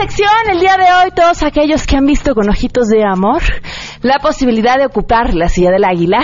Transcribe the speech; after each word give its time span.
sección 0.00 0.30
el 0.50 0.60
día 0.60 0.78
de 0.78 0.84
hoy, 0.84 1.10
todos 1.14 1.42
aquellos 1.42 1.86
que 1.86 1.94
han 1.94 2.06
visto 2.06 2.34
con 2.34 2.48
ojitos 2.48 2.88
de 2.88 3.04
amor 3.04 3.42
la 4.00 4.18
posibilidad 4.18 4.78
de 4.78 4.86
ocupar 4.86 5.34
la 5.34 5.50
silla 5.50 5.70
del 5.70 5.84
águila, 5.84 6.20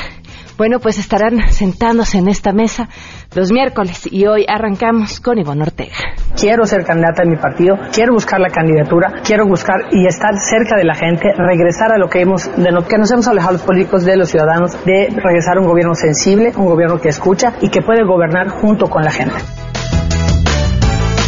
bueno, 0.56 0.79
pues 0.81 0.99
estarán 0.99 1.53
sentándose 1.53 2.17
en 2.17 2.29
esta 2.29 2.54
mesa 2.54 2.89
los 3.35 3.53
miércoles 3.53 4.09
y 4.11 4.25
hoy 4.25 4.47
arrancamos 4.49 5.21
con 5.21 5.37
Ivonne 5.37 5.65
Ortega. 5.65 5.94
Quiero 6.40 6.65
ser 6.65 6.87
candidata 6.87 7.22
de 7.22 7.29
mi 7.29 7.37
partido, 7.37 7.76
quiero 7.93 8.15
buscar 8.15 8.40
la 8.40 8.49
candidatura, 8.49 9.21
quiero 9.22 9.47
buscar 9.47 9.77
y 9.90 10.06
estar 10.06 10.38
cerca 10.38 10.77
de 10.79 10.85
la 10.85 10.95
gente, 10.95 11.29
regresar 11.37 11.93
a 11.93 11.99
lo 11.99 12.08
que 12.08 12.22
hemos, 12.22 12.49
de 12.56 12.72
lo 12.72 12.87
que 12.87 12.97
nos 12.97 13.13
hemos 13.13 13.29
alejado 13.29 13.53
los 13.53 13.63
políticos 13.63 14.06
de 14.06 14.17
los 14.17 14.31
ciudadanos, 14.31 14.72
de 14.87 15.08
regresar 15.15 15.58
a 15.58 15.61
un 15.61 15.67
gobierno 15.67 15.95
sensible, 15.95 16.51
un 16.56 16.65
gobierno 16.65 16.98
que 16.98 17.11
escucha 17.11 17.52
y 17.61 17.69
que 17.69 17.83
puede 17.83 18.06
gobernar 18.06 18.48
junto 18.48 18.88
con 18.88 19.05
la 19.05 19.11
gente. 19.11 19.37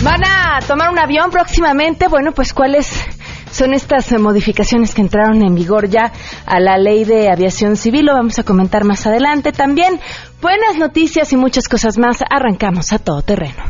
Van 0.02 0.23
a 0.25 0.61
tomar 0.66 0.91
un 0.91 0.98
avión 0.98 1.30
próximamente. 1.30 2.09
Bueno, 2.09 2.33
pues 2.33 2.52
cuáles 2.52 3.05
son 3.51 3.75
estas 3.75 4.12
eh, 4.12 4.19
modificaciones 4.19 4.95
que 4.95 5.01
entraron 5.01 5.43
en 5.43 5.55
vigor 5.55 5.88
ya 5.88 6.12
a 6.47 6.61
la 6.61 6.79
ley 6.79 7.05
de 7.05 7.30
aviación 7.30 7.77
civil. 7.77 8.07
Lo 8.07 8.15
vamos 8.15 8.38
a 8.38 8.45
comentar 8.45 8.84
más 8.84 9.07
adelante. 9.07 9.52
También 9.52 9.98
buenas 10.41 10.77
noticias 10.79 11.33
y 11.33 11.37
muchas 11.37 11.69
cosas 11.69 11.98
más. 11.98 12.23
Arrancamos 12.30 12.93
a 12.93 12.98
todo 12.98 13.23
terreno. 13.23 13.65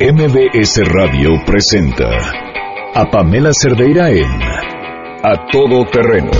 MBS 0.00 0.80
Radio 0.86 1.30
presenta 1.44 2.08
a 2.94 3.04
Pamela 3.10 3.50
Cerdeira 3.52 4.10
en 4.10 4.42
A 5.22 5.46
Todo 5.52 5.84
Terreno, 5.84 6.30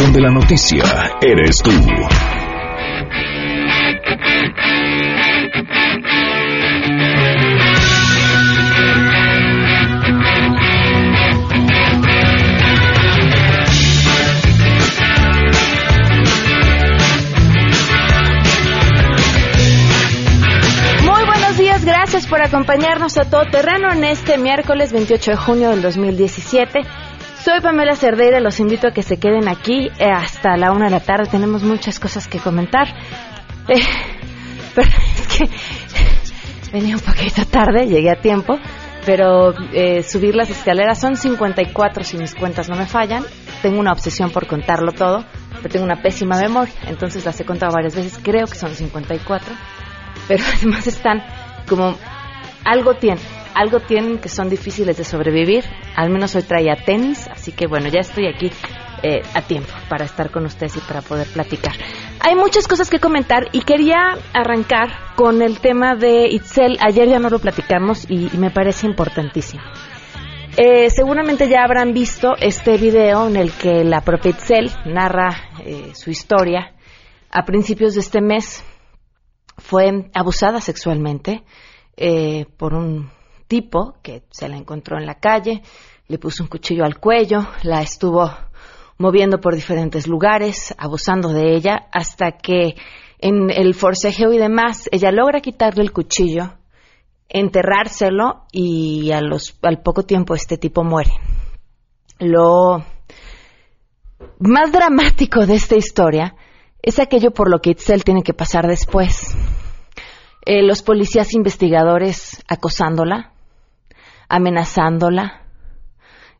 donde 0.00 0.20
la 0.20 0.30
noticia 0.30 0.82
eres 1.20 1.58
tú. 1.62 1.70
Gracias 22.20 22.38
por 22.38 22.46
acompañarnos 22.46 23.16
a 23.16 23.30
todo 23.30 23.46
terreno 23.50 23.90
en 23.90 24.04
este 24.04 24.36
miércoles 24.36 24.92
28 24.92 25.30
de 25.30 25.36
junio 25.38 25.70
del 25.70 25.80
2017. 25.80 26.80
Soy 27.42 27.62
Pamela 27.62 27.96
Cerdeira, 27.96 28.40
los 28.40 28.60
invito 28.60 28.88
a 28.88 28.90
que 28.90 29.02
se 29.02 29.16
queden 29.16 29.48
aquí 29.48 29.88
eh, 29.98 30.10
hasta 30.12 30.58
la 30.58 30.70
una 30.72 30.84
de 30.84 30.90
la 30.90 31.00
tarde. 31.00 31.30
Tenemos 31.30 31.62
muchas 31.62 31.98
cosas 31.98 32.28
que 32.28 32.38
comentar. 32.38 32.88
Eh, 33.68 33.80
pero 34.74 34.90
es 35.16 35.28
que 35.28 35.48
venía 36.72 36.94
un 36.94 37.00
poquito 37.00 37.46
tarde, 37.46 37.86
llegué 37.86 38.10
a 38.10 38.20
tiempo, 38.20 38.58
pero 39.06 39.54
eh, 39.72 40.02
subir 40.02 40.34
las 40.34 40.50
escaleras 40.50 41.00
son 41.00 41.16
54 41.16 42.04
si 42.04 42.18
mis 42.18 42.34
cuentas 42.34 42.68
no 42.68 42.76
me 42.76 42.84
fallan. 42.84 43.24
Tengo 43.62 43.80
una 43.80 43.92
obsesión 43.92 44.28
por 44.28 44.46
contarlo 44.46 44.92
todo, 44.92 45.24
pero 45.62 45.70
tengo 45.70 45.86
una 45.86 46.02
pésima 46.02 46.38
memoria, 46.38 46.74
entonces 46.86 47.24
las 47.24 47.40
he 47.40 47.46
contado 47.46 47.72
varias 47.72 47.94
veces, 47.94 48.20
creo 48.22 48.46
que 48.46 48.56
son 48.56 48.74
54, 48.74 49.54
pero 50.28 50.44
además 50.58 50.86
están 50.86 51.22
como 51.70 51.96
algo 52.64 52.94
tienen, 52.94 53.22
algo 53.54 53.78
tienen 53.78 54.18
que 54.18 54.28
son 54.28 54.50
difíciles 54.50 54.96
de 54.96 55.04
sobrevivir. 55.04 55.64
Al 55.94 56.10
menos 56.10 56.34
hoy 56.34 56.42
traía 56.42 56.74
tenis, 56.74 57.28
así 57.28 57.52
que 57.52 57.68
bueno, 57.68 57.88
ya 57.88 58.00
estoy 58.00 58.26
aquí 58.26 58.50
eh, 59.04 59.22
a 59.34 59.42
tiempo 59.42 59.72
para 59.88 60.04
estar 60.04 60.30
con 60.32 60.44
ustedes 60.44 60.76
y 60.76 60.80
para 60.80 61.00
poder 61.00 61.28
platicar. 61.28 61.72
Hay 62.18 62.34
muchas 62.34 62.66
cosas 62.66 62.90
que 62.90 62.98
comentar 62.98 63.48
y 63.52 63.60
quería 63.60 64.18
arrancar 64.34 65.14
con 65.14 65.42
el 65.42 65.60
tema 65.60 65.94
de 65.94 66.26
Itzel. 66.28 66.76
Ayer 66.80 67.08
ya 67.08 67.20
no 67.20 67.30
lo 67.30 67.38
platicamos 67.38 68.04
y, 68.10 68.28
me 68.36 68.50
parece 68.50 68.86
importantísimo. 68.86 69.62
Eh, 70.56 70.90
seguramente 70.90 71.48
ya 71.48 71.62
habrán 71.62 71.94
visto 71.94 72.34
este 72.36 72.76
video 72.76 73.28
en 73.28 73.36
el 73.36 73.52
que 73.52 73.84
la 73.84 74.00
propia 74.00 74.32
Itzel 74.32 74.70
narra 74.86 75.30
eh, 75.64 75.92
su 75.94 76.10
historia. 76.10 76.72
A 77.30 77.44
principios 77.44 77.94
de 77.94 78.00
este 78.00 78.20
mes 78.20 78.64
fue 79.60 80.10
abusada 80.14 80.60
sexualmente 80.60 81.44
eh, 81.96 82.46
por 82.56 82.74
un 82.74 83.10
tipo 83.46 83.94
que 84.02 84.22
se 84.30 84.48
la 84.48 84.56
encontró 84.56 84.98
en 84.98 85.06
la 85.06 85.16
calle, 85.16 85.62
le 86.08 86.18
puso 86.18 86.42
un 86.42 86.48
cuchillo 86.48 86.84
al 86.84 86.98
cuello, 86.98 87.46
la 87.62 87.82
estuvo 87.82 88.30
moviendo 88.98 89.40
por 89.40 89.54
diferentes 89.54 90.06
lugares, 90.06 90.74
abusando 90.78 91.30
de 91.32 91.54
ella, 91.54 91.88
hasta 91.92 92.32
que 92.32 92.74
en 93.18 93.50
el 93.50 93.74
forcejeo 93.74 94.32
y 94.32 94.38
demás, 94.38 94.88
ella 94.92 95.10
logra 95.12 95.40
quitarle 95.40 95.82
el 95.82 95.92
cuchillo, 95.92 96.54
enterrárselo 97.28 98.46
y 98.52 99.12
a 99.12 99.20
los, 99.20 99.58
al 99.62 99.82
poco 99.82 100.02
tiempo 100.02 100.34
este 100.34 100.58
tipo 100.58 100.84
muere. 100.84 101.12
Lo 102.18 102.84
más 104.38 104.72
dramático 104.72 105.46
de 105.46 105.54
esta 105.54 105.76
historia 105.76 106.34
es 106.82 106.98
aquello 106.98 107.30
por 107.32 107.50
lo 107.50 107.60
que 107.60 107.70
Itzel 107.70 108.04
tiene 108.04 108.22
que 108.22 108.34
pasar 108.34 108.66
después. 108.66 109.36
Eh, 110.46 110.62
los 110.62 110.82
policías 110.82 111.34
investigadores 111.34 112.42
acosándola, 112.48 113.32
amenazándola, 114.28 115.42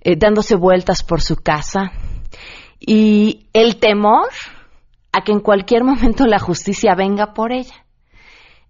eh, 0.01 0.17
dándose 0.17 0.57
vueltas 0.57 1.03
por 1.03 1.21
su 1.21 1.37
casa 1.37 1.93
y 2.79 3.49
el 3.53 3.77
temor 3.77 4.29
a 5.13 5.23
que 5.23 5.33
en 5.33 5.41
cualquier 5.41 5.85
momento 5.85 6.27
la 6.27 6.39
justicia 6.39 6.95
venga 6.95 7.35
por 7.35 7.53
ella. 7.53 7.85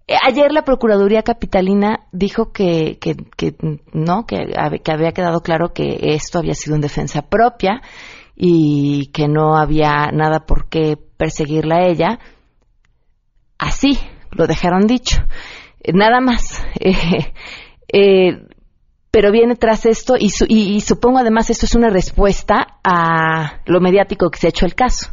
Eh, 0.07 0.15
ayer 0.21 0.51
la 0.51 0.63
Procuraduría 0.63 1.23
Capitalina 1.23 2.07
dijo 2.11 2.51
que, 2.51 2.97
que, 2.99 3.15
que 3.37 3.55
no, 3.93 4.25
que, 4.25 4.37
que 4.83 4.91
había 4.91 5.13
quedado 5.13 5.39
claro 5.41 5.71
que 5.73 5.97
esto 6.13 6.39
había 6.39 6.55
sido 6.55 6.75
en 6.75 6.81
defensa 6.81 7.21
propia 7.21 7.81
y 8.35 9.11
que 9.13 9.27
no 9.27 9.55
había 9.57 10.11
nada 10.11 10.45
por 10.45 10.69
qué 10.69 10.97
perseguirla 11.17 11.77
a 11.77 11.87
ella. 11.87 12.19
Así, 13.57 13.99
lo 14.31 14.47
dejaron 14.47 14.87
dicho. 14.87 15.17
Eh, 15.81 15.93
nada 15.93 16.19
más. 16.21 16.63
Eh, 16.83 17.33
eh, 17.93 18.47
pero 19.11 19.33
viene 19.33 19.57
tras 19.57 19.85
esto 19.85 20.15
y, 20.17 20.31
y, 20.47 20.79
supongo 20.79 21.19
además 21.19 21.49
esto 21.49 21.65
es 21.65 21.75
una 21.75 21.89
respuesta 21.89 22.79
a 22.85 23.59
lo 23.65 23.81
mediático 23.81 24.29
que 24.29 24.39
se 24.39 24.47
ha 24.47 24.49
hecho 24.49 24.65
el 24.65 24.75
caso. 24.75 25.11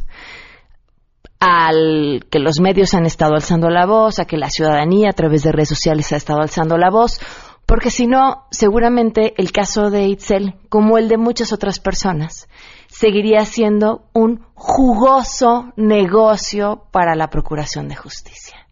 Al 1.41 2.25
que 2.31 2.39
los 2.39 2.61
medios 2.61 2.93
han 2.93 3.05
estado 3.05 3.35
alzando 3.35 3.69
la 3.69 3.85
voz, 3.85 4.19
a 4.19 4.25
que 4.25 4.37
la 4.37 4.49
ciudadanía 4.49 5.09
a 5.09 5.13
través 5.13 5.43
de 5.43 5.51
redes 5.51 5.67
sociales 5.67 6.13
ha 6.13 6.15
estado 6.15 6.39
alzando 6.39 6.77
la 6.77 6.89
voz, 6.89 7.19
porque 7.65 7.91
si 7.91 8.07
no, 8.07 8.47
seguramente 8.49 9.33
el 9.37 9.51
caso 9.51 9.89
de 9.89 10.07
Itzel, 10.07 10.55
como 10.69 10.97
el 10.97 11.09
de 11.09 11.17
muchas 11.17 11.51
otras 11.51 11.79
personas, 11.79 12.47
seguiría 12.99 13.45
siendo 13.45 14.09
un 14.13 14.43
jugoso 14.55 15.71
negocio 15.77 16.83
para 16.91 17.15
la 17.15 17.29
Procuración 17.29 17.87
de 17.87 17.95
Justicia. 17.95 18.67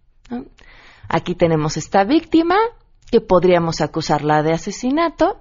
Aquí 1.07 1.33
tenemos 1.33 1.77
esta 1.77 2.03
víctima 2.03 2.57
que 3.09 3.21
podríamos 3.21 3.79
acusarla 3.79 4.43
de 4.43 4.51
asesinato 4.51 5.39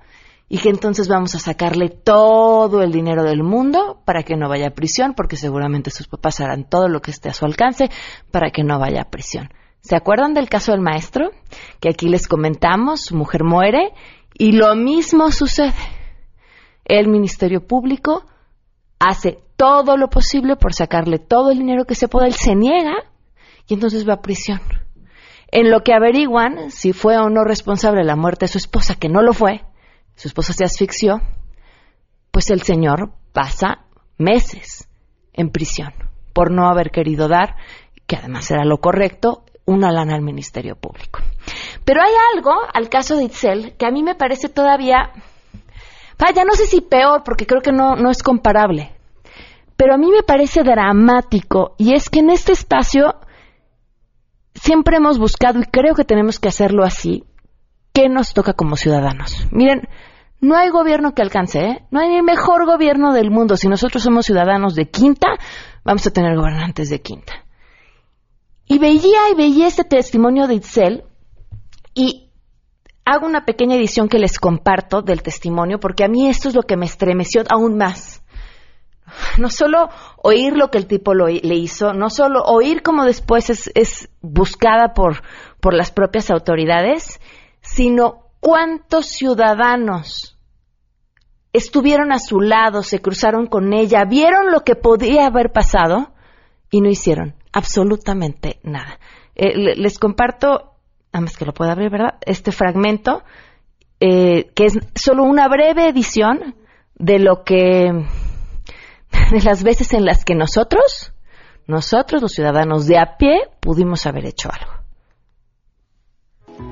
y 0.49 0.59
que 0.59 0.69
entonces 0.69 1.09
vamos 1.09 1.35
a 1.35 1.41
sacarle 1.41 1.89
todo 1.89 2.81
el 2.81 2.93
dinero 2.93 3.25
del 3.25 3.43
mundo 3.43 4.03
para 4.05 4.23
que 4.23 4.37
no 4.37 4.49
vaya 4.49 4.69
a 4.69 4.75
prisión, 4.75 5.15
porque 5.15 5.37
seguramente 5.37 5.91
sus 5.91 6.07
papás 6.07 6.39
harán 6.39 6.63
todo 6.63 6.89
lo 6.89 7.01
que 7.01 7.11
esté 7.11 7.29
a 7.29 7.35
su 7.35 7.45
alcance 7.45 7.91
para 8.31 8.53
que 8.53 8.63
no 8.63 8.79
vaya 8.79 9.03
a 9.03 9.11
prisión. 9.11 9.49
¿Se 9.81 9.97
acuerdan 9.97 10.33
del 10.33 10.49
caso 10.49 10.71
del 10.71 10.81
maestro? 10.81 11.33
Que 11.81 11.89
aquí 11.89 12.09
les 12.09 12.29
comentamos, 12.29 13.01
su 13.01 13.17
mujer 13.17 13.43
muere 13.43 13.93
y 14.33 14.53
lo 14.53 14.77
mismo 14.77 15.33
sucede. 15.33 15.75
El 16.85 17.09
Ministerio 17.09 17.67
Público 17.67 18.25
hace 18.99 19.39
todo 19.57 19.97
lo 19.97 20.09
posible 20.09 20.57
por 20.57 20.75
sacarle 20.75 21.19
todo 21.19 21.51
el 21.51 21.59
dinero 21.59 21.85
que 21.85 21.95
se 21.95 22.09
pueda, 22.09 22.27
él 22.27 22.35
se 22.35 22.55
niega 22.55 22.95
y 23.67 23.75
entonces 23.75 24.09
va 24.09 24.15
a 24.15 24.23
prisión. 24.23 24.61
En 25.49 25.71
lo 25.71 25.83
que 25.83 25.95
averiguan 25.95 26.71
si 26.71 26.93
fue 26.93 27.17
o 27.17 27.31
no 27.31 27.45
responsable 27.45 28.01
de 28.01 28.07
la 28.07 28.17
muerte 28.17 28.45
de 28.45 28.53
su 28.53 28.59
esposa, 28.59 28.97
que 28.97 29.09
no 29.09 29.23
lo 29.23 29.33
fue, 29.33 29.65
su 30.15 30.29
esposa 30.29 30.53
se 30.53 30.65
asfixió, 30.65 31.21
pues 32.31 32.51
el 32.51 32.63
señor 32.63 33.13
pasa 33.33 33.85
meses 34.19 34.89
en 35.33 35.51
prisión 35.51 35.93
por 36.33 36.51
no 36.51 36.69
haber 36.69 36.91
querido 36.91 37.29
dar, 37.29 37.57
que 38.07 38.17
además 38.17 38.51
era 38.51 38.65
lo 38.65 38.79
correcto, 38.79 39.45
una 39.65 39.91
lana 39.91 40.15
al 40.15 40.23
Ministerio 40.23 40.77
Público. 40.77 41.21
Pero 41.85 42.03
hay 42.03 42.13
algo 42.35 42.53
al 42.73 42.89
caso 42.89 43.17
de 43.17 43.25
Itzel 43.25 43.77
que 43.77 43.87
a 43.87 43.91
mí 43.91 44.03
me 44.03 44.15
parece 44.15 44.49
todavía, 44.49 45.13
vaya, 46.19 46.45
no 46.45 46.55
sé 46.55 46.67
si 46.67 46.81
peor, 46.81 47.23
porque 47.25 47.47
creo 47.47 47.63
que 47.63 47.73
no, 47.73 47.97
no 47.97 48.11
es 48.11 48.23
comparable, 48.23 48.93
pero 49.77 49.95
a 49.95 49.99
mí 49.99 50.11
me 50.11 50.23
parece 50.23 50.63
dramático 50.63 51.75
y 51.79 51.95
es 51.95 52.09
que 52.09 52.21
en 52.21 52.31
este 52.31 52.53
espacio 52.53 53.17
siempre 54.55 54.97
hemos 54.97 55.19
buscado, 55.19 55.61
y 55.61 55.65
creo 55.65 55.95
que 55.95 56.05
tenemos 56.05 56.39
que 56.39 56.49
hacerlo 56.49 56.85
así, 56.85 57.25
qué 57.93 58.09
nos 58.09 58.33
toca 58.33 58.55
como 58.55 58.77
ciudadanos. 58.77 59.47
Miren, 59.51 59.89
no 60.41 60.57
hay 60.57 60.71
gobierno 60.71 61.15
que 61.15 61.23
alcance, 61.23 61.61
¿eh? 61.61 61.87
no 61.91 62.01
hay 62.01 62.23
mejor 62.23 62.67
gobierno 62.67 63.13
del 63.13 63.31
mundo. 63.31 63.57
Si 63.57 63.69
nosotros 63.69 64.03
somos 64.03 64.27
ciudadanos 64.27 64.75
de 64.75 64.91
quinta, 64.91 65.29
vamos 65.85 66.07
a 66.07 66.11
tener 66.11 66.37
gobernantes 66.37 66.91
de 66.91 67.01
quinta. 67.01 67.45
Y 68.67 68.79
veía 68.79 69.31
y 69.31 69.35
veía 69.35 69.67
este 69.67 69.85
testimonio 69.85 70.47
de 70.47 70.55
Itzel 70.55 71.05
y 71.95 72.26
hago 73.07 73.25
una 73.25 73.47
pequeña 73.47 73.77
edición 73.77 74.09
que 74.09 74.19
les 74.19 74.39
comparto 74.39 75.01
del 75.01 75.23
testimonio, 75.23 75.79
porque 75.81 76.05
a 76.05 76.09
mí 76.09 76.29
esto 76.29 76.49
es 76.49 76.55
lo 76.55 76.65
que 76.65 76.77
me 76.77 76.87
estremeció 76.87 77.43
aún 77.49 77.79
más. 77.79 78.23
No 79.39 79.49
solo 79.49 79.89
oír 80.23 80.57
lo 80.57 80.71
que 80.71 80.79
el 80.79 80.89
tipo 80.89 81.15
le 81.15 81.55
hizo, 81.55 81.95
no 81.95 82.11
solo 82.11 82.43
oír 82.43 82.83
cómo 82.83 83.05
después 83.05 83.49
es, 83.49 83.71
es 83.77 84.11
buscada 84.21 84.93
por, 84.93 85.23
por 85.61 85.73
las 85.73 85.93
propias 85.93 86.31
autoridades, 86.31 87.21
sino 87.61 88.25
cuántos 88.41 89.07
ciudadanos 89.07 90.37
estuvieron 91.53 92.13
a 92.13 92.19
su 92.19 92.41
lado, 92.41 92.83
se 92.83 93.01
cruzaron 93.01 93.47
con 93.47 93.73
ella, 93.73 94.05
vieron 94.05 94.51
lo 94.51 94.65
que 94.65 94.75
podía 94.75 95.27
haber 95.27 95.53
pasado 95.53 96.13
y 96.71 96.81
no 96.81 96.91
hicieron 96.91 97.37
absolutamente 97.53 98.59
nada. 98.65 98.99
Eh, 99.37 99.77
les 99.77 99.99
comparto, 99.99 100.76
a 101.17 101.21
más 101.21 101.37
que 101.37 101.47
lo 101.47 101.55
pueda 101.55 101.73
abrir, 101.73 101.91
¿verdad? 101.91 102.15
Este 102.21 102.53
fragmento, 102.53 103.23
eh, 104.01 104.51
que 104.55 104.67
es 104.67 104.75
solo 104.95 105.25
una 105.25 105.49
breve 105.49 105.89
edición 105.89 106.55
de 106.95 107.19
lo 107.19 107.43
que, 107.43 107.91
de 109.31 109.43
las 109.43 109.63
veces 109.63 109.95
en 109.95 110.05
las 110.05 110.25
que 110.25 110.35
nosotros, 110.35 111.13
nosotros 111.67 112.21
los 112.21 112.33
ciudadanos 112.33 112.87
de 112.87 112.99
a 112.99 113.17
pie, 113.17 113.49
pudimos 113.61 114.07
haber 114.07 114.27
hecho 114.27 114.51
algo. 114.53 114.73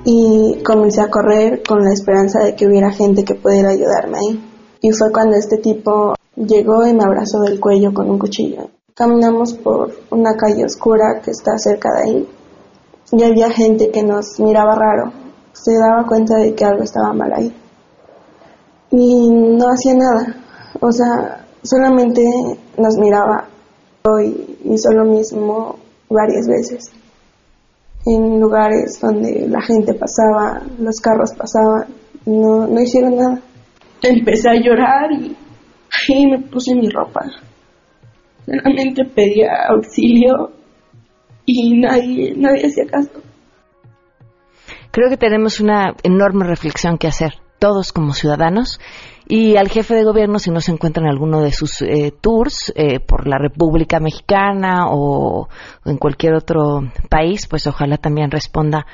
Y 0.04 0.62
comencé 0.62 1.00
a 1.00 1.10
correr 1.10 1.62
con 1.66 1.82
la 1.82 1.92
esperanza 1.92 2.40
de 2.40 2.54
que 2.54 2.66
hubiera 2.66 2.90
gente 2.90 3.24
que 3.24 3.34
pudiera 3.34 3.70
ayudarme 3.70 4.18
ahí. 4.18 4.50
Y 4.80 4.92
fue 4.92 5.10
cuando 5.10 5.36
este 5.36 5.58
tipo 5.58 6.14
llegó 6.36 6.86
y 6.86 6.92
me 6.92 7.04
abrazó 7.04 7.40
del 7.40 7.60
cuello 7.60 7.92
con 7.94 8.10
un 8.10 8.18
cuchillo. 8.18 8.70
Caminamos 8.94 9.54
por 9.54 9.94
una 10.10 10.36
calle 10.36 10.64
oscura 10.64 11.20
que 11.22 11.30
está 11.30 11.56
cerca 11.58 11.88
de 11.94 12.02
ahí 12.02 12.28
y 13.12 13.22
había 13.22 13.50
gente 13.50 13.90
que 13.90 14.02
nos 14.02 14.38
miraba 14.40 14.74
raro. 14.74 15.12
Se 15.52 15.72
daba 15.78 16.06
cuenta 16.06 16.36
de 16.36 16.54
que 16.54 16.64
algo 16.64 16.82
estaba 16.82 17.12
mal 17.12 17.32
ahí. 17.32 17.54
Y 18.90 19.30
no 19.30 19.66
hacía 19.68 19.94
nada. 19.94 20.36
O 20.80 20.90
sea, 20.90 21.46
solamente 21.62 22.22
nos 22.76 22.96
miraba 22.98 23.48
y 24.22 24.58
hizo 24.72 24.92
lo 24.92 25.04
mismo 25.04 25.76
varias 26.08 26.46
veces. 26.46 26.90
En 28.06 28.40
lugares 28.40 29.00
donde 29.00 29.46
la 29.48 29.62
gente 29.62 29.94
pasaba, 29.94 30.62
los 30.78 31.00
carros 31.00 31.32
pasaban, 31.36 31.86
no, 32.26 32.66
no 32.66 32.80
hicieron 32.80 33.16
nada 33.16 33.40
empecé 34.08 34.48
a 34.48 34.54
llorar 34.54 35.10
y, 35.12 35.36
me 36.26 36.38
puse 36.50 36.74
mi 36.74 36.88
ropa. 36.88 37.20
Realmente 38.46 39.04
pedía 39.04 39.66
auxilio 39.68 40.50
y 41.46 41.78
nadie, 41.78 42.34
nadie 42.36 42.66
hacía 42.66 42.86
caso. 42.86 43.22
Creo 44.90 45.10
que 45.10 45.16
tenemos 45.16 45.60
una 45.60 45.94
enorme 46.02 46.46
reflexión 46.46 46.98
que 46.98 47.08
hacer, 47.08 47.34
todos 47.58 47.92
como 47.92 48.12
ciudadanos, 48.12 48.80
y 49.26 49.56
al 49.56 49.68
jefe 49.68 49.94
de 49.94 50.04
gobierno, 50.04 50.38
si 50.38 50.50
no 50.50 50.60
se 50.60 50.70
encuentra 50.70 51.02
en 51.02 51.08
alguno 51.08 51.42
de 51.42 51.50
sus 51.50 51.80
eh, 51.82 52.12
tours 52.20 52.72
eh, 52.76 53.00
por 53.00 53.26
la 53.26 53.38
República 53.38 53.98
Mexicana 53.98 54.86
o 54.88 55.48
en 55.84 55.96
cualquier 55.96 56.34
otro 56.34 56.82
país, 57.08 57.46
pues 57.48 57.66
ojalá 57.66 57.96
también 57.96 58.30
responda 58.30 58.86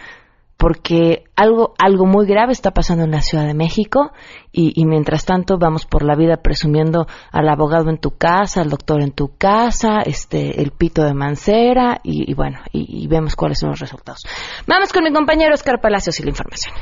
porque 0.61 1.25
algo, 1.37 1.73
algo 1.79 2.05
muy 2.05 2.27
grave 2.27 2.53
está 2.53 2.73
pasando 2.73 3.05
en 3.05 3.13
la 3.13 3.23
Ciudad 3.23 3.47
de 3.47 3.55
México 3.55 4.13
y, 4.53 4.85
mientras 4.85 5.25
tanto 5.25 5.57
vamos 5.59 5.87
por 5.87 6.03
la 6.03 6.15
vida 6.15 6.37
presumiendo 6.43 7.07
al 7.33 7.49
abogado 7.49 7.89
en 7.89 7.97
tu 7.97 8.11
casa, 8.19 8.61
al 8.61 8.69
doctor 8.69 9.01
en 9.01 9.13
tu 9.13 9.39
casa, 9.39 10.03
este, 10.05 10.61
el 10.61 10.73
pito 10.73 11.03
de 11.03 11.15
Mancera 11.15 12.01
y, 12.05 12.35
bueno, 12.35 12.59
y, 12.73 13.05
y, 13.05 13.09
vemos 13.09 13.37
cuáles 13.37 13.59
son 13.59 13.71
los 13.71 13.81
resultados. 13.81 14.21
Vamos 14.67 14.93
con 14.93 15.03
mi 15.03 15.15
compañero 15.15 15.55
Oscar 15.55 15.81
Palacios 15.81 16.21
y 16.21 16.25
la 16.25 16.29
información. 16.29 16.75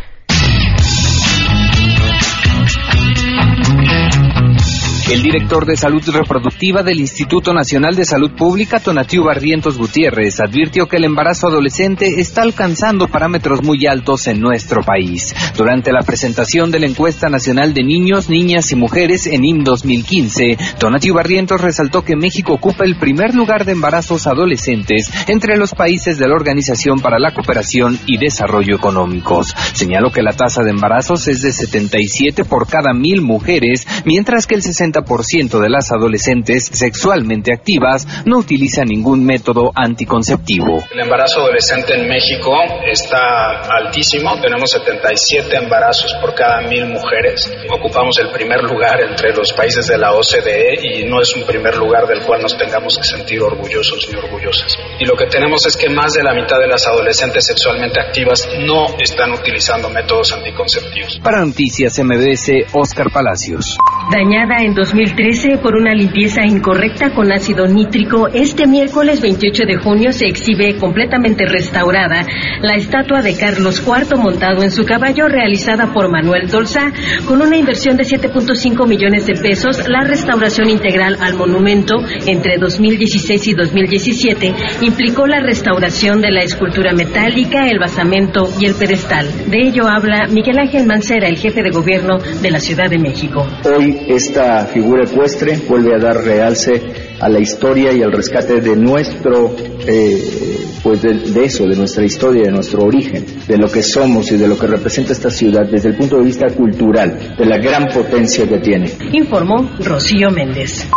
El 5.10 5.22
director 5.22 5.64
de 5.64 5.75
Salud 5.75 6.02
Reproductiva 6.12 6.82
del 6.82 7.00
Instituto 7.00 7.55
Nacional 7.55 7.96
de 7.96 8.05
Salud 8.05 8.32
Pública, 8.32 8.78
Tonatiu 8.78 9.25
Barrientos 9.25 9.78
Gutiérrez, 9.78 10.38
advirtió 10.38 10.87
que 10.87 10.99
el 10.99 11.05
embarazo 11.05 11.49
adolescente 11.49 12.20
está 12.20 12.43
alcanzando 12.43 13.08
parámetros 13.08 13.62
muy 13.62 13.87
altos 13.87 14.26
en 14.26 14.38
nuestro 14.38 14.82
país. 14.82 15.34
Durante 15.56 15.93
la 15.93 16.02
presentación 16.02 16.70
de 16.70 16.81
la 16.81 16.88
encuesta 16.88 17.31
nacional 17.31 17.72
de 17.72 17.84
niños, 17.84 18.28
niñas 18.28 18.70
y 18.70 18.76
mujeres 18.76 19.26
en 19.26 19.46
IM 19.46 19.64
2015, 19.64 20.58
Tonatiu 20.78 21.14
Barrientos 21.14 21.62
resaltó 21.62 22.02
que 22.02 22.14
México 22.14 22.52
ocupa 22.52 22.84
el 22.84 22.99
primer 22.99 23.34
lugar 23.34 23.64
de 23.64 23.72
embarazos 23.72 24.26
adolescentes 24.26 25.11
entre 25.26 25.56
los 25.56 25.72
países 25.72 26.19
de 26.19 26.28
la 26.28 26.34
Organización 26.34 27.00
para 27.00 27.19
la 27.19 27.32
Cooperación 27.32 27.99
y 28.04 28.19
Desarrollo 28.19 28.76
Económicos. 28.76 29.54
Señaló 29.72 30.11
que 30.11 30.22
la 30.22 30.32
tasa 30.32 30.62
de 30.62 30.70
embarazos 30.70 31.28
es 31.28 31.40
de 31.40 31.52
77 31.52 32.44
por 32.44 32.69
cada 32.69 32.93
mil 32.93 33.22
mujeres, 33.22 33.87
mientras 34.04 34.46
que 34.46 34.54
el 34.54 34.62
60 34.62 34.98
ciento 35.23 35.61
de 35.61 35.69
las 35.69 35.91
adolescentes 35.93 36.71
sexualmente 36.73 37.53
activas 37.53 38.06
no 38.25 38.39
utiliza 38.39 38.85
ningún 38.85 39.25
método 39.25 39.73
anticonceptivo. 39.75 40.85
El 40.93 41.00
embarazo 41.00 41.41
adolescente 41.41 41.95
en 41.95 42.09
México 42.09 42.53
está 42.87 43.61
altísimo, 43.77 44.41
tenemos 44.41 44.71
77 44.71 45.56
embarazos 45.56 46.15
por 46.21 46.35
cada 46.35 46.62
mil 46.62 46.87
mujeres, 46.87 47.50
ocupamos 47.71 48.19
el 48.19 48.31
primer 48.31 48.62
lugar 48.62 49.00
entre 49.03 49.35
los 49.35 49.53
países 49.53 49.87
de 49.87 49.99
la 49.99 50.12
OCDE 50.12 50.79
y 50.83 51.05
no 51.05 51.21
es 51.21 51.35
un 51.37 51.45
primer 51.45 51.77
lugar 51.77 52.06
del 52.06 52.25
cual 52.25 52.43
nos 52.43 52.56
tengamos 52.56 52.97
que 52.97 53.05
sentir 53.05 53.41
orgullosos 53.43 54.09
ni 54.11 54.19
orgullosas. 54.19 54.77
Y 54.99 55.05
lo 55.05 55.17
que 55.17 55.27
tenemos 55.27 55.67
es 55.67 55.77
que 55.77 55.89
más 55.89 56.15
de 56.15 56.23
la 56.23 56.35
mitad 56.35 56.59
de 56.59 56.69
las 56.69 56.87
adolescentes 56.87 57.47
sexualmente 57.47 58.00
activas 58.00 58.49
no 58.61 58.87
están 58.99 59.33
utilizando 59.33 59.91
métodos 59.91 60.33
anticonceptivos. 60.33 61.21
Para 61.23 61.45
Noticias 61.45 61.99
MBS, 61.99 62.73
Oscar 62.73 63.11
Palacios. 63.12 63.77
Dañada 64.11 64.62
en 64.62 64.75
2013 64.88 65.58
por 65.58 65.76
una 65.76 65.93
limpieza 65.93 66.46
incorrecta 66.46 67.11
con 67.11 67.31
ácido 67.31 67.67
nítrico, 67.67 68.26
este 68.29 68.67
miércoles 68.67 69.20
28 69.20 69.64
de 69.67 69.76
junio 69.76 70.12
se 70.12 70.25
exhibe 70.25 70.79
completamente 70.79 71.44
restaurada 71.44 72.25
la 72.62 72.75
estatua 72.75 73.20
de 73.20 73.37
Carlos 73.37 73.82
IV 73.87 74.17
montado 74.17 74.62
en 74.62 74.70
su 74.70 74.87
caballo 74.87 75.29
realizada 75.29 75.93
por 75.93 76.11
Manuel 76.11 76.49
Dolzá 76.49 76.90
con 77.26 77.43
una 77.43 77.58
inversión 77.58 77.99
de 77.99 78.05
7.5 78.05 78.88
millones 78.88 79.26
de 79.26 79.35
pesos. 79.35 79.87
La 79.90 80.05
restauración 80.05 80.70
integral 80.70 81.19
al 81.20 81.35
monumento 81.35 81.96
entre 82.26 82.56
2016 82.56 83.46
y 83.49 83.52
2017 83.52 84.55
implicó 84.81 85.26
la 85.26 85.40
restauración 85.40 86.23
de 86.23 86.31
la 86.31 86.40
escultura 86.40 86.94
metálica, 86.94 87.69
el 87.69 87.79
basamento 87.79 88.49
y 88.58 88.64
el 88.64 88.75
pedestal. 88.75 89.29
De 89.50 89.69
ello 89.69 89.87
habla 89.87 90.29
Miguel 90.29 90.58
Ángel 90.58 90.87
Mancera, 90.87 91.28
el 91.28 91.37
jefe 91.37 91.62
de 91.62 91.71
gobierno 91.71 92.16
de 92.40 92.50
la 92.50 92.59
Ciudad 92.59 92.88
de 92.88 92.99
México. 92.99 93.47
Hoy 93.64 94.00
esta 94.09 94.64
figura 94.78 95.02
ecuestre 95.02 95.58
vuelve 95.68 95.92
a 95.92 95.99
dar 95.99 96.16
realce 96.23 96.80
a 97.20 97.28
la 97.28 97.40
historia 97.40 97.92
y 97.92 98.00
al 98.00 98.12
rescate 98.12 98.61
de 98.61 98.76
nuestro, 98.76 99.56
eh, 99.85 100.66
pues 100.85 101.02
de, 101.02 101.44
eso, 101.44 101.64
de 101.64 101.75
nuestra 101.75 102.04
historia, 102.04 102.42
de 102.44 102.52
nuestro 102.52 102.85
origen, 102.85 103.26
de 103.49 103.58
lo 103.58 103.68
que 103.68 103.82
somos 103.82 104.30
y 104.30 104.37
de 104.37 104.47
lo 104.47 104.56
que 104.56 104.68
representa 104.68 105.12
esta 105.12 105.30
ciudad 105.30 105.68
desde 105.68 105.88
el 105.88 105.97
punto 105.97 106.18
de 106.18 106.25
vista 106.25 106.47
cultural, 106.50 107.35
de 107.37 107.44
la 107.44 107.58
gran 107.58 107.88
potencia 107.88 108.47
que 108.47 108.58
tiene. 108.58 108.88
Informó 109.12 109.68
Rocío 109.80 110.30
Méndez. 110.30 110.88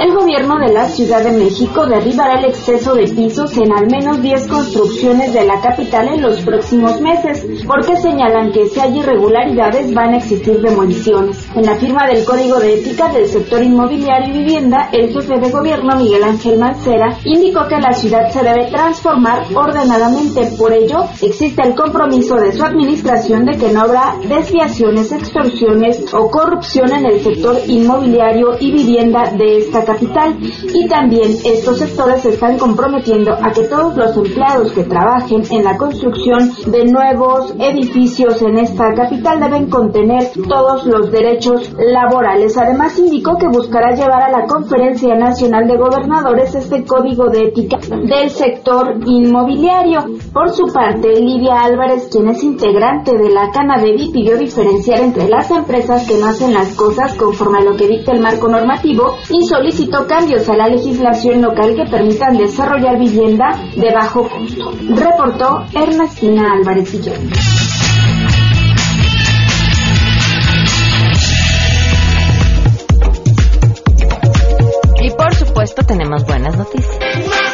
El 0.00 0.14
gobierno 0.14 0.54
de 0.60 0.72
la 0.72 0.88
Ciudad 0.88 1.24
de 1.24 1.32
México 1.32 1.84
derribará 1.84 2.38
el 2.38 2.44
exceso 2.44 2.94
de 2.94 3.08
pisos 3.08 3.56
en 3.58 3.72
al 3.72 3.90
menos 3.90 4.22
10 4.22 4.46
construcciones 4.46 5.34
de 5.34 5.44
la 5.44 5.60
capital 5.60 6.06
en 6.06 6.22
los 6.22 6.40
próximos 6.42 7.00
meses, 7.00 7.44
porque 7.66 7.96
señalan 7.96 8.52
que 8.52 8.68
si 8.68 8.78
hay 8.78 8.96
irregularidades 8.96 9.92
van 9.92 10.14
a 10.14 10.18
existir 10.18 10.60
demoliciones. 10.60 11.48
En 11.56 11.66
la 11.66 11.74
firma 11.74 12.06
del 12.06 12.24
Código 12.24 12.60
de 12.60 12.74
Ética 12.74 13.08
del 13.08 13.26
sector 13.26 13.60
inmobiliario 13.60 14.32
y 14.32 14.38
vivienda, 14.38 14.88
el 14.92 15.12
jefe 15.12 15.36
de 15.40 15.50
gobierno 15.50 15.96
Miguel 15.96 16.22
Ángel 16.22 16.60
Mancera 16.60 17.18
indicó 17.24 17.66
que 17.66 17.80
la 17.80 17.92
ciudad 17.92 18.30
se 18.30 18.44
debe 18.44 18.70
transformar 18.70 19.46
ordenadamente. 19.52 20.48
Por 20.56 20.72
ello, 20.72 21.06
existe 21.20 21.62
el 21.66 21.74
compromiso 21.74 22.36
de 22.36 22.52
su 22.52 22.62
administración 22.62 23.44
de 23.46 23.58
que 23.58 23.72
no 23.72 23.80
habrá 23.80 24.14
desviaciones, 24.28 25.10
extorsiones 25.10 26.04
o 26.14 26.30
corrupción 26.30 26.92
en 26.92 27.06
el 27.06 27.20
sector 27.20 27.56
inmobiliario 27.66 28.50
y 28.60 28.70
vivienda 28.70 29.32
de 29.36 29.58
esta 29.58 29.87
capital 29.88 30.36
y 30.74 30.86
también 30.86 31.30
estos 31.44 31.78
sectores 31.78 32.20
se 32.22 32.30
están 32.30 32.58
comprometiendo 32.58 33.32
a 33.32 33.50
que 33.52 33.64
todos 33.64 33.96
los 33.96 34.14
empleados 34.16 34.72
que 34.72 34.84
trabajen 34.84 35.42
en 35.50 35.64
la 35.64 35.78
construcción 35.78 36.52
de 36.66 36.84
nuevos 36.84 37.54
edificios 37.58 38.42
en 38.42 38.58
esta 38.58 38.92
capital 38.94 39.40
deben 39.40 39.70
contener 39.70 40.24
todos 40.46 40.84
los 40.84 41.10
derechos 41.10 41.72
laborales. 41.78 42.56
Además 42.58 42.98
indicó 42.98 43.38
que 43.38 43.48
buscará 43.48 43.94
llevar 43.94 44.22
a 44.24 44.30
la 44.30 44.46
Conferencia 44.46 45.14
Nacional 45.14 45.66
de 45.66 45.78
Gobernadores 45.78 46.54
este 46.54 46.84
código 46.84 47.28
de 47.30 47.44
ética 47.44 47.78
del 47.88 48.28
sector 48.28 48.94
inmobiliario. 49.06 50.00
Por 50.34 50.50
su 50.50 50.66
parte, 50.66 51.18
Lidia 51.20 51.62
Álvarez, 51.62 52.08
quien 52.12 52.28
es 52.28 52.42
integrante 52.42 53.16
de 53.16 53.30
la 53.30 53.50
Canadevi, 53.50 54.10
pidió 54.12 54.36
diferenciar 54.36 55.00
entre 55.00 55.28
las 55.28 55.50
empresas 55.50 56.06
que 56.06 56.18
no 56.18 56.26
hacen 56.26 56.52
las 56.52 56.74
cosas 56.74 57.14
conforme 57.14 57.58
a 57.58 57.64
lo 57.64 57.76
que 57.76 57.88
dicta 57.88 58.12
el 58.12 58.20
marco 58.20 58.48
normativo 58.48 59.14
y 59.30 59.46
solicitó 59.46 59.67
solicitó 59.68 60.06
cambios 60.06 60.48
a 60.48 60.56
la 60.56 60.66
legislación 60.66 61.42
local 61.42 61.74
que 61.76 61.84
permitan 61.90 62.38
desarrollar 62.38 62.98
vivienda 62.98 63.48
de 63.76 63.92
bajo 63.92 64.26
costo. 64.26 64.72
Reportó 64.94 65.66
Ernestina 65.74 66.54
Álvarez 66.54 66.90
Guillén. 66.90 67.30
Y 75.02 75.10
por 75.10 75.34
supuesto 75.34 75.82
tenemos 75.82 76.24
buenas 76.24 76.56
noticias. 76.56 77.47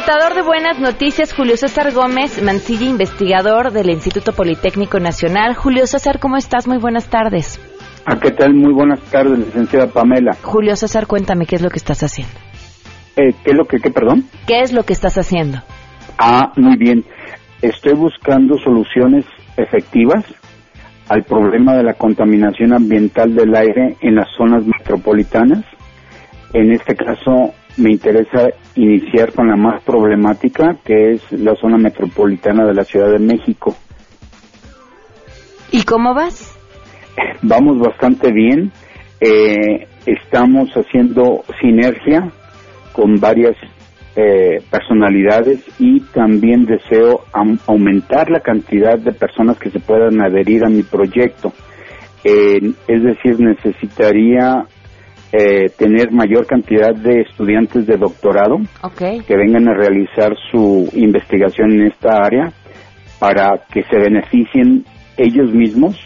Portador 0.00 0.34
de 0.34 0.40
buenas 0.40 0.80
noticias, 0.80 1.34
Julio 1.34 1.58
César 1.58 1.92
Gómez 1.92 2.42
Mancilla, 2.42 2.86
investigador 2.86 3.70
del 3.70 3.90
Instituto 3.90 4.32
Politécnico 4.32 4.98
Nacional. 4.98 5.54
Julio 5.54 5.86
César, 5.86 6.18
¿cómo 6.18 6.38
estás? 6.38 6.66
Muy 6.66 6.78
buenas 6.78 7.10
tardes. 7.10 7.60
¿A 8.06 8.18
¿Qué 8.18 8.30
tal? 8.30 8.54
Muy 8.54 8.72
buenas 8.72 8.98
tardes, 9.10 9.38
licenciada 9.38 9.88
Pamela. 9.88 10.32
Julio 10.40 10.74
César, 10.74 11.06
cuéntame 11.06 11.44
qué 11.44 11.56
es 11.56 11.62
lo 11.62 11.68
que 11.68 11.76
estás 11.76 12.02
haciendo. 12.02 12.32
Eh, 13.16 13.34
¿Qué 13.44 13.50
es 13.50 13.54
lo 13.54 13.66
que, 13.66 13.76
qué, 13.78 13.90
perdón? 13.90 14.24
¿Qué 14.46 14.60
es 14.60 14.72
lo 14.72 14.84
que 14.84 14.94
estás 14.94 15.18
haciendo? 15.18 15.58
Ah, 16.16 16.50
muy 16.56 16.78
bien. 16.78 17.04
Estoy 17.60 17.92
buscando 17.92 18.56
soluciones 18.56 19.26
efectivas 19.58 20.24
al 21.10 21.24
problema 21.24 21.74
de 21.74 21.82
la 21.82 21.92
contaminación 21.92 22.72
ambiental 22.72 23.34
del 23.34 23.54
aire 23.54 23.96
en 24.00 24.14
las 24.14 24.28
zonas 24.34 24.64
metropolitanas. 24.64 25.62
En 26.54 26.72
este 26.72 26.94
caso, 26.94 27.52
me 27.80 27.92
interesa 27.92 28.50
iniciar 28.74 29.32
con 29.32 29.48
la 29.48 29.56
más 29.56 29.82
problemática, 29.82 30.76
que 30.84 31.12
es 31.12 31.32
la 31.32 31.54
zona 31.56 31.78
metropolitana 31.78 32.66
de 32.66 32.74
la 32.74 32.84
Ciudad 32.84 33.10
de 33.10 33.18
México. 33.18 33.76
¿Y 35.72 35.82
cómo 35.84 36.14
vas? 36.14 36.56
Vamos 37.42 37.78
bastante 37.78 38.32
bien. 38.32 38.70
Eh, 39.20 39.86
estamos 40.06 40.70
haciendo 40.74 41.42
sinergia 41.60 42.30
con 42.92 43.16
varias 43.16 43.56
eh, 44.16 44.62
personalidades 44.70 45.60
y 45.78 46.00
también 46.00 46.66
deseo 46.66 47.24
aumentar 47.66 48.30
la 48.30 48.40
cantidad 48.40 48.98
de 48.98 49.12
personas 49.12 49.58
que 49.58 49.70
se 49.70 49.80
puedan 49.80 50.20
adherir 50.20 50.64
a 50.64 50.68
mi 50.68 50.82
proyecto. 50.82 51.52
es 52.22 53.02
decir, 53.02 53.40
necesitaría 53.40 54.66
eh, 55.32 55.68
tener 55.76 56.10
mayor 56.10 56.46
cantidad 56.46 56.94
de 56.94 57.20
estudiantes 57.22 57.86
de 57.86 57.96
doctorado 57.96 58.58
que 58.98 59.36
vengan 59.36 59.68
a 59.68 59.74
realizar 59.74 60.34
su 60.50 60.88
investigación 60.92 61.72
en 61.72 61.86
esta 61.86 62.16
área 62.22 62.52
para 63.18 63.60
que 63.72 63.82
se 63.84 63.98
beneficien 63.98 64.84
ellos 65.16 65.52
mismos, 65.52 65.96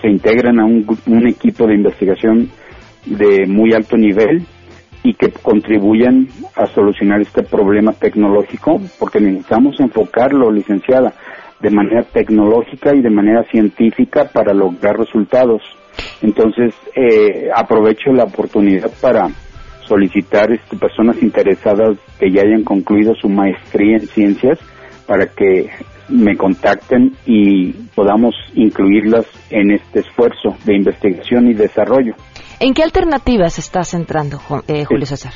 se 0.00 0.08
integren 0.08 0.58
a 0.58 0.64
un, 0.64 0.86
un 1.06 1.28
equipo 1.28 1.66
de 1.66 1.74
investigación 1.74 2.50
de 3.06 3.46
muy 3.46 3.72
alto 3.74 3.96
nivel 3.96 4.44
y 5.04 5.14
que 5.14 5.30
contribuyan 5.30 6.28
a 6.56 6.66
solucionar 6.66 7.20
este 7.20 7.42
problema 7.42 7.92
tecnológico, 7.92 8.80
porque 8.98 9.20
necesitamos 9.20 9.78
enfocarlo, 9.80 10.50
licenciada, 10.50 11.12
de 11.60 11.70
manera 11.70 12.02
tecnológica 12.02 12.94
y 12.94 13.02
de 13.02 13.10
manera 13.10 13.44
científica 13.44 14.28
para 14.32 14.52
lograr 14.52 14.98
resultados. 14.98 15.62
Entonces, 16.22 16.74
eh, 16.94 17.48
aprovecho 17.54 18.12
la 18.12 18.24
oportunidad 18.24 18.90
para 19.00 19.28
solicitar 19.86 20.50
este, 20.52 20.76
personas 20.76 21.22
interesadas 21.22 21.98
que 22.18 22.30
ya 22.30 22.42
hayan 22.42 22.64
concluido 22.64 23.14
su 23.14 23.28
maestría 23.28 23.96
en 23.96 24.06
ciencias 24.06 24.58
para 25.06 25.26
que 25.26 25.68
me 26.08 26.36
contacten 26.36 27.12
y 27.26 27.72
podamos 27.94 28.34
incluirlas 28.54 29.26
en 29.50 29.72
este 29.72 30.00
esfuerzo 30.00 30.56
de 30.64 30.76
investigación 30.76 31.48
y 31.48 31.54
desarrollo. 31.54 32.14
¿En 32.60 32.74
qué 32.74 32.82
alternativas 32.82 33.58
estás 33.58 33.94
entrando, 33.94 34.38
eh, 34.68 34.84
Julio 34.84 35.06
César? 35.06 35.32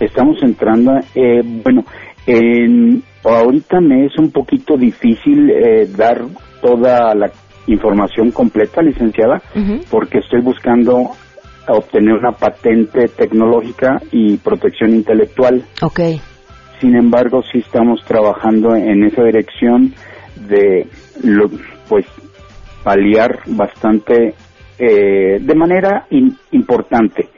Estamos 0.00 0.42
entrando, 0.42 0.92
eh, 1.14 1.42
bueno, 1.44 1.84
en, 2.26 3.02
ahorita 3.24 3.80
me 3.80 4.06
es 4.06 4.18
un 4.18 4.30
poquito 4.30 4.76
difícil 4.76 5.50
eh, 5.50 5.86
dar 5.86 6.22
toda 6.60 7.14
la 7.14 7.30
información 7.66 8.30
completa, 8.30 8.82
licenciada, 8.82 9.40
porque 9.90 10.18
estoy 10.18 10.40
buscando 10.40 11.10
obtener 11.68 12.14
una 12.14 12.32
patente 12.32 13.08
tecnológica 13.08 14.00
y 14.10 14.36
protección 14.38 14.90
intelectual. 14.90 15.64
Ok. 15.80 16.00
Sin 16.80 16.96
embargo, 16.96 17.42
sí 17.52 17.58
estamos 17.58 18.04
trabajando 18.04 18.74
en 18.74 19.04
esa 19.04 19.22
dirección 19.22 19.94
de, 20.48 20.86
pues, 21.88 22.04
paliar 22.82 23.40
bastante 23.46 24.34
eh, 24.78 25.38
de 25.40 25.54
manera 25.54 26.06
importante 26.50 27.28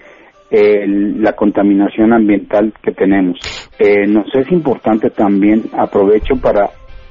la 0.57 1.33
contaminación 1.33 2.13
ambiental 2.13 2.73
que 2.81 2.93
tenemos. 2.93 3.41
Eh, 3.79 4.07
nos 4.07 4.33
es 4.35 4.51
importante 4.53 5.11
también, 5.11 5.65
aprovecho 5.77 6.37
para 6.37 6.71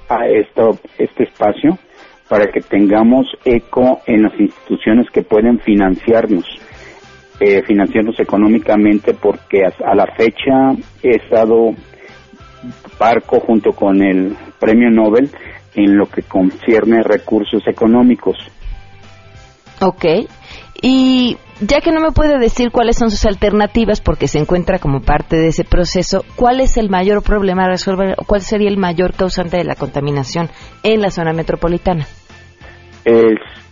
a 0.09 0.27
esto, 0.27 0.79
este 0.97 1.23
espacio, 1.23 1.77
para 2.27 2.47
que 2.51 2.61
tengamos 2.61 3.27
eco 3.45 4.01
en 4.05 4.23
las 4.23 4.39
instituciones 4.39 5.09
que 5.11 5.23
pueden 5.23 5.59
financiarnos, 5.59 6.45
eh, 7.39 7.61
financiarnos 7.63 8.19
económicamente, 8.19 9.13
porque 9.13 9.63
a, 9.65 9.95
la 9.95 10.07
fecha 10.07 10.71
he 11.01 11.15
estado 11.17 11.73
parco 12.97 13.39
junto 13.39 13.73
con 13.73 14.01
el 14.01 14.35
premio 14.59 14.89
Nobel 14.89 15.29
en 15.75 15.97
lo 15.97 16.05
que 16.07 16.23
concierne 16.23 17.03
recursos 17.03 17.67
económicos. 17.67 18.37
Ok. 19.81 20.05
Y 20.85 21.37
ya 21.61 21.79
que 21.79 21.93
no 21.93 22.01
me 22.01 22.11
puede 22.11 22.37
decir 22.37 22.69
cuáles 22.69 22.97
son 22.97 23.09
sus 23.09 23.25
alternativas 23.25 24.01
porque 24.01 24.27
se 24.27 24.37
encuentra 24.37 24.79
como 24.79 24.99
parte 24.99 25.37
de 25.37 25.47
ese 25.47 25.63
proceso, 25.63 26.25
¿cuál 26.35 26.59
es 26.59 26.75
el 26.75 26.89
mayor 26.89 27.23
problema 27.23 27.63
a 27.63 27.69
resolver 27.69 28.15
o 28.17 28.25
cuál 28.25 28.41
sería 28.41 28.67
el 28.67 28.75
mayor 28.75 29.13
causante 29.13 29.55
de 29.55 29.63
la 29.63 29.75
contaminación 29.75 30.49
en 30.83 31.01
la 31.01 31.09
zona 31.09 31.31
metropolitana? 31.31 32.05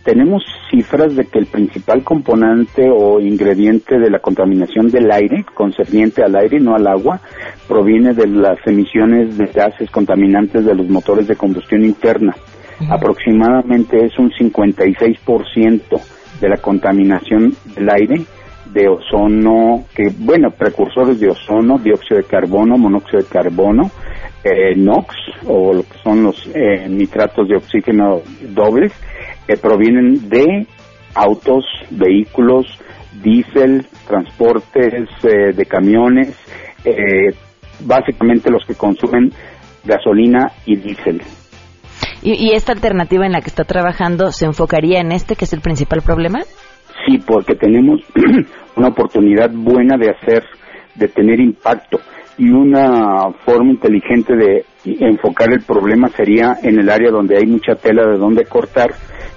tenemos 0.03 0.43
cifras 0.69 1.15
de 1.15 1.25
que 1.25 1.39
el 1.39 1.45
principal 1.45 2.03
componente 2.03 2.89
o 2.89 3.19
ingrediente 3.19 3.99
de 3.99 4.09
la 4.09 4.19
contaminación 4.19 4.89
del 4.89 5.11
aire, 5.11 5.45
concerniente 5.53 6.23
al 6.23 6.35
aire, 6.35 6.59
no 6.59 6.75
al 6.75 6.87
agua, 6.87 7.21
proviene 7.67 8.13
de 8.13 8.27
las 8.27 8.57
emisiones 8.65 9.37
de 9.37 9.45
gases 9.47 9.89
contaminantes 9.91 10.65
de 10.65 10.75
los 10.75 10.87
motores 10.89 11.27
de 11.27 11.35
combustión 11.35 11.83
interna. 11.83 12.35
Aproximadamente 12.89 14.05
es 14.05 14.17
un 14.17 14.31
56% 14.31 16.01
de 16.41 16.49
la 16.49 16.57
contaminación 16.57 17.53
del 17.75 17.89
aire 17.89 18.25
de 18.73 18.87
ozono, 18.87 19.85
que 19.95 20.09
bueno, 20.17 20.49
precursores 20.51 21.19
de 21.19 21.29
ozono, 21.29 21.77
dióxido 21.77 22.17
de 22.17 22.23
carbono, 22.27 22.77
monóxido 22.77 23.19
de 23.21 23.27
carbono, 23.27 23.91
eh, 24.43 24.75
NOx 24.75 25.15
o 25.45 25.73
lo 25.73 25.83
que 25.83 25.97
son 26.03 26.23
los 26.23 26.49
eh, 26.53 26.87
nitratos 26.89 27.47
de 27.47 27.57
oxígeno 27.57 28.21
dobles, 28.53 28.93
que 29.45 29.57
provienen 29.57 30.29
de 30.29 30.65
autos, 31.13 31.65
vehículos, 31.89 32.65
diésel, 33.21 33.85
transportes 34.07 35.09
eh, 35.23 35.53
de 35.53 35.65
camiones, 35.65 36.35
básicamente 37.81 38.49
los 38.49 38.65
que 38.65 38.73
consumen 38.73 39.31
gasolina 39.83 40.51
y 40.65 40.77
diésel. 40.77 41.21
¿Y, 42.23 42.51
esta 42.53 42.73
alternativa 42.73 43.25
en 43.25 43.31
la 43.31 43.41
que 43.41 43.49
está 43.49 43.63
trabajando 43.63 44.31
se 44.31 44.45
enfocaría 44.45 44.99
en 44.99 45.11
este, 45.11 45.35
que 45.35 45.45
es 45.45 45.53
el 45.53 45.61
principal 45.61 46.01
problema? 46.01 46.41
Sí, 47.05 47.17
porque 47.25 47.55
tenemos 47.55 48.01
una 48.75 48.89
oportunidad 48.89 49.49
buena 49.51 49.97
de 49.97 50.11
hacer, 50.11 50.43
de 50.95 51.07
tener 51.07 51.39
impacto. 51.39 51.99
Y 52.37 52.49
una 52.49 53.31
forma 53.43 53.71
inteligente 53.71 54.33
de 54.35 54.65
enfocar 54.85 55.51
el 55.51 55.61
problema 55.61 56.09
sería 56.09 56.57
en 56.63 56.79
el 56.79 56.89
área 56.89 57.11
donde 57.11 57.37
hay 57.37 57.45
mucha 57.45 57.75
tela 57.75 58.05
de 58.05 58.17
donde 58.17 58.45
cortar, 58.45 58.91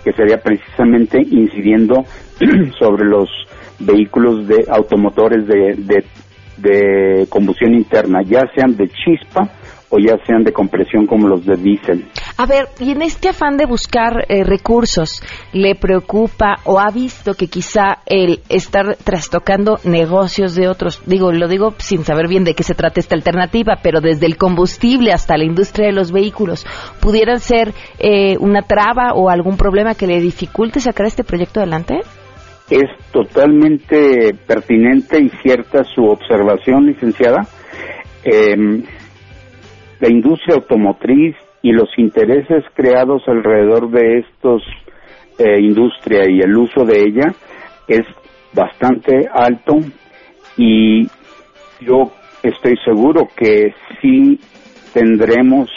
que 0.04 0.12
sería 0.12 0.38
precisamente 0.42 1.18
incidiendo 1.20 2.04
sobre 2.78 3.04
los 3.04 3.28
vehículos 3.78 4.46
de 4.46 4.66
automotores 4.68 5.46
de, 5.46 5.74
de, 5.74 6.04
de 6.58 7.26
combustión 7.28 7.74
interna, 7.74 8.22
ya 8.22 8.42
sean 8.54 8.76
de 8.76 8.88
chispa 8.88 9.50
o 9.90 9.98
ya 9.98 10.16
sean 10.26 10.44
de 10.44 10.52
compresión 10.52 11.06
como 11.06 11.28
los 11.28 11.44
de 11.46 11.56
diésel. 11.56 12.04
A 12.36 12.46
ver, 12.46 12.66
y 12.80 12.90
en 12.90 13.02
este 13.02 13.28
afán 13.28 13.56
de 13.56 13.64
buscar 13.64 14.26
eh, 14.28 14.42
recursos, 14.42 15.22
¿le 15.52 15.76
preocupa 15.76 16.56
o 16.64 16.80
ha 16.80 16.90
visto 16.90 17.34
que 17.34 17.46
quizá 17.46 17.98
el 18.06 18.40
estar 18.48 18.96
trastocando 18.96 19.78
negocios 19.84 20.56
de 20.56 20.66
otros, 20.66 21.00
digo, 21.06 21.30
lo 21.30 21.46
digo 21.46 21.74
sin 21.78 22.02
saber 22.02 22.26
bien 22.26 22.42
de 22.42 22.54
qué 22.54 22.64
se 22.64 22.74
trata 22.74 22.98
esta 22.98 23.14
alternativa, 23.14 23.78
pero 23.80 24.00
desde 24.00 24.26
el 24.26 24.36
combustible 24.36 25.12
hasta 25.12 25.36
la 25.36 25.44
industria 25.44 25.86
de 25.86 25.92
los 25.92 26.10
vehículos, 26.10 26.66
pudieran 27.00 27.38
ser 27.38 27.72
eh, 28.00 28.36
una 28.40 28.62
traba 28.62 29.12
o 29.14 29.30
algún 29.30 29.56
problema 29.56 29.94
que 29.94 30.08
le 30.08 30.20
dificulte 30.20 30.80
sacar 30.80 31.06
este 31.06 31.22
proyecto 31.22 31.60
adelante? 31.60 32.00
Es 32.68 32.90
totalmente 33.12 34.34
pertinente 34.44 35.22
y 35.22 35.28
cierta 35.40 35.84
su 35.84 36.02
observación, 36.02 36.86
licenciada. 36.86 37.46
Eh, 38.24 38.56
la 40.00 40.10
industria 40.10 40.56
automotriz 40.56 41.36
y 41.64 41.72
los 41.72 41.88
intereses 41.96 42.62
creados 42.74 43.22
alrededor 43.26 43.90
de 43.90 44.18
estos 44.18 44.62
eh, 45.38 45.60
industria 45.60 46.28
y 46.28 46.40
el 46.40 46.54
uso 46.54 46.84
de 46.84 47.00
ella 47.00 47.34
es 47.88 48.04
bastante 48.52 49.26
alto 49.32 49.78
y 50.58 51.06
yo 51.80 52.12
estoy 52.42 52.76
seguro 52.84 53.26
que 53.34 53.74
sí 54.00 54.38
tendremos 54.92 55.70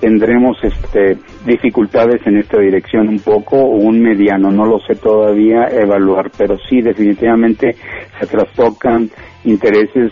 tendremos 0.00 0.58
este, 0.64 1.18
dificultades 1.46 2.26
en 2.26 2.38
esta 2.38 2.58
dirección 2.58 3.08
un 3.08 3.20
poco 3.20 3.56
o 3.56 3.76
un 3.76 4.00
mediano, 4.00 4.50
no 4.50 4.64
lo 4.64 4.80
sé 4.80 4.96
todavía 4.96 5.68
evaluar, 5.70 6.32
pero 6.36 6.56
sí 6.68 6.80
definitivamente 6.80 7.76
se 8.18 8.26
trastocan 8.26 9.08
intereses 9.44 10.10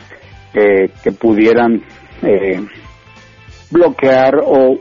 eh, 0.55 0.89
que 1.03 1.11
pudieran 1.13 1.83
eh, 2.23 2.61
bloquear 3.71 4.37
o 4.45 4.79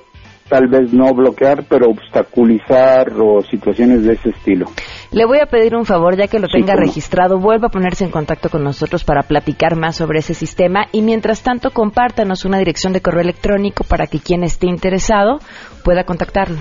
tal 0.49 0.67
vez 0.67 0.93
no 0.93 1.13
bloquear, 1.13 1.63
pero 1.67 1.89
obstaculizar 1.89 3.11
o 3.19 3.41
situaciones 3.41 4.03
de 4.03 4.13
ese 4.13 4.29
estilo. 4.29 4.67
Le 5.11 5.25
voy 5.25 5.39
a 5.39 5.45
pedir 5.45 5.75
un 5.75 5.85
favor, 5.85 6.17
ya 6.17 6.27
que 6.27 6.39
lo 6.39 6.47
tenga 6.47 6.75
registrado, 6.75 7.39
vuelva 7.39 7.67
a 7.67 7.71
ponerse 7.71 8.05
en 8.05 8.11
contacto 8.11 8.49
con 8.49 8.63
nosotros 8.63 9.03
para 9.03 9.23
platicar 9.23 9.75
más 9.75 9.95
sobre 9.95 10.19
ese 10.19 10.33
sistema 10.33 10.87
y 10.91 11.01
mientras 11.01 11.43
tanto 11.43 11.71
compártanos 11.71 12.45
una 12.45 12.59
dirección 12.59 12.93
de 12.93 13.01
correo 13.01 13.21
electrónico 13.21 13.83
para 13.83 14.07
que 14.07 14.19
quien 14.19 14.43
esté 14.43 14.67
interesado 14.67 15.39
pueda 15.83 16.03
contactarlo. 16.03 16.57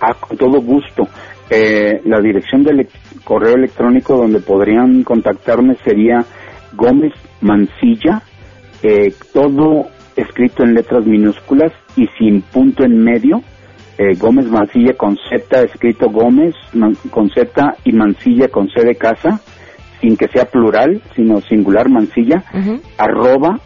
Ah, 0.00 0.14
con 0.14 0.36
todo 0.36 0.60
gusto. 0.60 1.08
Eh, 1.48 2.00
la 2.04 2.20
dirección 2.20 2.64
del 2.64 2.88
correo 3.24 3.54
electrónico 3.54 4.16
donde 4.16 4.40
podrían 4.40 5.04
contactarme 5.04 5.76
sería 5.84 6.24
Gómez 6.72 7.12
Mancilla, 7.40 8.22
eh, 8.82 9.12
todo 9.32 9.86
escrito 10.16 10.64
en 10.64 10.74
letras 10.74 11.04
minúsculas 11.06 11.72
y 11.96 12.06
sin 12.18 12.42
punto 12.42 12.84
en 12.84 13.02
medio. 13.02 13.42
Eh, 13.98 14.14
Gómez 14.18 14.46
Mancilla 14.46 14.94
con 14.94 15.16
Z, 15.16 15.62
escrito 15.62 16.10
Gómez 16.10 16.54
con 17.10 17.30
Z 17.30 17.76
y 17.84 17.92
Mancilla 17.92 18.48
con 18.48 18.68
C 18.68 18.84
de 18.84 18.94
casa, 18.94 19.40
sin 20.00 20.16
que 20.16 20.28
sea 20.28 20.44
plural, 20.44 21.00
sino 21.14 21.40
singular 21.40 21.88
Mancilla, 21.88 22.44
arroba 22.98 23.58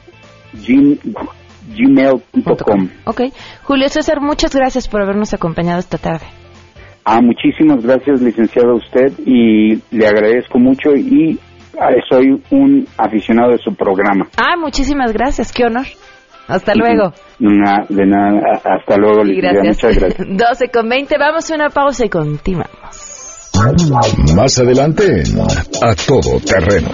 gmail.com. 1.77 2.89
Ok. 3.07 3.23
Julio 3.65 3.89
César, 3.89 4.21
muchas 4.21 4.55
gracias 4.55 4.89
por 4.89 5.03
habernos 5.03 5.35
acompañado 5.35 5.81
esta 5.81 5.99
tarde. 5.99 6.27
Ah, 7.05 7.21
muchísimas 7.21 7.83
gracias, 7.83 8.21
licenciado, 8.21 8.73
a 8.73 8.75
usted, 8.75 9.13
y 9.25 9.83
le 9.91 10.07
agradezco 10.07 10.59
mucho 10.59 10.95
y 10.95 11.39
ah, 11.81 11.91
soy 12.09 12.41
un 12.51 12.87
aficionado 12.97 13.53
de 13.53 13.59
su 13.59 13.75
programa. 13.75 14.29
Ah, 14.37 14.57
muchísimas 14.57 15.13
gracias, 15.13 15.51
qué 15.53 15.65
honor. 15.65 15.87
Hasta 16.51 16.75
luego. 16.75 17.13
de 17.39 18.07
nada, 18.07 18.41
hasta 18.65 18.97
luego, 18.97 19.23
gracias. 19.25 19.77
Muchas 19.85 19.97
gracias. 19.97 20.29
12 20.51 20.69
con 20.71 20.89
20, 20.89 21.19
vamos 21.19 21.51
a 21.51 21.55
una 21.55 21.71
pausa 21.71 22.05
y 22.05 22.09
continuamos. 22.09 22.71
Más 24.35 24.59
adelante, 24.59 25.23
a 25.83 25.95
todo 25.95 26.41
terreno. 26.41 26.89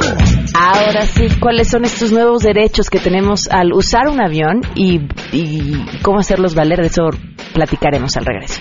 Ahora 0.59 1.03
sí, 1.03 1.29
¿cuáles 1.39 1.69
son 1.69 1.85
estos 1.85 2.11
nuevos 2.13 2.43
derechos 2.43 2.91
que 2.91 2.99
tenemos 2.99 3.49
al 3.51 3.73
usar 3.73 4.09
un 4.09 4.21
avión 4.21 4.63
y, 4.75 5.01
y 5.33 5.75
cómo 6.03 6.19
hacerlos 6.19 6.55
valer? 6.55 6.81
De 6.81 6.87
eso 6.89 7.11
platicaremos 7.55 8.17
al 8.17 8.25
regreso. 8.25 8.61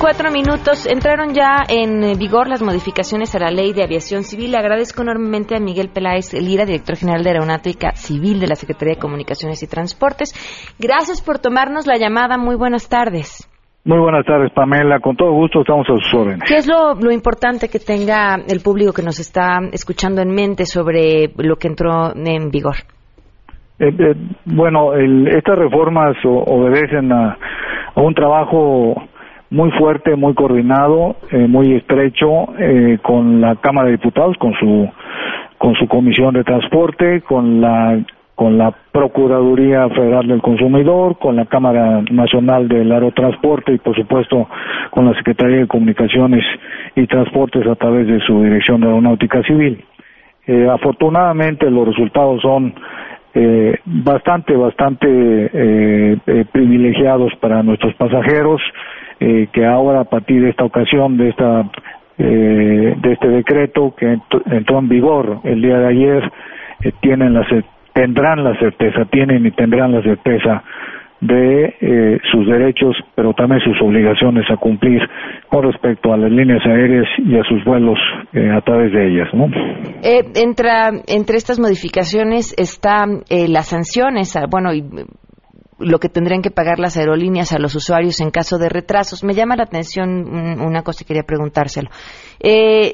Cuatro 0.00 0.30
minutos. 0.30 0.86
Entraron 0.86 1.34
ya 1.34 1.62
en 1.68 2.18
vigor 2.18 2.48
las 2.48 2.62
modificaciones 2.62 3.34
a 3.34 3.38
la 3.38 3.50
ley 3.50 3.74
de 3.74 3.84
aviación 3.84 4.22
civil. 4.22 4.52
Le 4.52 4.56
agradezco 4.56 5.02
enormemente 5.02 5.54
a 5.54 5.60
Miguel 5.60 5.90
Peláez 5.92 6.32
Lira, 6.32 6.64
director 6.64 6.96
general 6.96 7.22
de 7.22 7.30
Aeronáutica 7.30 7.92
Civil 7.92 8.40
de 8.40 8.46
la 8.46 8.54
Secretaría 8.54 8.94
de 8.94 9.00
Comunicaciones 9.00 9.62
y 9.62 9.68
Transportes. 9.68 10.32
Gracias 10.78 11.20
por 11.20 11.38
tomarnos 11.38 11.86
la 11.86 11.98
llamada. 11.98 12.38
Muy 12.38 12.56
buenas 12.56 12.88
tardes. 12.88 13.46
Muy 13.84 13.98
buenas 13.98 14.24
tardes, 14.24 14.50
Pamela. 14.52 15.00
Con 15.00 15.16
todo 15.16 15.32
gusto 15.32 15.60
estamos 15.60 15.86
a 15.88 15.92
sus 15.92 16.14
órdenes. 16.14 16.48
¿Qué 16.48 16.56
es 16.56 16.66
lo, 16.66 17.12
importante 17.12 17.68
que 17.68 17.78
tenga 17.78 18.36
el 18.48 18.60
público 18.60 18.92
que 18.92 19.02
nos 19.02 19.20
está 19.20 19.60
escuchando 19.72 20.22
en 20.22 20.30
mente 20.34 20.64
sobre 20.64 21.30
lo 21.36 21.56
que 21.56 21.68
entró 21.68 22.14
en 22.14 22.50
vigor? 22.50 22.76
Eh, 23.78 23.88
eh, 23.88 24.14
bueno, 24.46 24.94
estas 24.94 25.58
reformas 25.58 26.16
obedecen 26.24 27.12
a, 27.12 27.38
un 27.96 28.14
trabajo 28.14 28.94
muy 29.50 29.70
fuerte, 29.72 30.16
muy 30.16 30.34
coordinado, 30.34 31.16
eh, 31.30 31.46
muy 31.48 31.74
estrecho 31.74 32.48
eh, 32.58 32.98
con 33.02 33.40
la 33.40 33.56
Cámara 33.56 33.86
de 33.86 33.96
Diputados, 33.96 34.36
con 34.38 34.54
su 34.54 34.88
con 35.58 35.74
su 35.74 35.86
comisión 35.88 36.32
de 36.34 36.44
transporte, 36.44 37.20
con 37.22 37.60
la 37.60 38.00
con 38.34 38.56
la 38.56 38.72
Procuraduría 38.92 39.86
Federal 39.90 40.26
del 40.26 40.40
Consumidor, 40.40 41.18
con 41.18 41.36
la 41.36 41.44
Cámara 41.44 42.02
Nacional 42.10 42.68
del 42.68 42.90
Aerotransporte 42.90 43.74
y 43.74 43.78
por 43.78 43.94
supuesto 43.94 44.48
con 44.90 45.04
la 45.04 45.14
Secretaría 45.14 45.58
de 45.58 45.66
Comunicaciones 45.66 46.42
y 46.96 47.06
Transportes 47.06 47.66
a 47.66 47.74
través 47.74 48.06
de 48.06 48.18
su 48.20 48.42
Dirección 48.42 48.80
de 48.80 48.86
Aeronáutica 48.86 49.42
Civil. 49.42 49.84
Eh, 50.46 50.66
afortunadamente 50.70 51.70
los 51.70 51.86
resultados 51.86 52.40
son 52.40 52.74
eh, 53.34 53.78
bastante, 53.84 54.56
bastante 54.56 55.06
eh, 55.08 56.16
eh, 56.26 56.44
privilegiados 56.50 57.32
para 57.40 57.62
nuestros 57.62 57.94
pasajeros, 57.94 58.60
eh, 59.20 59.48
que 59.52 59.64
ahora 59.64 60.00
a 60.00 60.04
partir 60.04 60.42
de 60.42 60.50
esta 60.50 60.64
ocasión, 60.64 61.16
de 61.16 61.28
esta 61.28 61.70
eh, 62.18 62.94
de 63.00 63.12
este 63.12 63.28
decreto 63.28 63.94
que 63.96 64.18
entró 64.50 64.78
en 64.78 64.88
vigor 64.88 65.40
el 65.44 65.62
día 65.62 65.78
de 65.78 65.86
ayer, 65.86 66.32
tienen 67.00 67.34
la 67.34 67.46
tendrán 67.92 68.44
la 68.44 68.58
certeza, 68.58 69.04
tienen 69.10 69.46
y 69.46 69.50
tendrán 69.52 69.92
la 69.92 70.02
certeza 70.02 70.62
de 71.20 71.76
eh, 71.80 72.18
sus 72.32 72.46
derechos, 72.46 72.96
pero 73.14 73.34
también 73.34 73.60
sus 73.60 73.80
obligaciones 73.82 74.50
a 74.50 74.56
cumplir 74.56 75.02
con 75.48 75.64
respecto 75.64 76.12
a 76.12 76.16
las 76.16 76.30
líneas 76.30 76.64
aéreas 76.64 77.06
y 77.18 77.36
a 77.36 77.44
sus 77.44 77.62
vuelos 77.64 77.98
eh, 78.32 78.50
a 78.50 78.60
través 78.62 78.92
de 78.92 79.08
ellas. 79.08 79.28
¿no? 79.34 79.46
Eh, 80.02 80.24
entre 80.34 81.36
estas 81.36 81.60
modificaciones 81.60 82.54
están 82.56 83.22
eh, 83.28 83.48
las 83.48 83.68
sanciones, 83.68 84.34
bueno, 84.50 84.72
y 84.72 84.82
lo 85.80 85.98
que 85.98 86.08
tendrían 86.08 86.42
que 86.42 86.50
pagar 86.50 86.78
las 86.78 86.96
aerolíneas 86.96 87.52
a 87.52 87.58
los 87.58 87.74
usuarios 87.74 88.20
en 88.20 88.30
caso 88.30 88.58
de 88.58 88.68
retrasos. 88.68 89.24
Me 89.24 89.34
llama 89.34 89.56
la 89.56 89.64
atención 89.64 90.28
una 90.60 90.82
cosa 90.82 91.02
y 91.02 91.06
quería 91.06 91.22
preguntárselo. 91.24 91.90
Eh, 92.38 92.92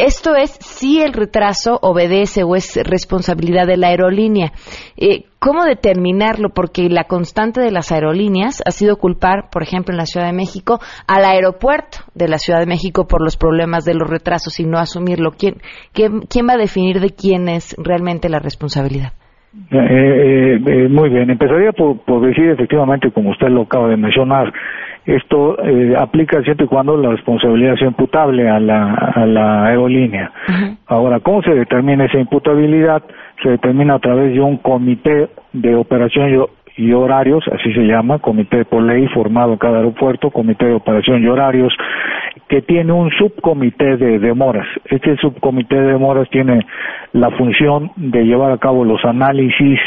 esto 0.00 0.34
es 0.34 0.52
si 0.60 1.02
el 1.02 1.12
retraso 1.12 1.78
obedece 1.82 2.42
o 2.42 2.56
es 2.56 2.74
responsabilidad 2.84 3.66
de 3.66 3.76
la 3.76 3.88
aerolínea. 3.88 4.52
Eh, 4.96 5.26
¿Cómo 5.38 5.64
determinarlo? 5.64 6.48
Porque 6.54 6.88
la 6.88 7.04
constante 7.04 7.60
de 7.60 7.70
las 7.70 7.92
aerolíneas 7.92 8.62
ha 8.64 8.70
sido 8.70 8.96
culpar, 8.96 9.50
por 9.50 9.62
ejemplo, 9.62 9.92
en 9.92 9.98
la 9.98 10.06
Ciudad 10.06 10.26
de 10.26 10.32
México, 10.32 10.80
al 11.06 11.26
aeropuerto 11.26 11.98
de 12.14 12.28
la 12.28 12.38
Ciudad 12.38 12.60
de 12.60 12.66
México 12.66 13.06
por 13.06 13.22
los 13.22 13.36
problemas 13.36 13.84
de 13.84 13.92
los 13.92 14.08
retrasos 14.08 14.58
y 14.58 14.64
no 14.64 14.78
asumirlo. 14.78 15.32
¿Quién, 15.32 15.60
quién, 15.92 16.48
va 16.48 16.54
a 16.54 16.58
definir 16.58 17.00
de 17.00 17.10
quién 17.10 17.48
es 17.48 17.74
realmente 17.76 18.30
la 18.30 18.38
responsabilidad? 18.38 19.12
Eh, 19.52 19.76
eh, 19.76 20.60
eh 20.64 20.88
muy 20.88 21.08
bien, 21.08 21.28
empezaría 21.28 21.72
por, 21.72 21.98
por 22.04 22.24
decir 22.24 22.50
efectivamente, 22.50 23.10
como 23.10 23.30
usted 23.30 23.48
lo 23.48 23.62
acaba 23.62 23.88
de 23.88 23.96
mencionar, 23.96 24.52
esto 25.04 25.60
eh, 25.64 25.94
aplica 25.98 26.40
siempre 26.42 26.66
y 26.66 26.68
cuando 26.68 26.96
la 26.96 27.10
responsabilidad 27.10 27.74
sea 27.76 27.88
imputable 27.88 28.48
a 28.48 28.60
la, 28.60 28.94
a 28.94 29.26
la 29.26 29.66
aerolínea. 29.66 30.30
Ahora, 30.86 31.20
¿cómo 31.20 31.42
se 31.42 31.54
determina 31.54 32.04
esa 32.04 32.18
imputabilidad? 32.18 33.02
Se 33.42 33.50
determina 33.50 33.94
a 33.94 33.98
través 33.98 34.32
de 34.34 34.40
un 34.40 34.58
comité 34.58 35.30
de 35.52 35.74
operación 35.74 36.46
y 36.76 36.92
horarios, 36.92 37.44
así 37.52 37.72
se 37.72 37.82
llama, 37.86 38.18
comité 38.18 38.64
por 38.64 38.82
ley 38.82 39.06
formado 39.08 39.52
en 39.52 39.58
cada 39.58 39.78
aeropuerto, 39.78 40.30
comité 40.30 40.66
de 40.66 40.74
operación 40.74 41.22
y 41.22 41.26
horarios, 41.26 41.74
que 42.48 42.62
tiene 42.62 42.92
un 42.92 43.10
subcomité 43.10 43.96
de 43.96 44.18
demoras. 44.18 44.66
Este 44.86 45.16
subcomité 45.16 45.76
de 45.76 45.92
demoras 45.92 46.28
tiene 46.30 46.66
la 47.12 47.30
función 47.30 47.92
de 47.96 48.24
llevar 48.24 48.52
a 48.52 48.58
cabo 48.58 48.84
los 48.84 49.04
análisis 49.04 49.78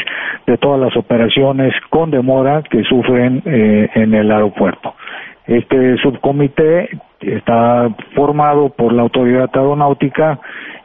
de 0.46 0.58
todas 0.58 0.80
las 0.80 0.96
operaciones 0.96 1.74
con 1.90 2.10
demora 2.10 2.62
que 2.62 2.82
sufren 2.84 3.42
eh, 3.44 3.88
en 3.94 4.14
el 4.14 4.30
aeropuerto. 4.30 4.94
Este 5.46 5.96
subcomité 5.98 6.88
está 7.20 7.90
formado 8.14 8.70
por 8.70 8.92
la 8.92 9.02
autoridad 9.02 9.50
aeronáutica 9.52 10.38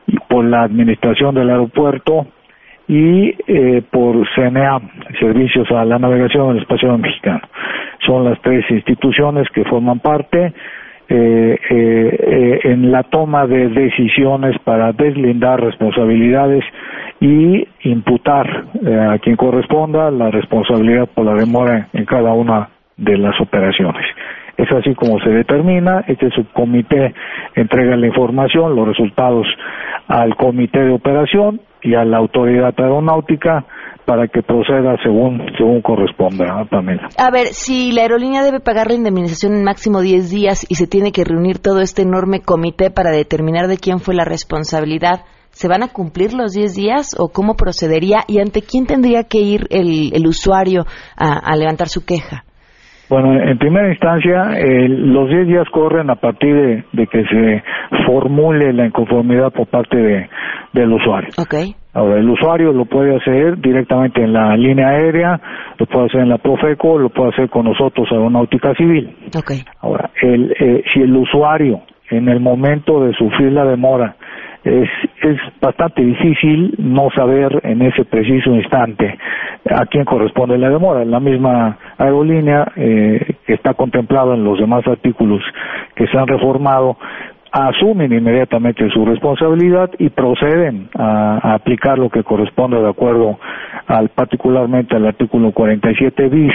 y 0.07 0.17
por 0.27 0.45
la 0.45 0.63
administración 0.63 1.35
del 1.35 1.49
aeropuerto 1.49 2.27
y 2.87 3.35
eh, 3.47 3.83
por 3.91 4.27
CNA, 4.33 4.81
Servicios 5.19 5.69
a 5.71 5.85
la 5.85 5.99
Navegación 5.99 6.49
del 6.49 6.63
Espacio 6.63 6.97
Mexicano. 6.97 7.41
Son 8.05 8.25
las 8.25 8.41
tres 8.41 8.65
instituciones 8.71 9.47
que 9.53 9.63
forman 9.65 9.99
parte 9.99 10.53
eh, 11.09 11.59
eh, 11.69 12.59
en 12.63 12.91
la 12.91 13.03
toma 13.03 13.47
de 13.47 13.69
decisiones 13.69 14.55
para 14.63 14.91
deslindar 14.91 15.59
responsabilidades 15.59 16.63
y 17.19 17.67
imputar 17.81 18.65
a 19.11 19.17
quien 19.19 19.35
corresponda 19.35 20.11
la 20.11 20.29
responsabilidad 20.31 21.09
por 21.13 21.25
la 21.25 21.33
demora 21.33 21.89
en 21.93 22.05
cada 22.05 22.31
una 22.33 22.69
de 22.95 23.17
las 23.17 23.39
operaciones. 23.41 24.05
Es 24.59 24.69
así 24.73 24.93
como 24.93 25.17
se 25.21 25.29
determina, 25.29 26.03
este 26.05 26.29
subcomité 26.31 27.13
entrega 27.55 27.95
la 27.95 28.07
información, 28.07 28.75
los 28.75 28.89
resultados 28.89 29.47
al 30.09 30.35
comité 30.35 30.83
de 30.83 30.91
operación 30.91 31.61
y 31.81 31.95
a 31.95 32.03
la 32.03 32.17
autoridad 32.17 32.73
aeronáutica 32.77 33.65
para 34.03 34.27
que 34.27 34.41
proceda 34.41 34.97
según 35.01 35.39
según 35.57 35.81
corresponda, 35.81 36.65
Pamela. 36.69 37.07
A 37.17 37.31
ver, 37.31 37.47
si 37.53 37.93
la 37.93 38.01
aerolínea 38.01 38.43
debe 38.43 38.59
pagar 38.59 38.87
la 38.87 38.95
indemnización 38.95 39.53
en 39.53 39.63
máximo 39.63 40.01
10 40.01 40.29
días 40.29 40.65
y 40.67 40.75
se 40.75 40.87
tiene 40.87 41.13
que 41.13 41.23
reunir 41.23 41.59
todo 41.59 41.79
este 41.79 42.01
enorme 42.01 42.41
comité 42.41 42.91
para 42.91 43.11
determinar 43.11 43.67
de 43.69 43.77
quién 43.77 43.99
fue 43.99 44.13
la 44.13 44.25
responsabilidad, 44.25 45.21
¿se 45.51 45.69
van 45.69 45.83
a 45.83 45.87
cumplir 45.93 46.33
los 46.33 46.51
10 46.51 46.75
días 46.75 47.15
o 47.17 47.29
cómo 47.29 47.55
procedería 47.55 48.25
y 48.27 48.39
ante 48.39 48.61
quién 48.61 48.87
tendría 48.87 49.23
que 49.23 49.37
ir 49.37 49.67
el, 49.69 50.27
usuario 50.27 50.85
a 51.15 51.55
levantar 51.55 51.87
su 51.87 52.05
queja? 52.05 52.43
Bueno, 53.09 53.33
en 53.33 53.57
primera 53.57 53.89
instancia, 53.89 54.51
los 54.87 55.29
10 55.29 55.47
días 55.47 55.67
corren 55.71 56.09
a 56.11 56.15
partir 56.15 56.85
de, 56.91 57.07
que 57.07 57.25
se 57.25 57.63
formule 58.05 58.71
la 58.71 58.85
inconformidad 58.85 59.51
por 59.51 59.67
parte 59.67 59.97
de, 59.97 60.29
del 60.73 60.93
usuario. 60.93 61.29
Okay. 61.37 61.75
Ahora, 61.93 62.19
el 62.19 62.29
usuario 62.29 62.71
lo 62.71 62.85
puede 62.85 63.15
hacer 63.15 63.57
directamente 63.57 64.23
en 64.23 64.31
la 64.31 64.55
línea 64.55 64.89
aérea, 64.89 65.41
lo 65.77 65.87
puede 65.87 66.05
hacer 66.05 66.21
en 66.21 66.29
la 66.29 66.37
Profeco, 66.37 66.99
lo 66.99 67.09
puede 67.09 67.29
hacer 67.29 67.49
con 67.49 67.65
nosotros, 67.65 68.07
Aeronáutica 68.11 68.75
Civil. 68.75 69.15
Okay. 69.35 69.63
Ahora, 69.81 70.11
el, 70.21 70.55
eh, 70.59 70.83
si 70.93 71.01
el 71.01 71.15
usuario, 71.15 71.81
en 72.11 72.29
el 72.29 72.39
momento 72.39 73.03
de 73.03 73.13
sufrir 73.13 73.51
la 73.51 73.65
demora, 73.65 74.15
es, 74.63 74.89
es 75.21 75.37
bastante 75.61 76.03
difícil 76.03 76.75
no 76.77 77.09
saber 77.15 77.61
en 77.63 77.81
ese 77.81 78.05
preciso 78.05 78.51
instante 78.51 79.17
a 79.69 79.85
quién 79.85 80.05
corresponde 80.05 80.57
la 80.57 80.69
demora. 80.69 81.05
La 81.05 81.19
misma 81.19 81.77
aerolínea 81.97 82.71
eh, 82.75 83.35
que 83.45 83.53
está 83.53 83.73
contemplada 83.73 84.35
en 84.35 84.43
los 84.43 84.59
demás 84.59 84.85
artículos 84.87 85.41
que 85.95 86.07
se 86.07 86.17
han 86.17 86.27
reformado 86.27 86.97
asumen 87.51 88.13
inmediatamente 88.13 88.89
su 88.91 89.05
responsabilidad 89.05 89.89
y 89.97 90.09
proceden 90.09 90.89
a, 90.95 91.53
aplicar 91.55 91.97
lo 91.97 92.09
que 92.09 92.23
corresponde 92.23 92.79
de 92.79 92.89
acuerdo 92.89 93.39
al 93.87 94.09
particularmente 94.09 94.95
al 94.95 95.07
artículo 95.07 95.51
47 95.51 96.29
bis 96.29 96.53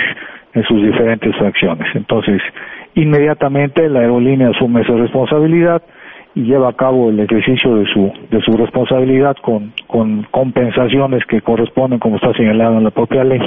en 0.52 0.62
sus 0.64 0.80
diferentes 0.82 1.34
fracciones. 1.36 1.88
Entonces, 1.96 2.40
inmediatamente 2.94 3.88
la 3.88 4.00
aerolínea 4.00 4.50
asume 4.50 4.82
esa 4.82 4.94
responsabilidad 4.94 5.82
y 6.34 6.42
lleva 6.42 6.68
a 6.70 6.72
cabo 6.72 7.10
el 7.10 7.20
ejercicio 7.20 7.76
de 7.76 7.86
su 7.92 8.12
de 8.30 8.40
su 8.42 8.56
responsabilidad 8.56 9.36
con, 9.42 9.72
con 9.86 10.24
compensaciones 10.30 11.24
que 11.26 11.40
corresponden 11.40 11.98
como 11.98 12.16
está 12.16 12.32
señalado 12.32 12.78
en 12.78 12.84
la 12.84 12.90
propia 12.90 13.24
ley. 13.24 13.40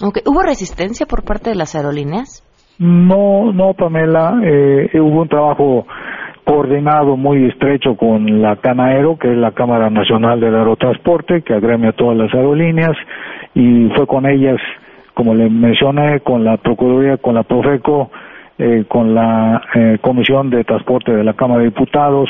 Okay. 0.00 0.22
¿Hubo 0.26 0.42
resistencia 0.42 1.06
por 1.06 1.24
parte 1.24 1.50
de 1.50 1.56
las 1.56 1.74
aerolíneas? 1.74 2.42
No, 2.78 3.52
no, 3.52 3.74
Pamela. 3.74 4.40
Eh, 4.42 4.98
hubo 5.00 5.22
un 5.22 5.28
trabajo 5.28 5.86
coordinado 6.44 7.16
muy 7.16 7.46
estrecho 7.46 7.96
con 7.96 8.42
la 8.42 8.56
CANAERO, 8.56 9.18
que 9.18 9.30
es 9.30 9.36
la 9.36 9.52
Cámara 9.52 9.90
Nacional 9.90 10.40
del 10.40 10.54
Aerotransporte, 10.54 11.42
que 11.42 11.54
agremia 11.54 11.90
a 11.90 11.92
todas 11.92 12.16
las 12.16 12.34
aerolíneas, 12.34 12.96
y 13.54 13.88
fue 13.94 14.06
con 14.06 14.26
ellas, 14.26 14.58
como 15.14 15.34
le 15.34 15.48
mencioné, 15.48 16.20
con 16.20 16.44
la 16.44 16.56
Procuraduría, 16.56 17.18
con 17.18 17.34
la 17.34 17.44
Profeco, 17.44 18.10
eh, 18.62 18.84
con 18.86 19.12
la 19.12 19.60
eh, 19.74 19.98
Comisión 20.00 20.48
de 20.48 20.62
Transporte 20.62 21.10
de 21.12 21.24
la 21.24 21.34
Cámara 21.34 21.60
de 21.60 21.70
Diputados 21.70 22.28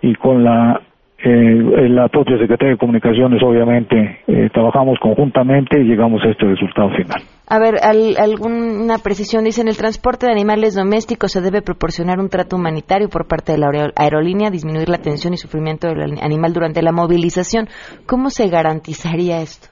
y 0.00 0.14
con 0.14 0.42
la 0.42 0.80
eh, 1.18 1.88
la 1.88 2.08
propia 2.08 2.38
Secretaría 2.38 2.72
de 2.72 2.78
Comunicaciones, 2.78 3.42
obviamente, 3.42 4.20
trabajamos 4.52 4.98
conjuntamente 5.00 5.80
y 5.80 5.84
llegamos 5.84 6.22
a 6.22 6.28
este 6.28 6.46
resultado 6.46 6.90
final. 6.90 7.22
A 7.48 7.58
ver, 7.58 7.76
alguna 7.82 8.98
precisión. 9.02 9.44
Dicen, 9.44 9.66
el 9.66 9.76
transporte 9.76 10.26
de 10.26 10.32
animales 10.32 10.74
domésticos 10.74 11.32
se 11.32 11.40
debe 11.40 11.62
proporcionar 11.62 12.20
un 12.20 12.28
trato 12.28 12.56
humanitario 12.56 13.08
por 13.08 13.26
parte 13.26 13.52
de 13.52 13.58
la 13.58 13.68
aerolínea, 13.96 14.50
disminuir 14.50 14.88
la 14.88 14.98
tensión 14.98 15.32
y 15.32 15.38
sufrimiento 15.38 15.88
del 15.88 16.18
animal 16.22 16.52
durante 16.52 16.82
la 16.82 16.92
movilización. 16.92 17.66
¿Cómo 18.06 18.30
se 18.30 18.48
garantizaría 18.48 19.40
esto? 19.40 19.68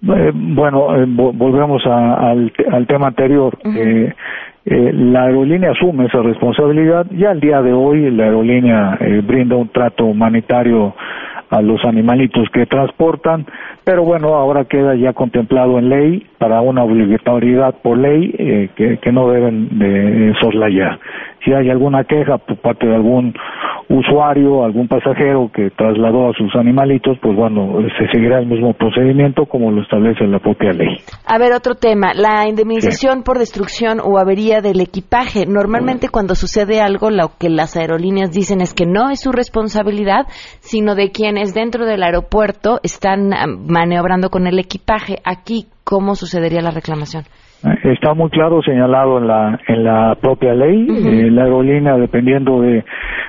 bueno, 0.00 0.86
volvemos 1.06 1.82
al, 1.86 2.52
tema 2.86 3.08
anterior. 3.08 3.58
Eh, 3.64 4.12
la 4.70 5.24
aerolínea 5.24 5.70
asume 5.70 6.06
esa 6.06 6.22
responsabilidad. 6.22 7.06
Ya 7.12 7.30
al 7.30 7.40
día 7.40 7.62
de 7.62 7.72
hoy 7.72 8.10
la 8.10 8.24
aerolínea 8.24 8.98
eh, 9.00 9.22
brinda 9.24 9.56
un 9.56 9.68
trato 9.68 10.04
humanitario 10.04 10.94
a 11.50 11.62
los 11.62 11.84
animalitos 11.84 12.48
que 12.52 12.66
transportan, 12.66 13.46
pero 13.88 14.04
bueno, 14.04 14.34
ahora 14.34 14.66
queda 14.66 14.94
ya 14.96 15.14
contemplado 15.14 15.78
en 15.78 15.88
ley 15.88 16.26
para 16.36 16.60
una 16.60 16.84
obligatoriedad 16.84 17.74
por 17.82 17.96
ley 17.96 18.34
eh, 18.38 18.68
que, 18.76 18.98
que, 18.98 19.12
no 19.12 19.30
deben 19.30 19.78
de 19.78 20.34
soslayar. 20.42 21.00
Si 21.42 21.54
hay 21.54 21.70
alguna 21.70 22.04
queja 22.04 22.36
por 22.36 22.58
parte 22.58 22.86
de 22.86 22.94
algún 22.94 23.32
usuario, 23.88 24.64
algún 24.64 24.86
pasajero 24.86 25.50
que 25.52 25.70
trasladó 25.70 26.28
a 26.28 26.32
sus 26.34 26.54
animalitos, 26.56 27.16
pues 27.22 27.34
bueno, 27.34 27.78
se 27.98 28.06
seguirá 28.12 28.38
el 28.38 28.46
mismo 28.46 28.74
procedimiento 28.74 29.46
como 29.46 29.70
lo 29.70 29.82
establece 29.82 30.26
la 30.26 30.38
propia 30.40 30.72
ley. 30.72 30.96
A 31.26 31.38
ver, 31.38 31.52
otro 31.54 31.74
tema, 31.74 32.12
la 32.14 32.46
indemnización 32.46 33.22
por 33.22 33.38
destrucción 33.38 33.98
o 34.00 34.18
avería 34.18 34.60
del 34.60 34.80
equipaje. 34.80 35.46
Normalmente 35.46 36.10
cuando 36.10 36.34
sucede 36.34 36.80
algo, 36.80 37.10
lo 37.10 37.30
que 37.38 37.48
las 37.48 37.76
aerolíneas 37.76 38.30
dicen 38.30 38.60
es 38.60 38.74
que 38.74 38.84
no 38.84 39.08
es 39.10 39.20
su 39.20 39.32
responsabilidad, 39.32 40.26
sino 40.60 40.94
de 40.94 41.10
quienes 41.10 41.54
dentro 41.54 41.86
del 41.86 42.02
aeropuerto 42.02 42.80
están 42.82 43.32
ah, 43.32 43.46
maniobrando 43.78 44.28
con 44.28 44.46
el 44.46 44.58
equipaje. 44.58 45.16
Aquí, 45.24 45.66
¿cómo 45.84 46.14
sucedería 46.14 46.60
la 46.60 46.70
reclamación? 46.70 47.24
Está 47.84 48.14
muy 48.14 48.30
claro 48.30 48.60
señalado 48.62 49.18
en 49.18 49.26
la, 49.26 49.58
en 49.66 49.84
la 49.84 50.16
propia 50.20 50.54
ley. 50.54 50.86
Eh, 50.88 51.30
la 51.30 51.44
aerolínea, 51.44 51.96
dependiendo 51.96 52.60
de, 52.60 52.84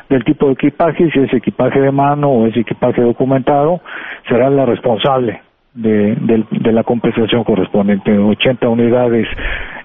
del 0.09 0.23
tipo 0.23 0.47
de 0.47 0.53
equipaje, 0.53 1.09
si 1.11 1.19
es 1.19 1.33
equipaje 1.33 1.79
de 1.79 1.91
mano 1.91 2.29
o 2.29 2.47
es 2.47 2.55
equipaje 2.57 3.01
documentado, 3.01 3.81
será 4.27 4.49
la 4.49 4.65
responsable 4.65 5.41
de, 5.73 6.15
de, 6.51 6.71
la 6.71 6.83
compensación 6.83 7.43
correspondiente. 7.43 8.17
80 8.17 8.69
unidades 8.69 9.27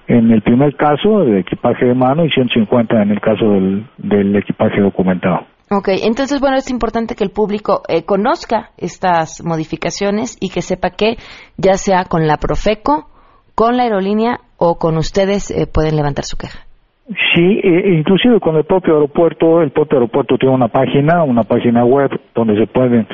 en 0.07 0.31
el 0.31 0.41
primer 0.41 0.75
caso 0.75 1.25
de 1.25 1.39
equipaje 1.39 1.85
de 1.85 1.95
mano 1.95 2.25
y 2.25 2.29
150 2.29 3.01
en 3.01 3.11
el 3.11 3.21
caso 3.21 3.49
del, 3.49 3.85
del 3.97 4.35
equipaje 4.35 4.79
documentado. 4.81 5.45
Ok, 5.71 5.89
entonces, 6.03 6.39
bueno, 6.39 6.57
es 6.57 6.69
importante 6.69 7.15
que 7.15 7.23
el 7.23 7.31
público 7.31 7.81
eh, 7.87 8.03
conozca 8.03 8.71
estas 8.77 9.43
modificaciones 9.43 10.37
y 10.39 10.49
que 10.49 10.61
sepa 10.61 10.91
que 10.91 11.17
ya 11.57 11.77
sea 11.77 12.05
con 12.05 12.27
la 12.27 12.37
Profeco, 12.37 13.09
con 13.55 13.75
la 13.75 13.83
aerolínea 13.83 14.41
o 14.57 14.77
con 14.77 14.97
ustedes 14.97 15.49
eh, 15.49 15.65
pueden 15.65 15.95
levantar 15.95 16.25
su 16.25 16.37
queja. 16.37 16.67
Sí, 17.35 17.59
e, 17.61 17.93
inclusive 17.97 18.39
con 18.39 18.55
el 18.55 18.63
propio 18.63 18.93
aeropuerto, 18.93 19.61
el 19.61 19.71
propio 19.71 19.97
aeropuerto 19.97 20.37
tiene 20.37 20.55
una 20.55 20.69
página, 20.69 21.23
una 21.23 21.43
página 21.43 21.83
web 21.83 22.09
donde 22.33 22.57
se 22.57 22.65
pueden 22.65 23.05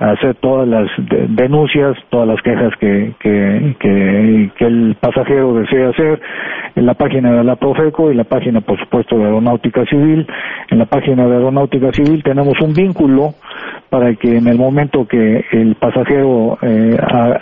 hacer 0.00 0.34
todas 0.36 0.66
las 0.66 0.88
denuncias, 1.28 1.96
todas 2.10 2.26
las 2.26 2.42
quejas 2.42 2.72
que, 2.80 3.14
que, 3.20 3.76
que, 3.78 4.64
el 4.66 4.96
pasajero 5.00 5.54
desea 5.54 5.90
hacer, 5.90 6.20
en 6.74 6.86
la 6.86 6.94
página 6.94 7.32
de 7.32 7.44
la 7.44 7.56
Profeco 7.56 8.10
y 8.10 8.14
la 8.14 8.24
página, 8.24 8.60
por 8.60 8.78
supuesto, 8.78 9.16
de 9.16 9.24
Aeronáutica 9.24 9.84
Civil. 9.86 10.26
En 10.70 10.78
la 10.78 10.86
página 10.86 11.26
de 11.26 11.34
Aeronáutica 11.34 11.92
Civil 11.92 12.22
tenemos 12.22 12.60
un 12.60 12.72
vínculo 12.74 13.34
para 13.90 14.14
que 14.14 14.36
en 14.36 14.46
el 14.46 14.58
momento 14.58 15.06
que 15.06 15.44
el 15.50 15.74
pasajero 15.76 16.58
eh, 16.62 16.96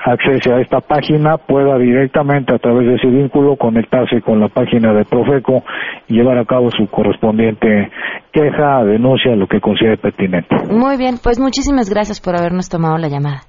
accese 0.05 0.53
a 0.53 0.61
esta 0.61 0.81
página 0.81 1.39
pueda 1.39 1.77
directamente 1.77 2.55
a 2.55 2.59
través 2.59 2.87
de 2.87 2.95
ese 2.95 3.09
vínculo 3.09 3.57
conectarse 3.57 4.23
con 4.23 4.41
la 4.41 4.49
página 4.49 4.93
de 4.93 5.05
Profeco 5.05 5.65
y 6.09 6.21
llevar 6.27 6.39
a 6.43 6.45
cabo 6.45 6.71
su 6.71 6.87
correspondiente 6.89 7.91
queja, 8.33 8.85
denuncia, 8.85 9.35
lo 9.37 9.47
que 9.47 9.61
considere 9.61 9.97
pertinente. 9.97 10.55
Muy 10.71 10.97
bien, 10.97 11.17
pues 11.23 11.39
muchísimas 11.39 11.89
gracias 11.89 12.21
por 12.21 12.37
habernos 12.37 12.69
tomado 12.69 12.99
la 12.99 13.09
llamada. 13.09 13.43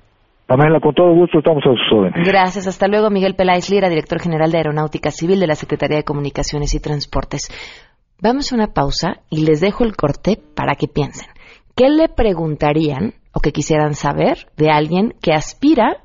Pamela, 0.45 0.79
con 0.79 0.93
todo 0.93 1.13
gusto 1.13 1.39
estamos 1.39 1.61
a 1.65 1.71
sus 1.71 1.91
órdenes. 1.91 2.25
Gracias. 2.25 2.67
Hasta 2.67 2.87
luego, 2.87 3.09
Miguel 3.09 3.35
Peláez 3.35 3.69
Lira, 3.69 3.89
director 3.89 4.21
general 4.21 4.49
de 4.49 4.59
Aeronáutica 4.59 5.11
Civil 5.11 5.41
de 5.41 5.47
la 5.47 5.55
Secretaría 5.55 5.97
de 5.97 6.03
Comunicaciones 6.05 6.73
y 6.73 6.79
Transportes. 6.79 7.49
Vamos 8.21 8.51
a 8.51 8.55
una 8.55 8.67
pausa 8.67 9.17
y 9.29 9.45
les 9.45 9.59
dejo 9.59 9.83
el 9.83 9.95
corte 9.97 10.39
para 10.55 10.75
que 10.75 10.87
piensen. 10.87 11.27
¿Qué 11.75 11.89
le 11.89 12.07
preguntarían 12.07 13.13
o 13.33 13.41
que 13.41 13.51
quisieran 13.51 13.93
saber 13.93 14.47
de 14.55 14.71
alguien 14.71 15.13
que 15.21 15.33
aspira 15.33 15.97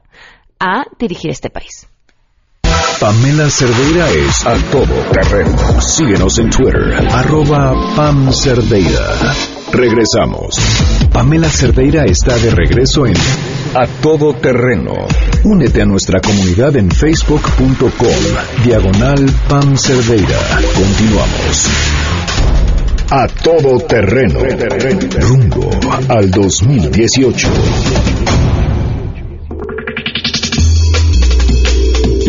a 0.58 0.84
dirigir 0.98 1.30
este 1.30 1.48
país? 1.48 1.91
Pamela 3.02 3.50
Cerdeira 3.50 4.08
es 4.10 4.46
a 4.46 4.54
todo 4.70 4.94
terreno. 5.10 5.80
Síguenos 5.80 6.38
en 6.38 6.50
Twitter, 6.50 6.94
arroba 7.10 7.74
Pam 7.96 8.32
Cerdeira. 8.32 9.34
Regresamos. 9.72 10.54
Pamela 11.12 11.50
Cerdeira 11.50 12.04
está 12.04 12.38
de 12.38 12.52
regreso 12.52 13.04
en 13.04 13.16
A 13.74 13.88
Todo 14.00 14.34
Terreno. 14.34 14.92
Únete 15.42 15.82
a 15.82 15.84
nuestra 15.84 16.20
comunidad 16.20 16.76
en 16.76 16.92
facebook.com, 16.92 18.62
diagonal 18.64 19.28
Pam 19.48 19.76
Cerdeira. 19.76 20.38
Continuamos. 20.72 21.70
A 23.10 23.26
todo 23.26 23.80
terreno. 23.80 24.38
Rumbo 25.18 25.70
al 26.08 26.30
2018. 26.30 27.48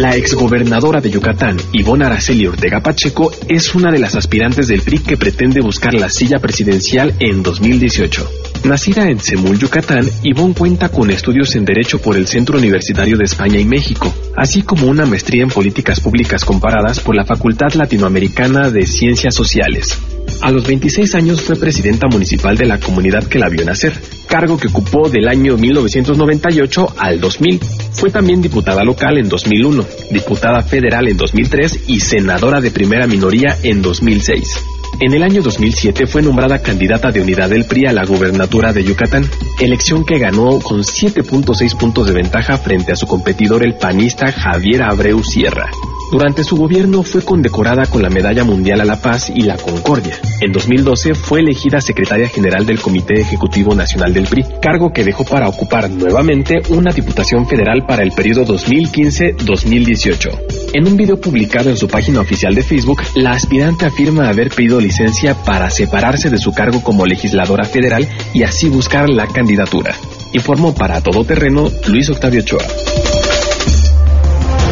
La 0.04 0.18
exgobernadora 0.18 1.00
de 1.00 1.10
Yucatán, 1.10 1.56
Ivonne 1.72 2.04
Araceli 2.04 2.46
Ortega 2.46 2.82
Pacheco, 2.82 3.32
es 3.48 3.74
una 3.74 3.90
de 3.90 4.00
las 4.00 4.16
aspirantes 4.16 4.68
del 4.68 4.82
PRI 4.82 5.00
que 5.00 5.16
pretende 5.16 5.62
buscar 5.62 5.94
la 5.94 6.10
silla 6.10 6.40
presidencial 6.40 7.16
en 7.22 7.42
2018. 7.42 8.30
Nacida 8.66 9.10
en 9.10 9.22
Semul, 9.22 9.58
Yucatán, 9.58 10.06
Ivonne 10.24 10.56
cuenta 10.56 10.90
con 10.90 11.10
estudios 11.10 11.56
en 11.56 11.64
Derecho 11.64 12.02
por 12.02 12.18
el 12.18 12.28
Centro 12.28 12.58
Universitario 12.58 13.16
de 13.16 13.24
España 13.24 13.62
y 13.62 13.64
México, 13.64 14.14
así 14.36 14.62
como 14.64 14.88
una 14.88 15.06
maestría 15.06 15.44
en 15.44 15.50
Políticas 15.50 16.02
Públicas 16.02 16.44
Comparadas 16.44 17.00
por 17.00 17.16
la 17.16 17.24
Facultad 17.24 17.72
Latinoamericana 17.72 18.70
de 18.72 18.86
Ciencias 18.86 19.34
Sociales. 19.34 19.98
A 20.44 20.52
los 20.52 20.68
26 20.68 21.16
años 21.16 21.42
fue 21.42 21.56
presidenta 21.56 22.06
municipal 22.08 22.58
de 22.58 22.66
la 22.66 22.78
comunidad 22.78 23.24
que 23.28 23.40
la 23.40 23.48
vio 23.48 23.64
nacer, 23.64 23.94
cargo 24.28 24.58
que 24.58 24.68
ocupó 24.68 25.08
del 25.08 25.30
año 25.30 25.56
1998 25.56 26.96
al 26.98 27.22
2000. 27.22 27.62
Fue 27.94 28.10
también 28.10 28.42
diputada 28.42 28.84
local 28.84 29.18
en 29.20 29.30
2001, 29.30 29.86
diputada 30.12 30.62
federal 30.62 31.08
en 31.08 31.16
2003 31.16 31.86
y 31.88 32.02
senadora 32.02 32.60
de 32.60 32.72
primera 32.72 33.08
minoría 33.08 33.58
en 33.64 33.82
2006. 33.82 34.73
En 35.00 35.14
el 35.14 35.24
año 35.24 35.42
2007 35.42 36.06
fue 36.08 36.22
nombrada 36.22 36.62
candidata 36.62 37.12
de 37.12 37.22
unidad 37.22 37.50
del 37.50 37.66
PRI 37.66 37.88
a 37.88 37.94
la 37.94 38.06
gubernatura 38.06 38.72
de 38.72 38.84
Yucatán, 38.84 39.26
elección 39.60 40.06
que 40.06 40.20
ganó 40.20 40.60
con 40.60 40.82
7.6 40.82 41.78
puntos 41.78 42.08
de 42.08 42.14
ventaja 42.14 42.58
frente 42.58 42.92
a 42.92 42.96
su 42.96 43.08
competidor 43.08 43.64
el 43.64 43.76
panista 43.76 44.32
Javier 44.32 44.84
Abreu 44.84 45.24
Sierra. 45.24 45.70
Durante 46.14 46.44
su 46.44 46.58
gobierno 46.58 47.02
fue 47.02 47.24
condecorada 47.24 47.88
con 47.88 48.04
la 48.04 48.10
Medalla 48.12 48.44
Mundial 48.44 48.82
a 48.82 48.86
la 48.86 49.02
Paz 49.02 49.32
y 49.34 49.42
la 49.42 49.58
Concordia. 49.58 50.16
En 50.42 50.52
2012 50.52 51.16
fue 51.16 51.40
elegida 51.40 51.82
secretaria 51.82 52.28
general 52.28 52.68
del 52.68 52.80
Comité 52.80 53.20
Ejecutivo 53.20 53.74
Nacional 53.74 54.14
del 54.14 54.28
PRI, 54.28 54.46
cargo 54.62 54.94
que 54.94 55.04
dejó 55.04 55.26
para 55.26 55.50
ocupar 55.50 55.90
nuevamente 55.90 56.60
una 56.70 56.92
diputación 56.92 57.48
federal 57.48 57.88
para 57.88 58.04
el 58.04 58.12
periodo 58.12 58.46
2015-2018. 58.46 60.40
En 60.76 60.88
un 60.88 60.96
video 60.98 61.20
publicado 61.20 61.72
en 61.72 61.78
su 61.78 61.88
página 61.88 62.22
oficial 62.22 62.54
de 62.54 62.62
Facebook, 62.62 63.02
la 63.16 63.32
aspirante 63.32 63.88
afirma 63.88 64.30
haber 64.30 64.50
pedido 64.50 64.80
licencia 64.84 65.34
para 65.34 65.70
separarse 65.70 66.30
de 66.30 66.38
su 66.38 66.54
cargo 66.54 66.84
como 66.84 67.06
legisladora 67.06 67.64
federal 67.64 68.08
y 68.34 68.44
así 68.44 68.70
buscar 68.70 69.10
la 69.10 69.28
candidatura. 69.28 69.96
Informó 70.34 70.76
para 70.76 71.02
Todo 71.02 71.24
Terreno 71.24 71.70
Luis 71.88 72.10
Octavio 72.10 72.42
Ochoa. 72.42 72.64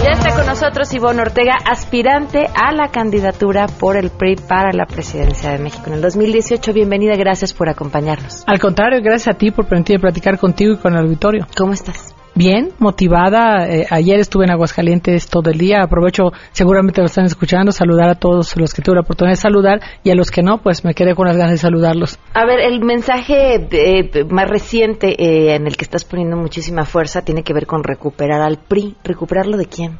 Ya 0.03 0.13
está 0.13 0.35
con 0.35 0.47
nosotros 0.47 0.91
Ivonne 0.93 1.21
Ortega, 1.21 1.57
aspirante 1.63 2.47
a 2.55 2.73
la 2.73 2.89
candidatura 2.89 3.67
por 3.67 3.97
el 3.97 4.09
PRI 4.09 4.35
para 4.35 4.71
la 4.73 4.87
presidencia 4.87 5.51
de 5.51 5.59
México 5.59 5.83
en 5.87 5.93
el 5.93 6.01
2018. 6.01 6.73
Bienvenida, 6.73 7.15
gracias 7.15 7.53
por 7.53 7.69
acompañarnos. 7.69 8.43
Al 8.47 8.59
contrario, 8.59 8.99
gracias 9.03 9.35
a 9.35 9.37
ti 9.37 9.51
por 9.51 9.67
permitirme 9.67 10.01
platicar 10.01 10.39
contigo 10.39 10.73
y 10.73 10.77
con 10.77 10.93
el 10.93 11.05
auditorio. 11.05 11.45
¿Cómo 11.55 11.73
estás? 11.73 12.10
Bien, 12.33 12.69
motivada. 12.79 13.67
Eh, 13.67 13.85
ayer 13.89 14.19
estuve 14.19 14.45
en 14.45 14.51
Aguascalientes 14.51 15.27
todo 15.27 15.49
el 15.49 15.57
día. 15.57 15.83
Aprovecho, 15.83 16.31
seguramente 16.53 17.01
lo 17.01 17.07
están 17.07 17.25
escuchando, 17.25 17.73
saludar 17.73 18.09
a 18.09 18.15
todos 18.15 18.55
los 18.55 18.73
que 18.73 18.81
tuve 18.81 18.95
la 18.95 19.01
oportunidad 19.01 19.33
de 19.33 19.41
saludar 19.41 19.81
y 20.03 20.11
a 20.11 20.15
los 20.15 20.31
que 20.31 20.41
no, 20.41 20.59
pues 20.59 20.85
me 20.85 20.93
quedé 20.93 21.13
con 21.13 21.27
las 21.27 21.35
ganas 21.35 21.51
de 21.51 21.57
saludarlos. 21.57 22.17
A 22.33 22.45
ver, 22.45 22.59
el 22.61 22.79
mensaje 22.79 23.67
eh, 23.71 24.23
más 24.29 24.49
reciente 24.49 25.09
eh, 25.21 25.55
en 25.55 25.67
el 25.67 25.75
que 25.75 25.83
estás 25.83 26.05
poniendo 26.05 26.37
muchísima 26.37 26.85
fuerza 26.85 27.21
tiene 27.21 27.43
que 27.43 27.53
ver 27.53 27.65
con 27.65 27.83
recuperar 27.83 28.41
al 28.41 28.59
PRI. 28.59 28.95
¿Recuperarlo 29.03 29.57
de 29.57 29.65
quién? 29.65 29.99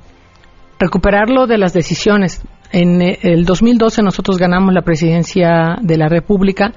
Recuperarlo 0.80 1.48
de 1.48 1.58
las 1.58 1.74
decisiones. 1.74 2.42
En 2.72 3.02
el 3.02 3.44
2012 3.44 4.02
nosotros 4.04 4.38
ganamos 4.38 4.74
la 4.74 4.84
presidencia 4.84 5.76
de 5.82 5.98
la 5.98 6.08
República 6.08 6.72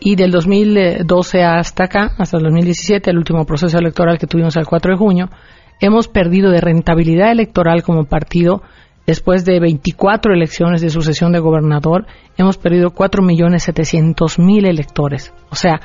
y 0.00 0.16
del 0.16 0.30
2012 0.30 1.42
hasta 1.44 1.84
acá, 1.84 2.14
hasta 2.18 2.38
el 2.38 2.44
2017, 2.44 3.10
el 3.10 3.18
último 3.18 3.44
proceso 3.44 3.78
electoral 3.78 4.18
que 4.18 4.26
tuvimos 4.26 4.56
el 4.56 4.66
4 4.66 4.92
de 4.92 4.98
junio, 4.98 5.30
hemos 5.78 6.08
perdido 6.08 6.50
de 6.50 6.60
rentabilidad 6.60 7.30
electoral 7.30 7.82
como 7.82 8.04
partido. 8.04 8.62
Después 9.06 9.44
de 9.44 9.60
24 9.60 10.32
elecciones 10.32 10.80
de 10.80 10.90
sucesión 10.90 11.32
de 11.32 11.40
gobernador, 11.40 12.06
hemos 12.36 12.56
perdido 12.58 12.90
4.700.000 12.90 14.66
electores. 14.66 15.32
O 15.50 15.56
sea, 15.56 15.80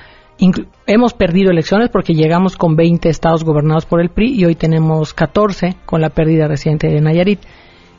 hemos 0.85 1.13
perdido 1.13 1.51
elecciones 1.51 1.89
porque 1.89 2.13
llegamos 2.13 2.55
con 2.55 2.75
20 2.75 3.09
estados 3.09 3.43
gobernados 3.43 3.85
por 3.85 4.01
el 4.01 4.09
PRI 4.09 4.35
y 4.35 4.45
hoy 4.45 4.55
tenemos 4.55 5.13
14 5.13 5.75
con 5.85 6.01
la 6.01 6.09
pérdida 6.09 6.47
reciente 6.47 6.87
de 6.87 7.01
Nayarit. 7.01 7.39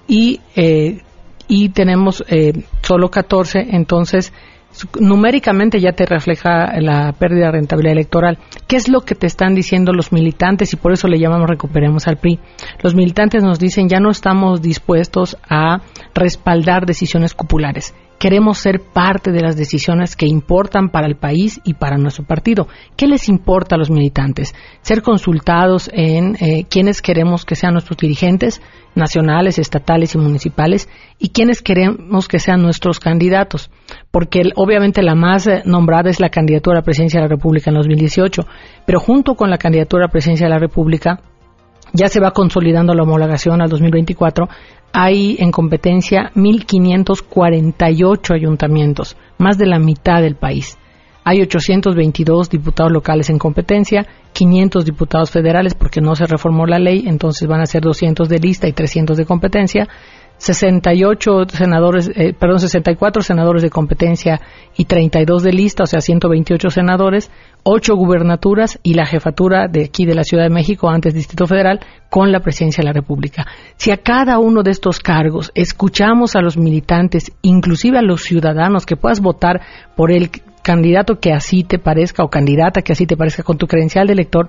Y, 0.06 0.40
eh, 0.54 1.00
y 1.48 1.70
tenemos 1.70 2.24
eh, 2.28 2.52
solo 2.82 3.10
14, 3.10 3.66
entonces 3.70 4.32
numéricamente 5.00 5.80
ya 5.80 5.92
te 5.92 6.06
refleja 6.06 6.80
la 6.80 7.12
pérdida 7.12 7.46
de 7.46 7.52
rentabilidad 7.52 7.92
electoral. 7.92 8.38
¿Qué 8.66 8.76
es 8.76 8.88
lo 8.88 9.00
que 9.00 9.14
te 9.14 9.26
están 9.26 9.54
diciendo 9.54 9.92
los 9.92 10.12
militantes? 10.12 10.72
Y 10.72 10.76
por 10.76 10.92
eso 10.92 11.08
le 11.08 11.18
llamamos 11.18 11.48
recuperemos 11.48 12.06
al 12.08 12.18
PRI. 12.18 12.38
Los 12.82 12.94
militantes 12.94 13.42
nos 13.42 13.58
dicen 13.58 13.88
ya 13.88 14.00
no 14.00 14.10
estamos 14.10 14.62
dispuestos 14.62 15.36
a 15.48 15.80
respaldar 16.14 16.86
decisiones 16.86 17.34
populares. 17.34 17.94
Queremos 18.18 18.58
ser 18.58 18.80
parte 18.80 19.30
de 19.30 19.42
las 19.42 19.56
decisiones 19.56 20.16
que 20.16 20.26
importan 20.26 20.88
para 20.88 21.06
el 21.06 21.16
país 21.16 21.60
y 21.64 21.74
para 21.74 21.98
nuestro 21.98 22.24
partido. 22.24 22.66
¿Qué 22.96 23.06
les 23.06 23.28
importa 23.28 23.74
a 23.74 23.78
los 23.78 23.90
militantes? 23.90 24.54
Ser 24.80 25.02
consultados 25.02 25.90
en 25.92 26.34
eh, 26.40 26.64
quiénes 26.70 27.02
queremos 27.02 27.44
que 27.44 27.56
sean 27.56 27.74
nuestros 27.74 27.98
dirigentes 27.98 28.62
nacionales, 28.94 29.58
estatales 29.58 30.14
y 30.14 30.18
municipales 30.18 30.88
y 31.18 31.28
quiénes 31.28 31.60
queremos 31.60 32.26
que 32.26 32.38
sean 32.38 32.62
nuestros 32.62 32.98
candidatos. 33.00 33.70
Porque 34.16 34.40
obviamente 34.54 35.02
la 35.02 35.14
más 35.14 35.46
eh, 35.46 35.60
nombrada 35.66 36.08
es 36.08 36.20
la 36.20 36.30
candidatura 36.30 36.78
a 36.78 36.80
la 36.80 36.84
presidencia 36.86 37.20
de 37.20 37.26
la 37.26 37.34
República 37.34 37.68
en 37.68 37.76
2018, 37.76 38.46
pero 38.86 38.98
junto 38.98 39.34
con 39.34 39.50
la 39.50 39.58
candidatura 39.58 40.04
a 40.04 40.06
la 40.06 40.10
presidencia 40.10 40.46
de 40.46 40.54
la 40.54 40.58
República 40.58 41.20
ya 41.92 42.08
se 42.08 42.18
va 42.18 42.30
consolidando 42.30 42.94
la 42.94 43.02
homologación 43.02 43.60
al 43.60 43.68
2024 43.68 44.48
hay 44.90 45.36
en 45.38 45.50
competencia 45.50 46.30
1.548 46.34 48.34
ayuntamientos, 48.34 49.18
más 49.36 49.58
de 49.58 49.66
la 49.66 49.78
mitad 49.78 50.22
del 50.22 50.36
país. 50.36 50.78
Hay 51.22 51.42
822 51.42 52.48
diputados 52.48 52.90
locales 52.90 53.28
en 53.28 53.38
competencia, 53.38 54.06
500 54.32 54.86
diputados 54.86 55.30
federales 55.30 55.74
porque 55.74 56.00
no 56.00 56.16
se 56.16 56.24
reformó 56.24 56.66
la 56.66 56.78
ley, 56.78 57.04
entonces 57.06 57.46
van 57.46 57.60
a 57.60 57.66
ser 57.66 57.82
200 57.82 58.30
de 58.30 58.38
lista 58.38 58.66
y 58.66 58.72
300 58.72 59.14
de 59.14 59.26
competencia, 59.26 59.86
68 60.38 61.46
senadores, 61.48 62.10
eh, 62.14 62.34
perdón, 62.38 62.60
64 62.60 63.22
senadores 63.22 63.62
de 63.62 63.70
competencia 63.70 64.40
y 64.76 64.84
32 64.84 65.42
de 65.42 65.52
lista, 65.52 65.84
o 65.84 65.86
sea, 65.86 66.00
128 66.00 66.70
senadores, 66.70 67.30
8 67.62 67.96
gubernaturas 67.96 68.78
y 68.82 68.94
la 68.94 69.06
jefatura 69.06 69.66
de 69.68 69.84
aquí 69.84 70.04
de 70.04 70.14
la 70.14 70.24
Ciudad 70.24 70.44
de 70.44 70.50
México, 70.50 70.88
antes 70.88 71.14
Distrito 71.14 71.46
Federal, 71.46 71.80
con 72.10 72.30
la 72.32 72.40
presidencia 72.40 72.82
de 72.82 72.86
la 72.86 72.92
República. 72.92 73.46
Si 73.76 73.90
a 73.90 73.96
cada 73.96 74.38
uno 74.38 74.62
de 74.62 74.70
estos 74.70 75.00
cargos 75.00 75.50
escuchamos 75.54 76.36
a 76.36 76.42
los 76.42 76.56
militantes, 76.56 77.32
inclusive 77.42 77.98
a 77.98 78.02
los 78.02 78.22
ciudadanos, 78.22 78.86
que 78.86 78.96
puedas 78.96 79.20
votar 79.20 79.60
por 79.96 80.12
el 80.12 80.30
candidato 80.66 81.20
que 81.20 81.32
así 81.32 81.62
te 81.62 81.78
parezca 81.78 82.24
o 82.24 82.28
candidata 82.28 82.82
que 82.82 82.92
así 82.92 83.06
te 83.06 83.16
parezca 83.16 83.44
con 83.44 83.56
tu 83.56 83.68
credencial 83.68 84.08
de 84.08 84.14
elector, 84.14 84.48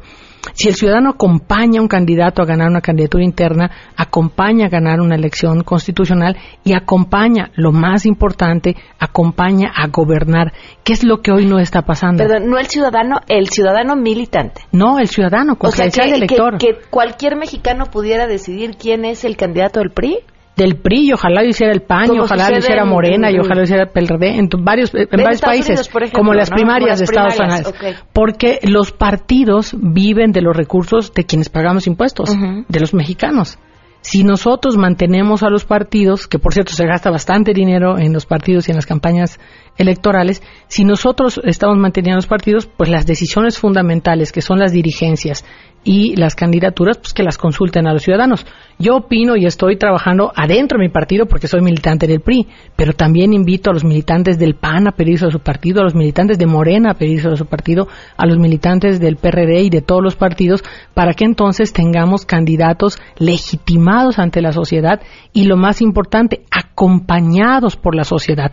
si 0.54 0.68
el 0.68 0.74
ciudadano 0.74 1.12
acompaña 1.12 1.78
a 1.78 1.84
un 1.84 1.88
candidato 1.88 2.42
a 2.42 2.46
ganar 2.46 2.70
una 2.70 2.82
candidatura 2.82 3.24
interna, 3.24 3.70
acompaña 3.96 4.66
a 4.66 4.70
ganar 4.70 5.00
una 5.00 5.14
elección 5.14 5.62
constitucional 5.64 6.36
y 6.64 6.74
acompaña, 6.74 7.52
lo 7.54 7.72
más 7.72 8.08
importante, 8.08 8.76
acompaña 8.98 9.72
a 9.76 9.90
gobernar, 9.90 10.54
¿qué 10.84 10.94
es 10.94 11.04
lo 11.04 11.22
que 11.22 11.32
hoy 11.32 11.46
no 11.46 11.60
está 11.60 11.84
pasando? 11.84 12.24
Perdón, 12.24 12.50
no 12.50 12.58
el 12.58 12.66
ciudadano, 12.66 13.18
el 13.28 13.50
ciudadano 13.50 13.96
militante. 13.96 14.62
No, 14.72 14.98
el 14.98 15.10
ciudadano 15.10 15.56
con 15.56 15.70
credencial 15.70 16.10
de 16.10 16.16
elector. 16.16 16.58
Que, 16.58 16.68
que 16.68 16.80
cualquier 16.90 17.36
mexicano 17.36 17.86
pudiera 17.92 18.26
decidir 18.26 18.76
quién 18.76 19.06
es 19.06 19.24
el 19.24 19.38
candidato 19.38 19.82
del 19.82 19.92
PRI 19.92 20.24
del 20.58 20.76
PRI 20.78 21.10
y 21.10 21.14
ojalá 21.14 21.44
lo 21.44 21.50
hiciera 21.50 21.72
el 21.72 21.82
PAN 21.82 22.16
y 22.16 22.20
ojalá 22.20 22.50
lo 22.50 22.58
hiciera 22.58 22.84
Morena 22.84 23.32
y 23.32 23.38
ojalá 23.38 23.58
lo 23.58 23.64
hiciera 23.64 23.84
el 23.84 23.90
PRD 23.90 24.40
en 24.40 24.50
varios, 24.64 24.92
en 24.94 25.08
varios 25.24 25.40
países, 25.40 25.90
como 26.12 26.34
las 26.34 26.50
primarias 26.50 26.98
de 26.98 27.06
Estados 27.06 27.40
Unidos. 27.40 27.74
Porque 28.12 28.60
los 28.64 28.92
partidos 28.92 29.76
viven 29.78 30.32
de 30.32 30.42
los 30.42 30.58
recursos 30.58 31.14
de 31.14 31.26
quienes 31.26 31.50
pagamos 31.50 31.86
impuestos, 31.86 32.36
de 32.68 32.80
los 32.80 32.94
mexicanos. 32.94 33.60
Si 34.02 34.24
nosotros 34.24 34.78
mantenemos 34.78 35.44
a 35.44 35.50
los 35.50 35.66
partidos, 35.66 36.28
que 36.28 36.40
por 36.40 36.54
cierto 36.54 36.72
se 36.72 36.86
gasta 36.86 37.12
bastante 37.12 37.54
dinero 37.54 37.98
en 37.98 38.14
los 38.14 38.26
partidos 38.26 38.68
y 38.68 38.72
en 38.72 38.78
las 38.78 38.86
campañas 38.86 39.40
electorales, 39.78 40.42
si 40.68 40.86
nosotros 40.86 41.42
estamos 41.44 41.78
manteniendo 41.78 42.16
a 42.16 42.22
los 42.24 42.28
partidos, 42.28 42.68
pues 42.68 42.90
las 42.90 43.06
decisiones 43.06 43.58
fundamentales, 43.60 44.32
que 44.32 44.42
son 44.42 44.60
las 44.60 44.72
dirigencias 44.72 45.44
y 45.84 46.16
las 46.16 46.36
candidaturas, 46.36 46.98
pues 46.98 47.14
que 47.14 47.24
las 47.24 47.38
consulten 47.38 47.88
a 47.88 47.94
los 47.94 48.04
ciudadanos. 48.04 48.46
Yo 48.78 48.98
opino 48.98 49.36
y 49.36 49.46
estoy 49.46 49.78
trabajando 49.78 50.32
adentro 50.36 50.78
de 50.78 50.86
mi 50.86 50.92
partido 50.92 51.26
porque 51.26 51.48
soy 51.48 51.62
militante 51.62 52.08
del 52.08 52.20
PRI, 52.20 52.48
pero 52.76 52.94
también 52.94 53.34
invito 53.34 53.70
a 53.70 53.74
los 53.74 53.84
militantes 53.84 54.38
del 54.38 54.56
PAN 54.56 54.88
a 54.88 54.92
pedirse 54.92 55.26
a 55.28 55.32
su 55.32 55.40
partido, 55.40 55.80
a 55.80 55.84
los 55.84 55.96
militantes 55.96 56.38
de 56.38 56.46
Morena 56.46 56.92
a 56.92 56.94
pedirse 56.96 57.30
a 57.30 57.36
su 57.36 57.46
partido, 57.46 57.88
a 58.18 58.26
los 58.26 58.38
militantes 58.38 59.00
del 59.00 59.16
PRD 59.16 59.62
y 59.62 59.70
de 59.70 59.82
todos 59.82 60.04
los 60.04 60.16
partidos, 60.16 60.64
para 60.94 61.14
que 61.14 61.26
entonces 61.26 61.74
tengamos 61.74 62.26
candidatos 62.26 63.00
legitimados 63.18 64.20
ante 64.20 64.42
la 64.42 64.52
sociedad 64.52 65.02
y 65.34 65.46
lo 65.46 65.58
más 65.58 65.82
importante, 65.82 66.42
acompañados 66.52 67.76
por 67.76 67.96
la 67.96 68.04
sociedad. 68.04 68.52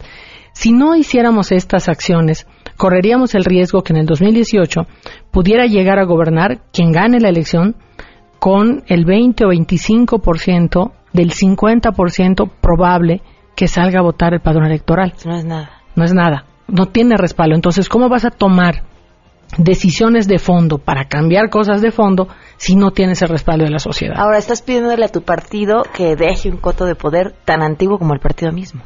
Si 0.53 0.73
no 0.73 0.95
hiciéramos 0.95 1.51
estas 1.51 1.89
acciones, 1.89 2.47
correríamos 2.77 3.35
el 3.35 3.45
riesgo 3.45 3.83
que 3.83 3.93
en 3.93 4.01
el 4.01 4.07
2018 4.07 4.83
pudiera 5.31 5.67
llegar 5.67 5.99
a 5.99 6.05
gobernar 6.05 6.61
quien 6.73 6.93
gane 6.93 7.21
la 7.21 7.29
elección 7.29 7.77
con 8.39 8.83
el 8.87 9.05
20 9.05 9.47
o 9.47 9.49
25% 9.49 10.93
del 11.13 11.31
50% 11.31 12.51
probable 12.61 13.23
que 13.55 13.69
salga 13.69 14.01
a 14.01 14.03
votar 14.03 14.35
el 14.35 14.41
padrón 14.41 14.67
electoral. 14.67 15.15
No 15.25 15.37
es 15.37 15.45
nada. 15.45 15.71
No 15.95 16.05
es 16.05 16.13
nada. 16.13 16.45
No 16.67 16.87
tiene 16.87 17.17
respaldo. 17.17 17.55
Entonces, 17.55 17.89
¿cómo 17.89 18.09
vas 18.09 18.25
a 18.25 18.31
tomar 18.31 18.83
decisiones 19.59 20.27
de 20.27 20.39
fondo 20.39 20.79
para 20.79 21.05
cambiar 21.07 21.51
cosas 21.51 21.81
de 21.81 21.93
fondo 21.93 22.29
si 22.57 22.75
no 22.75 22.91
tienes 22.91 23.23
el 23.23 23.29
respaldo 23.29 23.65
de 23.65 23.71
la 23.71 23.79
sociedad? 23.79 24.17
Ahora, 24.19 24.39
estás 24.39 24.63
pidiéndole 24.63 25.05
a 25.05 25.09
tu 25.09 25.23
partido 25.23 25.85
que 25.95 26.17
deje 26.17 26.51
un 26.51 26.57
coto 26.57 26.85
de 26.85 26.97
poder 26.97 27.35
tan 27.45 27.63
antiguo 27.63 27.99
como 27.99 28.15
el 28.15 28.21
partido 28.21 28.51
mismo. 28.53 28.83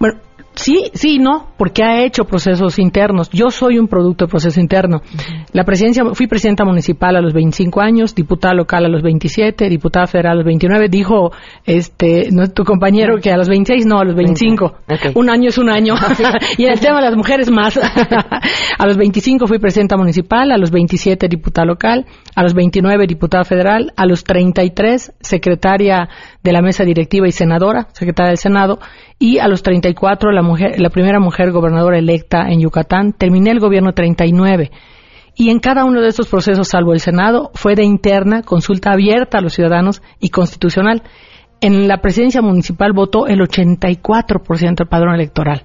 Bueno, 0.00 0.20
Sí, 0.54 0.90
sí, 0.94 1.18
no, 1.18 1.48
porque 1.56 1.82
ha 1.82 2.04
hecho 2.04 2.24
procesos 2.24 2.78
internos. 2.78 3.28
Yo 3.30 3.50
soy 3.50 3.78
un 3.78 3.88
producto 3.88 4.26
de 4.26 4.30
proceso 4.30 4.60
interno. 4.60 5.02
La 5.52 5.64
presidencia, 5.64 6.04
fui 6.14 6.28
presidenta 6.28 6.64
municipal 6.64 7.16
a 7.16 7.20
los 7.20 7.32
25 7.32 7.80
años, 7.80 8.14
diputada 8.14 8.54
local 8.54 8.84
a 8.84 8.88
los 8.88 9.02
27, 9.02 9.68
diputada 9.68 10.06
federal 10.06 10.32
a 10.32 10.36
los 10.36 10.44
29. 10.44 10.88
Dijo, 10.88 11.32
este, 11.66 12.28
no, 12.30 12.46
tu 12.48 12.64
compañero 12.64 13.16
que 13.20 13.32
a 13.32 13.36
los 13.36 13.48
26, 13.48 13.84
no, 13.86 13.98
a 13.98 14.04
los 14.04 14.14
25. 14.14 14.74
Un 15.16 15.28
año 15.28 15.48
es 15.48 15.58
un 15.58 15.70
año. 15.70 15.94
y 16.56 16.64
en 16.64 16.72
el 16.72 16.80
tema 16.80 17.00
de 17.00 17.06
las 17.06 17.16
mujeres 17.16 17.50
más. 17.50 17.76
a 18.78 18.86
los 18.86 18.96
25 18.96 19.46
fui 19.46 19.58
presidenta 19.58 19.96
municipal, 19.96 20.52
a 20.52 20.58
los 20.58 20.70
27 20.70 21.28
diputada 21.28 21.66
local, 21.66 22.06
a 22.34 22.42
los 22.42 22.54
29 22.54 23.06
diputada 23.08 23.44
federal, 23.44 23.92
a 23.96 24.06
los 24.06 24.22
33 24.22 25.14
secretaria 25.20 26.08
de 26.42 26.52
la 26.52 26.62
mesa 26.62 26.84
directiva 26.84 27.26
y 27.26 27.32
senadora, 27.32 27.88
secretaria 27.92 28.28
del 28.28 28.38
Senado, 28.38 28.78
y 29.24 29.38
a 29.38 29.48
los 29.48 29.62
34 29.62 30.32
la, 30.32 30.42
mujer, 30.42 30.78
la 30.78 30.90
primera 30.90 31.18
mujer 31.18 31.50
gobernadora 31.50 31.98
electa 31.98 32.42
en 32.50 32.60
Yucatán. 32.60 33.14
Terminé 33.14 33.52
el 33.52 33.58
gobierno 33.58 33.94
39. 33.94 34.70
Y 35.34 35.48
en 35.48 35.60
cada 35.60 35.86
uno 35.86 36.02
de 36.02 36.08
estos 36.08 36.28
procesos, 36.28 36.68
salvo 36.68 36.92
el 36.92 37.00
Senado, 37.00 37.50
fue 37.54 37.74
de 37.74 37.84
interna, 37.84 38.42
consulta 38.42 38.92
abierta 38.92 39.38
a 39.38 39.40
los 39.40 39.54
ciudadanos 39.54 40.02
y 40.20 40.28
constitucional. 40.28 41.04
En 41.62 41.88
la 41.88 42.02
presidencia 42.02 42.42
municipal 42.42 42.92
votó 42.92 43.26
el 43.26 43.40
84% 43.40 44.74
del 44.76 44.88
padrón 44.88 45.14
electoral. 45.14 45.64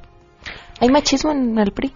¿Hay 0.79 0.87
machismo 0.87 1.33
en 1.33 1.59
el 1.59 1.73
PRI? 1.73 1.91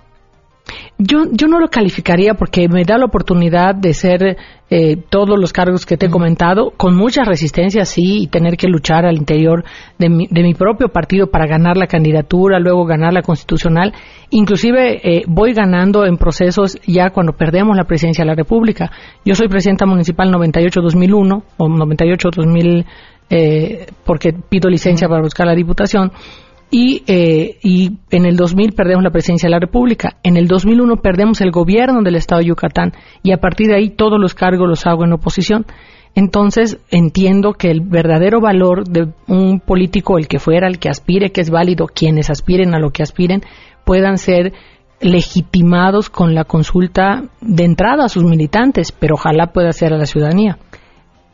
Yo, 0.97 1.25
yo 1.31 1.47
no 1.47 1.59
lo 1.59 1.67
calificaría 1.67 2.35
porque 2.35 2.69
me 2.69 2.83
da 2.83 2.97
la 2.97 3.05
oportunidad 3.05 3.75
de 3.75 3.93
ser 3.93 4.37
eh, 4.69 4.97
todos 5.09 5.37
los 5.39 5.51
cargos 5.51 5.85
que 5.85 5.97
te 5.97 6.05
he 6.05 6.09
comentado, 6.09 6.71
con 6.77 6.95
mucha 6.95 7.23
resistencia, 7.23 7.83
sí, 7.85 8.23
y 8.23 8.27
tener 8.27 8.57
que 8.57 8.67
luchar 8.67 9.05
al 9.05 9.17
interior 9.17 9.63
de 9.99 10.09
mi, 10.09 10.27
de 10.27 10.43
mi 10.43 10.53
propio 10.53 10.89
partido 10.89 11.27
para 11.27 11.47
ganar 11.47 11.77
la 11.77 11.87
candidatura, 11.87 12.59
luego 12.59 12.85
ganar 12.85 13.13
la 13.13 13.21
constitucional. 13.21 13.93
Inclusive 14.29 15.01
eh, 15.03 15.23
voy 15.27 15.53
ganando 15.53 16.05
en 16.05 16.17
procesos 16.17 16.77
ya 16.87 17.09
cuando 17.09 17.33
perdemos 17.33 17.75
la 17.75 17.85
presidencia 17.85 18.23
de 18.23 18.29
la 18.29 18.35
República. 18.35 18.91
Yo 19.25 19.35
soy 19.35 19.47
presidenta 19.47 19.85
municipal 19.85 20.31
98-2001 20.31 21.43
o 21.57 21.67
98-2000 21.67 22.85
eh, 23.29 23.87
porque 24.05 24.33
pido 24.33 24.69
licencia 24.69 25.07
para 25.07 25.21
buscar 25.21 25.47
la 25.47 25.55
diputación 25.55 26.11
y, 26.75 27.03
eh, 27.05 27.59
y 27.61 27.91
en 28.09 28.25
el 28.25 28.35
2000 28.35 28.71
perdemos 28.71 29.03
la 29.03 29.11
presidencia 29.11 29.45
de 29.45 29.51
la 29.51 29.59
República. 29.59 30.17
En 30.23 30.37
el 30.37 30.47
2001 30.47 31.03
perdemos 31.03 31.39
el 31.41 31.51
gobierno 31.51 32.01
del 32.01 32.15
Estado 32.15 32.41
de 32.41 32.47
Yucatán 32.47 32.93
y 33.21 33.31
a 33.31 33.37
partir 33.37 33.67
de 33.67 33.75
ahí 33.75 33.91
todos 33.91 34.19
los 34.19 34.33
cargos 34.33 34.67
los 34.67 34.87
hago 34.87 35.05
en 35.05 35.13
oposición. 35.13 35.67
Entonces 36.15 36.79
entiendo 36.89 37.53
que 37.53 37.69
el 37.69 37.81
verdadero 37.81 38.41
valor 38.41 38.85
de 38.85 39.07
un 39.27 39.59
político, 39.59 40.17
el 40.17 40.27
que 40.27 40.39
fuera, 40.39 40.67
el 40.67 40.79
que 40.79 40.89
aspire, 40.89 41.31
que 41.31 41.41
es 41.41 41.51
válido, 41.51 41.85
quienes 41.85 42.31
aspiren 42.31 42.73
a 42.73 42.79
lo 42.79 42.89
que 42.89 43.03
aspiren, 43.03 43.43
puedan 43.85 44.17
ser 44.17 44.53
legitimados 44.99 46.09
con 46.09 46.33
la 46.33 46.43
consulta 46.43 47.25
de 47.39 47.65
entrada 47.65 48.05
a 48.05 48.09
sus 48.09 48.23
militantes, 48.23 48.91
pero 48.91 49.13
ojalá 49.13 49.53
pueda 49.53 49.71
ser 49.73 49.93
a 49.93 49.97
la 49.97 50.07
ciudadanía. 50.07 50.57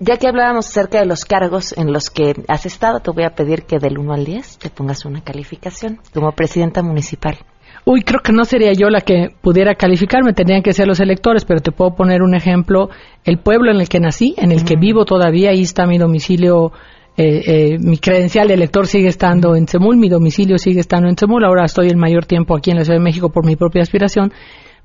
Ya 0.01 0.15
que 0.15 0.27
hablábamos 0.27 0.67
acerca 0.67 0.99
de 0.99 1.05
los 1.05 1.25
cargos 1.25 1.77
en 1.77 1.91
los 1.91 2.09
que 2.09 2.33
has 2.47 2.65
estado, 2.65 3.01
te 3.01 3.11
voy 3.11 3.25
a 3.25 3.35
pedir 3.35 3.63
que 3.63 3.79
del 3.79 3.97
1 3.97 4.13
al 4.13 4.23
10 4.23 4.57
te 4.57 4.69
pongas 4.69 5.03
una 5.03 5.21
calificación 5.21 5.99
como 6.13 6.31
presidenta 6.31 6.81
municipal. 6.81 7.37
Uy, 7.83 8.03
creo 8.03 8.21
que 8.21 8.31
no 8.31 8.45
sería 8.45 8.71
yo 8.71 8.89
la 8.89 9.01
que 9.01 9.35
pudiera 9.41 9.75
calificarme, 9.75 10.31
tendrían 10.31 10.63
que 10.63 10.71
ser 10.71 10.87
los 10.87 11.01
electores, 11.01 11.43
pero 11.43 11.59
te 11.59 11.73
puedo 11.73 11.95
poner 11.95 12.21
un 12.21 12.33
ejemplo. 12.33 12.89
El 13.25 13.39
pueblo 13.39 13.71
en 13.71 13.81
el 13.81 13.89
que 13.89 13.99
nací, 13.99 14.35
en 14.37 14.53
el 14.53 14.63
que 14.63 14.77
vivo 14.77 15.03
todavía, 15.03 15.49
ahí 15.49 15.63
está 15.63 15.85
mi 15.85 15.97
domicilio, 15.97 16.71
eh, 17.17 17.41
eh, 17.45 17.77
mi 17.79 17.97
credencial 17.97 18.47
de 18.47 18.53
elector 18.53 18.87
sigue 18.87 19.09
estando 19.09 19.53
en 19.57 19.67
Semul, 19.67 19.97
mi 19.97 20.07
domicilio 20.07 20.57
sigue 20.57 20.79
estando 20.79 21.09
en 21.09 21.17
Semul, 21.17 21.43
ahora 21.43 21.65
estoy 21.65 21.89
el 21.89 21.97
mayor 21.97 22.25
tiempo 22.25 22.55
aquí 22.55 22.71
en 22.71 22.77
la 22.77 22.85
Ciudad 22.85 22.99
de 22.99 23.03
México 23.03 23.31
por 23.31 23.45
mi 23.45 23.57
propia 23.57 23.81
aspiración, 23.81 24.31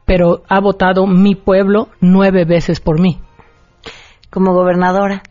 pero 0.05 0.43
ha 0.49 0.61
votado 0.61 1.07
mi 1.07 1.37
pueblo 1.37 1.89
nueve 2.01 2.45
veces 2.45 2.81
por 2.81 3.01
mí 3.01 3.21
como 4.35 4.53
gobernadora? 4.53 5.23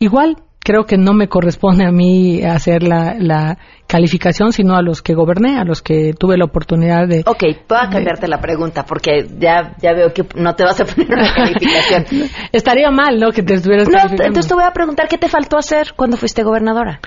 Igual, 0.00 0.36
creo 0.58 0.84
que 0.84 0.98
no 0.98 1.14
me 1.14 1.28
corresponde 1.28 1.84
a 1.84 1.92
mí 1.92 2.42
hacer 2.42 2.82
la, 2.82 3.56
calificación, 3.86 4.52
sino 4.52 4.74
a 4.74 4.82
los 4.82 5.02
que 5.02 5.14
goberné, 5.14 5.58
a 5.58 5.64
los 5.64 5.82
que 5.82 6.14
tuve 6.18 6.38
la 6.38 6.46
oportunidad 6.46 7.06
de... 7.06 7.20
Ok, 7.26 7.42
voy 7.68 7.78
a 7.78 7.90
cambiarte 7.90 8.26
la 8.26 8.40
pregunta, 8.40 8.84
porque 8.84 9.28
ya, 9.38 9.76
ya 9.82 9.92
veo 9.92 10.14
que 10.14 10.24
no 10.34 10.54
te 10.54 10.64
vas 10.64 10.80
a 10.80 10.84
poner 10.86 11.12
una 11.12 11.34
calificación. 11.34 12.06
Estaría 12.52 12.90
mal, 12.90 13.20
¿no?, 13.20 13.30
que 13.32 13.42
te 13.42 13.54
estuvieras 13.54 13.88
No, 13.88 13.98
entonces 14.10 14.48
te 14.48 14.54
voy 14.54 14.64
a 14.64 14.72
preguntar, 14.72 15.08
¿qué 15.08 15.18
te 15.18 15.28
faltó 15.28 15.58
hacer 15.58 15.92
cuando 15.94 16.16
fuiste 16.16 16.42
gobernadora? 16.42 17.00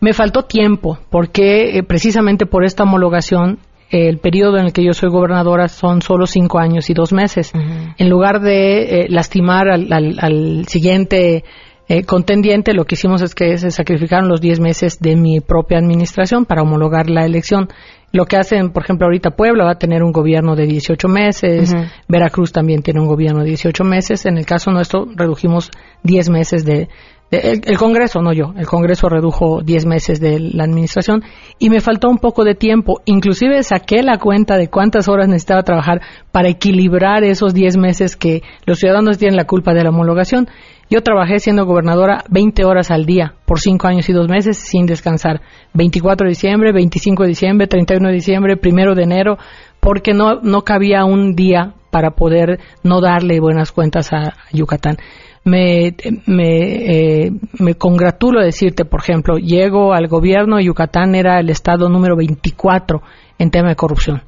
Me 0.00 0.14
faltó 0.14 0.44
tiempo, 0.44 0.98
porque 1.10 1.78
eh, 1.78 1.82
precisamente 1.82 2.46
por 2.46 2.64
esta 2.64 2.82
homologación 2.82 3.58
el 3.92 4.18
periodo 4.18 4.56
en 4.56 4.66
el 4.66 4.72
que 4.72 4.82
yo 4.82 4.94
soy 4.94 5.10
gobernadora 5.10 5.68
son 5.68 6.00
solo 6.00 6.26
cinco 6.26 6.58
años 6.58 6.88
y 6.88 6.94
dos 6.94 7.12
meses. 7.12 7.52
En 7.98 8.08
lugar 8.08 8.40
de 8.40 9.02
eh, 9.02 9.06
lastimar 9.10 9.68
al, 9.68 10.64
siguiente 10.66 11.44
eh, 11.88 12.04
contendiente, 12.04 12.72
lo 12.72 12.86
que 12.86 12.94
hicimos 12.94 13.20
es 13.20 13.34
que 13.34 13.58
se 13.58 13.70
sacrificaron 13.70 14.30
los 14.30 14.40
diez 14.40 14.60
meses 14.60 14.98
de 14.98 15.14
mi 15.14 15.40
propia 15.40 15.76
administración 15.76 16.46
para 16.46 16.62
homologar 16.62 17.10
la 17.10 17.26
elección. 17.26 17.68
Lo 18.12 18.24
que 18.24 18.36
hacen, 18.36 18.70
por 18.70 18.82
ejemplo, 18.82 19.06
ahorita 19.06 19.32
Puebla 19.32 19.64
va 19.64 19.72
a 19.72 19.78
tener 19.78 20.02
un 20.02 20.12
gobierno 20.12 20.56
de 20.56 20.66
18 20.66 21.08
meses, 21.08 21.74
Veracruz 22.08 22.50
también 22.50 22.82
tiene 22.82 23.00
un 23.00 23.06
gobierno 23.06 23.40
de 23.40 23.48
18 23.48 23.84
meses. 23.84 24.24
En 24.24 24.38
el 24.38 24.46
caso 24.46 24.70
nuestro, 24.70 25.06
redujimos 25.14 25.70
10 26.02 26.30
meses 26.30 26.64
de, 26.64 26.88
el, 27.32 27.78
Congreso, 27.78 28.20
no 28.20 28.34
yo, 28.34 28.52
el 28.58 28.66
Congreso 28.66 29.08
redujo 29.08 29.62
10 29.62 29.86
meses 29.86 30.20
de 30.20 30.38
la 30.38 30.64
administración 30.64 31.22
y 31.58 31.70
me 31.70 31.80
faltó 31.80 32.10
un 32.10 32.18
poco 32.18 32.44
de 32.44 32.54
tiempo. 32.54 33.00
Inclusive 33.06 33.62
saqué 33.62 34.02
la 34.02 34.18
cuenta 34.18 34.58
de 34.58 34.68
cuántas 34.68 35.08
horas 35.08 35.28
necesitaba 35.28 35.62
trabajar 35.62 36.02
para 36.30 36.50
equilibrar 36.50 37.24
esos 37.24 37.54
10 37.54 37.78
meses 37.78 38.16
que 38.16 38.42
los 38.66 38.78
ciudadanos 38.78 39.16
tienen 39.16 39.38
la 39.38 39.46
culpa 39.46 39.72
de 39.72 39.82
la 39.82 39.88
homologación. 39.88 40.46
Yo 40.90 41.00
trabajé 41.00 41.38
siendo 41.38 41.64
gobernadora 41.64 42.22
20 42.28 42.66
horas 42.66 42.90
al 42.90 43.06
día 43.06 43.32
por 43.46 43.60
5 43.60 43.88
años 43.88 44.10
y 44.10 44.12
2 44.12 44.28
meses 44.28 44.58
sin 44.58 44.84
descansar. 44.84 45.40
24 45.72 46.26
de 46.26 46.32
diciembre, 46.32 46.70
25 46.70 47.22
de 47.22 47.28
diciembre, 47.30 47.66
31 47.66 48.08
de 48.08 48.14
diciembre, 48.14 48.60
1 48.62 48.94
de 48.94 49.02
enero, 49.02 49.38
porque 49.80 50.12
no, 50.12 50.42
no 50.42 50.64
cabía 50.64 51.06
un 51.06 51.34
día 51.34 51.72
para 51.90 52.10
poder 52.10 52.60
no 52.82 53.00
darle 53.00 53.40
buenas 53.40 53.72
cuentas 53.72 54.12
a 54.12 54.34
Yucatán 54.52 54.98
me, 55.44 55.94
me, 56.26 57.24
eh, 57.24 57.30
me 57.58 57.74
congratulo 57.74 58.40
decirte, 58.40 58.84
por 58.84 59.00
ejemplo, 59.00 59.36
llego 59.36 59.92
al 59.92 60.06
gobierno, 60.06 60.60
Yucatán 60.60 61.14
era 61.14 61.40
el 61.40 61.50
estado 61.50 61.88
número 61.88 62.16
24 62.16 63.02
en 63.38 63.50
tema 63.50 63.70
de 63.70 63.76
corrupción. 63.76 64.22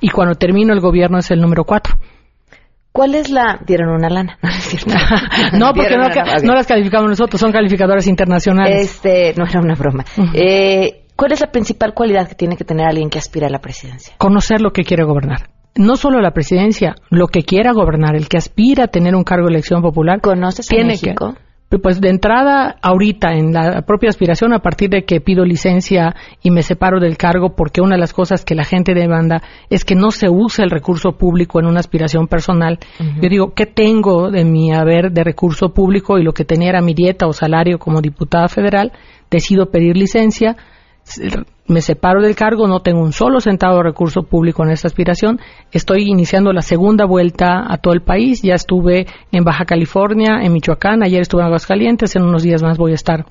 Y 0.00 0.10
cuando 0.10 0.34
termino 0.34 0.72
el 0.72 0.80
gobierno 0.80 1.18
es 1.18 1.30
el 1.30 1.40
número 1.40 1.64
4. 1.64 1.94
¿Cuál 2.90 3.14
es 3.14 3.30
la...? 3.30 3.60
Dieron 3.66 3.90
una 3.90 4.10
lana, 4.10 4.38
¿no 5.52 5.72
porque 5.72 5.96
no, 5.96 6.54
las 6.54 6.66
calificamos 6.66 7.08
nosotros, 7.08 7.40
son 7.40 7.52
calificadoras 7.52 8.06
internacionales. 8.06 8.84
Este, 8.84 9.34
no 9.36 9.46
era 9.46 9.60
una 9.60 9.74
broma. 9.74 10.04
eh, 10.34 11.04
¿Cuál 11.14 11.32
es 11.32 11.40
la 11.40 11.52
principal 11.52 11.94
cualidad 11.94 12.28
que 12.28 12.34
tiene 12.34 12.56
que 12.56 12.64
tener 12.64 12.86
alguien 12.86 13.08
que 13.08 13.18
aspira 13.18 13.46
a 13.46 13.50
la 13.50 13.60
presidencia? 13.60 14.14
Conocer 14.18 14.60
lo 14.60 14.72
que 14.72 14.82
quiere 14.82 15.04
gobernar 15.04 15.51
no 15.74 15.96
solo 15.96 16.20
la 16.20 16.32
presidencia, 16.32 16.94
lo 17.10 17.28
que 17.28 17.42
quiera 17.42 17.72
gobernar, 17.72 18.14
el 18.14 18.28
que 18.28 18.36
aspira 18.36 18.84
a 18.84 18.88
tener 18.88 19.14
un 19.14 19.24
cargo 19.24 19.46
de 19.46 19.54
elección 19.54 19.82
popular, 19.82 20.20
¿conoces 20.20 20.66
tiene 20.66 20.90
México? 20.90 21.34
Que, 21.70 21.78
pues 21.78 22.02
de 22.02 22.10
entrada, 22.10 22.76
ahorita, 22.82 23.32
en 23.32 23.54
la 23.54 23.80
propia 23.80 24.10
aspiración, 24.10 24.52
a 24.52 24.58
partir 24.58 24.90
de 24.90 25.04
que 25.04 25.22
pido 25.22 25.46
licencia 25.46 26.14
y 26.42 26.50
me 26.50 26.62
separo 26.62 27.00
del 27.00 27.16
cargo, 27.16 27.54
porque 27.56 27.80
una 27.80 27.94
de 27.94 28.00
las 28.00 28.12
cosas 28.12 28.44
que 28.44 28.54
la 28.54 28.64
gente 28.64 28.92
demanda 28.92 29.42
es 29.70 29.86
que 29.86 29.94
no 29.94 30.10
se 30.10 30.28
use 30.28 30.62
el 30.62 30.68
recurso 30.68 31.12
público 31.12 31.60
en 31.60 31.66
una 31.66 31.80
aspiración 31.80 32.28
personal. 32.28 32.78
Yo 33.22 33.28
digo, 33.30 33.54
¿qué 33.54 33.64
tengo 33.64 34.30
de 34.30 34.44
mi 34.44 34.74
haber 34.74 35.12
de 35.12 35.24
recurso 35.24 35.72
público 35.72 36.18
y 36.18 36.22
lo 36.22 36.32
que 36.32 36.44
tenía 36.44 36.68
era 36.68 36.82
mi 36.82 36.92
dieta 36.92 37.26
o 37.26 37.32
salario 37.32 37.78
como 37.78 38.02
diputada 38.02 38.48
federal? 38.48 38.92
Decido 39.30 39.70
pedir 39.70 39.96
licencia 39.96 40.58
me 41.66 41.80
separo 41.80 42.20
del 42.20 42.34
cargo, 42.34 42.66
no 42.66 42.80
tengo 42.80 43.00
un 43.00 43.12
solo 43.12 43.40
centavo 43.40 43.76
de 43.76 43.84
recurso 43.84 44.24
público 44.24 44.64
en 44.64 44.70
esta 44.70 44.88
aspiración. 44.88 45.40
Estoy 45.70 46.08
iniciando 46.08 46.52
la 46.52 46.62
segunda 46.62 47.04
vuelta 47.04 47.64
a 47.66 47.78
todo 47.78 47.94
el 47.94 48.02
país. 48.02 48.42
Ya 48.42 48.54
estuve 48.54 49.06
en 49.30 49.44
Baja 49.44 49.64
California, 49.64 50.40
en 50.42 50.52
Michoacán, 50.52 51.02
ayer 51.02 51.20
estuve 51.20 51.42
en 51.42 51.46
Aguascalientes, 51.46 52.16
en 52.16 52.24
unos 52.24 52.42
días 52.42 52.62
más 52.62 52.78
voy 52.78 52.92
a 52.92 52.96
estar 52.96 53.26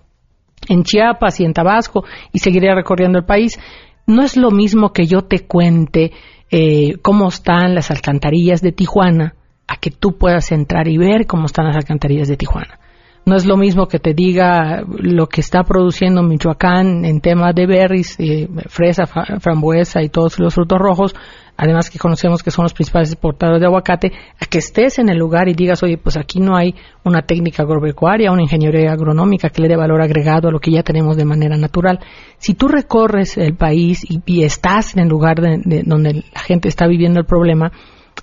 en 0.70 0.84
Chiapas 0.84 1.40
y 1.40 1.46
en 1.46 1.54
Tabasco 1.54 2.06
y 2.32 2.40
seguiré 2.40 2.74
recorriendo 2.74 3.20
el 3.20 3.26
país. 3.26 3.60
No 4.08 4.24
es 4.24 4.38
lo 4.38 4.52
mismo 4.52 4.94
que 4.94 5.06
yo 5.06 5.24
te 5.24 5.46
cuente 5.46 6.12
eh, 6.50 6.98
cómo 7.02 7.28
están 7.28 7.76
las 7.76 7.92
alcantarillas 7.92 8.62
de 8.62 8.72
Tijuana 8.72 9.36
a 9.68 9.78
que 9.78 9.92
tú 9.92 10.18
puedas 10.18 10.52
entrar 10.52 10.88
y 10.88 10.98
ver 10.98 11.28
cómo 11.28 11.46
están 11.46 11.66
las 11.66 11.76
alcantarillas 11.76 12.28
de 12.28 12.38
Tijuana 12.38 12.80
No 13.24 13.36
es 13.36 13.46
lo 13.46 13.56
mismo 13.56 13.88
que 13.88 14.00
te 14.00 14.16
diga 14.16 14.82
lo 14.88 15.28
que 15.28 15.42
está 15.42 15.64
produciendo 15.64 16.24
Michoacán 16.24 17.06
en 17.06 17.22
temas 17.22 17.54
de 17.54 17.68
berries, 17.68 18.20
eh, 18.20 18.50
fresa, 18.68 19.06
frambuesa 19.06 20.02
y 20.02 20.10
todos 20.10 20.40
los 20.40 20.56
frutos 20.56 20.80
rojos, 20.80 21.16
además 21.56 21.92
que 21.92 22.00
conocemos 22.00 22.42
que 22.42 22.50
son 22.50 22.64
los 22.64 22.74
principales 22.74 23.12
exportadores 23.12 23.62
de 23.62 23.68
aguacate, 23.68 24.12
a 24.40 24.46
que 24.48 24.58
estés 24.58 24.98
en 24.98 25.10
el 25.10 25.20
lugar 25.20 25.50
y 25.50 25.54
digas, 25.54 25.84
oye, 25.84 26.00
pues 26.00 26.18
aquí 26.18 26.40
no 26.40 26.58
hay 26.58 26.74
una 27.04 27.22
técnica 27.22 27.62
agropecuaria, 27.62 28.32
una 28.32 28.42
ingeniería 28.42 28.92
agronómica 28.92 29.50
que 29.50 29.62
le 29.62 29.68
dé 29.68 29.76
valor 29.76 30.02
agregado 30.02 30.48
a 30.48 30.52
lo 30.52 30.60
que 30.60 30.72
ya 30.72 30.82
tenemos 30.82 31.16
de 31.16 31.26
manera 31.26 31.58
natural. 31.58 32.00
Si 32.40 32.56
tú 32.56 32.68
recorres 32.68 33.38
el 33.38 33.56
país 33.56 34.04
y, 34.04 34.44
estás 34.44 34.96
en 34.96 35.04
el 35.04 35.10
lugar 35.10 35.36
donde 35.40 36.24
la 36.34 36.40
gente 36.40 36.68
está 36.68 36.88
viviendo 36.88 37.20
el 37.20 37.28
problema, 37.28 37.72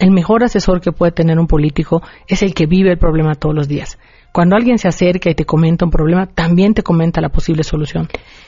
el 0.00 0.10
mejor 0.10 0.42
asesor 0.42 0.80
que 0.80 0.90
puede 0.90 1.12
tener 1.12 1.38
un 1.38 1.46
político 1.46 2.02
es 2.26 2.42
el 2.42 2.54
que 2.54 2.66
vive 2.66 2.90
el 2.90 2.98
problema 2.98 3.36
todos 3.36 3.54
los 3.54 3.68
días. 3.68 3.98
Cuando 4.38 4.54
alguien 4.54 4.78
se 4.78 4.86
acerca 4.86 5.28
y 5.30 5.34
te 5.34 5.44
comenta 5.44 5.84
un 5.84 5.90
problema, 5.90 6.26
también 6.26 6.72
te 6.72 6.84
comenta 6.84 7.20
la 7.20 7.30
posible 7.30 7.64
solución. 7.64 8.06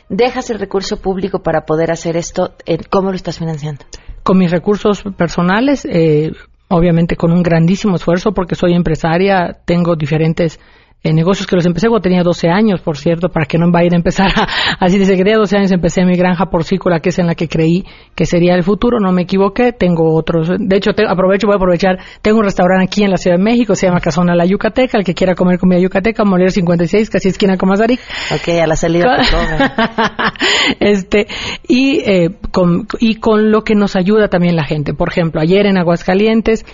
¿Dejas 0.09 0.49
el 0.51 0.61
recurso 0.61 1.03
público 1.03 1.43
para 1.43 1.63
poder 1.63 1.91
hacer 1.91 2.17
esto? 2.17 2.53
¿Cómo 2.91 3.11
lo 3.11 3.17
estás 3.17 3.41
financiando? 3.41 3.85
Con 4.23 4.39
mis 4.39 4.53
recursos 4.53 5.03
personales, 5.19 5.85
eh, 5.91 6.31
obviamente 6.69 7.17
con 7.17 7.33
un 7.33 7.43
grandísimo 7.43 7.97
esfuerzo 7.97 8.31
porque 8.31 8.55
soy 8.55 8.75
empresaria, 8.75 9.59
tengo 9.65 9.97
diferentes 9.97 10.61
en 11.03 11.17
negocios 11.17 11.47
que 11.47 11.57
los 11.57 11.65
empecé 11.65 11.89
cuando 11.89 12.03
tenía 12.03 12.23
12 12.23 12.49
años, 12.49 12.81
por 12.81 12.99
cierto, 12.99 13.29
para 13.31 13.47
que 13.47 13.57
no 13.59 13.71
vaya 13.71 13.89
a 13.93 13.97
empezar 13.97 14.29
a, 14.37 14.47
así 14.85 14.99
desde 14.99 15.17
que 15.17 15.25
tenía 15.25 15.39
12 15.39 15.57
años 15.57 15.73
empecé 15.73 16.05
mi 16.05 16.17
granja 16.17 16.47
porcícola, 16.47 17.01
que 17.01 17.09
es 17.09 17.19
en 17.19 17.27
la 17.27 17.35
que 17.35 17.49
creí 17.49 17.85
que 18.15 18.27
sería 18.27 18.55
el 18.55 18.63
futuro, 18.63 19.01
no 19.01 19.13
me 19.13 19.23
equivoqué, 19.23 19.73
tengo 19.73 20.15
otros, 20.15 20.51
de 20.59 20.77
hecho 20.77 20.91
aprovecho, 21.09 21.47
voy 21.47 21.55
a 21.55 21.57
aprovechar, 21.57 21.99
tengo 22.21 22.39
un 22.39 22.45
restaurante 22.45 22.85
aquí 22.85 23.03
en 23.03 23.11
la 23.11 23.17
Ciudad 23.17 23.39
de 23.39 23.43
México, 23.43 23.75
se 23.75 23.87
llama 23.87 24.01
Casona 24.01 24.35
La 24.35 24.45
Yucateca, 24.45 24.99
el 24.99 25.05
que 25.05 25.15
quiera 25.15 25.35
comer 25.35 25.59
comida 25.59 25.79
yucateca, 25.79 26.25
Moler 26.25 26.51
56, 26.51 27.09
casi 27.09 27.29
esquina 27.29 27.57
con 27.57 27.69
Mazarik. 27.69 28.01
Ok, 28.35 28.49
a 28.63 28.67
la 28.67 28.77
salida 28.77 29.19
este, 30.81 31.27
y, 31.67 32.01
eh, 32.01 32.31
con, 32.51 32.87
y 32.99 33.17
con 33.17 33.51
lo 33.51 33.63
que 33.63 33.75
nos 33.75 33.97
ayuda 33.97 34.29
también 34.29 34.57
la 34.57 34.65
gente. 34.65 34.95
Por 34.95 35.09
ejemplo, 35.09 35.41
ayer 35.41 35.67
en 35.67 35.79
Aguascalientes, 35.79 36.65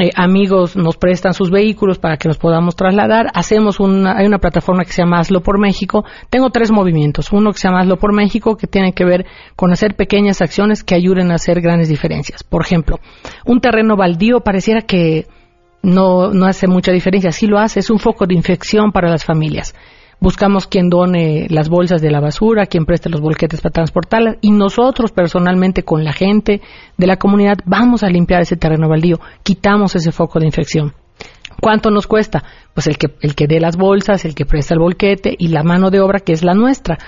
eh, 0.00 0.10
amigos 0.16 0.76
nos 0.76 0.96
prestan 0.96 1.34
sus 1.34 1.52
vehículos 1.52 1.98
para 1.98 2.16
que 2.16 2.26
nos 2.26 2.36
podamos 2.36 2.74
trasladar. 2.74 3.26
Hacemos 3.32 3.78
una, 3.78 4.18
hay 4.18 4.26
una 4.26 4.38
plataforma 4.38 4.84
que 4.84 4.92
se 4.92 5.02
llama 5.02 5.20
Hazlo 5.20 5.40
por 5.40 5.60
México. 5.60 6.04
Tengo 6.30 6.50
tres 6.50 6.72
movimientos. 6.72 7.30
Uno 7.32 7.52
que 7.52 7.58
se 7.58 7.68
llama 7.68 7.80
Hazlo 7.80 7.96
por 7.96 8.12
México, 8.12 8.56
que 8.56 8.66
tiene 8.66 8.92
que 8.92 9.04
ver 9.04 9.24
con 9.54 9.72
hacer 9.72 9.94
pequeñas 9.94 10.42
acciones 10.42 10.82
que 10.82 10.96
ayuden 10.96 11.30
a 11.30 11.36
hacer 11.36 11.60
grandes 11.60 11.88
diferencias. 11.88 12.42
Por 12.42 12.62
ejemplo, 12.62 12.98
un 13.46 13.60
terreno 13.60 13.96
baldío 13.96 14.40
pareciera 14.40 14.82
que 14.82 15.26
no, 15.82 16.30
no 16.32 16.46
hace 16.46 16.66
mucha 16.66 16.90
diferencia. 16.90 17.30
Sí 17.30 17.46
lo 17.46 17.58
hace, 17.58 17.78
es 17.78 17.90
un 17.90 18.00
foco 18.00 18.26
de 18.26 18.34
infección 18.34 18.90
para 18.90 19.08
las 19.08 19.24
familias 19.24 19.74
buscamos 20.24 20.66
quien 20.66 20.88
done 20.88 21.46
las 21.50 21.68
bolsas 21.68 22.00
de 22.00 22.10
la 22.10 22.18
basura, 22.18 22.64
quien 22.64 22.86
preste 22.86 23.10
los 23.10 23.20
bolquetes 23.20 23.60
para 23.60 23.74
transportarlas 23.74 24.36
y 24.40 24.52
nosotros 24.52 25.12
personalmente 25.12 25.82
con 25.82 26.02
la 26.02 26.14
gente 26.14 26.62
de 26.96 27.06
la 27.06 27.18
comunidad 27.18 27.58
vamos 27.66 28.02
a 28.02 28.08
limpiar 28.08 28.40
ese 28.40 28.56
terreno 28.56 28.88
baldío, 28.88 29.20
quitamos 29.42 29.94
ese 29.94 30.12
foco 30.12 30.40
de 30.40 30.46
infección. 30.46 30.94
¿Cuánto 31.60 31.90
nos 31.90 32.06
cuesta? 32.06 32.42
Pues 32.72 32.86
el 32.86 32.96
que, 32.96 33.08
el 33.20 33.34
que 33.34 33.46
dé 33.46 33.60
las 33.60 33.76
bolsas, 33.76 34.24
el 34.24 34.34
que 34.34 34.46
presta 34.46 34.72
el 34.72 34.80
bolquete 34.80 35.34
y 35.38 35.48
la 35.48 35.62
mano 35.62 35.90
de 35.90 36.00
obra 36.00 36.20
que 36.20 36.32
es 36.32 36.42
la 36.42 36.54
nuestra. 36.54 36.98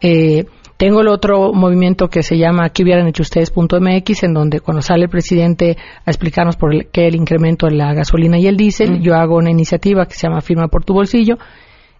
Eh, 0.00 0.46
tengo 0.76 1.00
el 1.00 1.08
otro 1.08 1.52
movimiento 1.52 2.08
que 2.08 2.22
se 2.22 2.38
llama 2.38 2.70
¿Qué 2.70 2.84
hubieran 2.84 3.08
hecho 3.08 3.22
ustedes.mx? 3.22 4.22
En 4.22 4.32
donde 4.32 4.60
cuando 4.60 4.80
sale 4.80 5.04
el 5.04 5.10
presidente 5.10 5.76
a 6.06 6.10
explicarnos 6.10 6.56
por 6.56 6.86
qué 6.86 7.08
el 7.08 7.16
incremento 7.16 7.66
en 7.66 7.78
la 7.78 7.92
gasolina 7.92 8.38
y 8.38 8.46
el 8.46 8.56
diésel, 8.56 9.02
yo 9.02 9.16
hago 9.16 9.36
una 9.36 9.50
iniciativa 9.50 10.06
que 10.06 10.14
se 10.14 10.28
llama 10.28 10.40
Firma 10.40 10.68
por 10.68 10.84
tu 10.84 10.94
bolsillo 10.94 11.36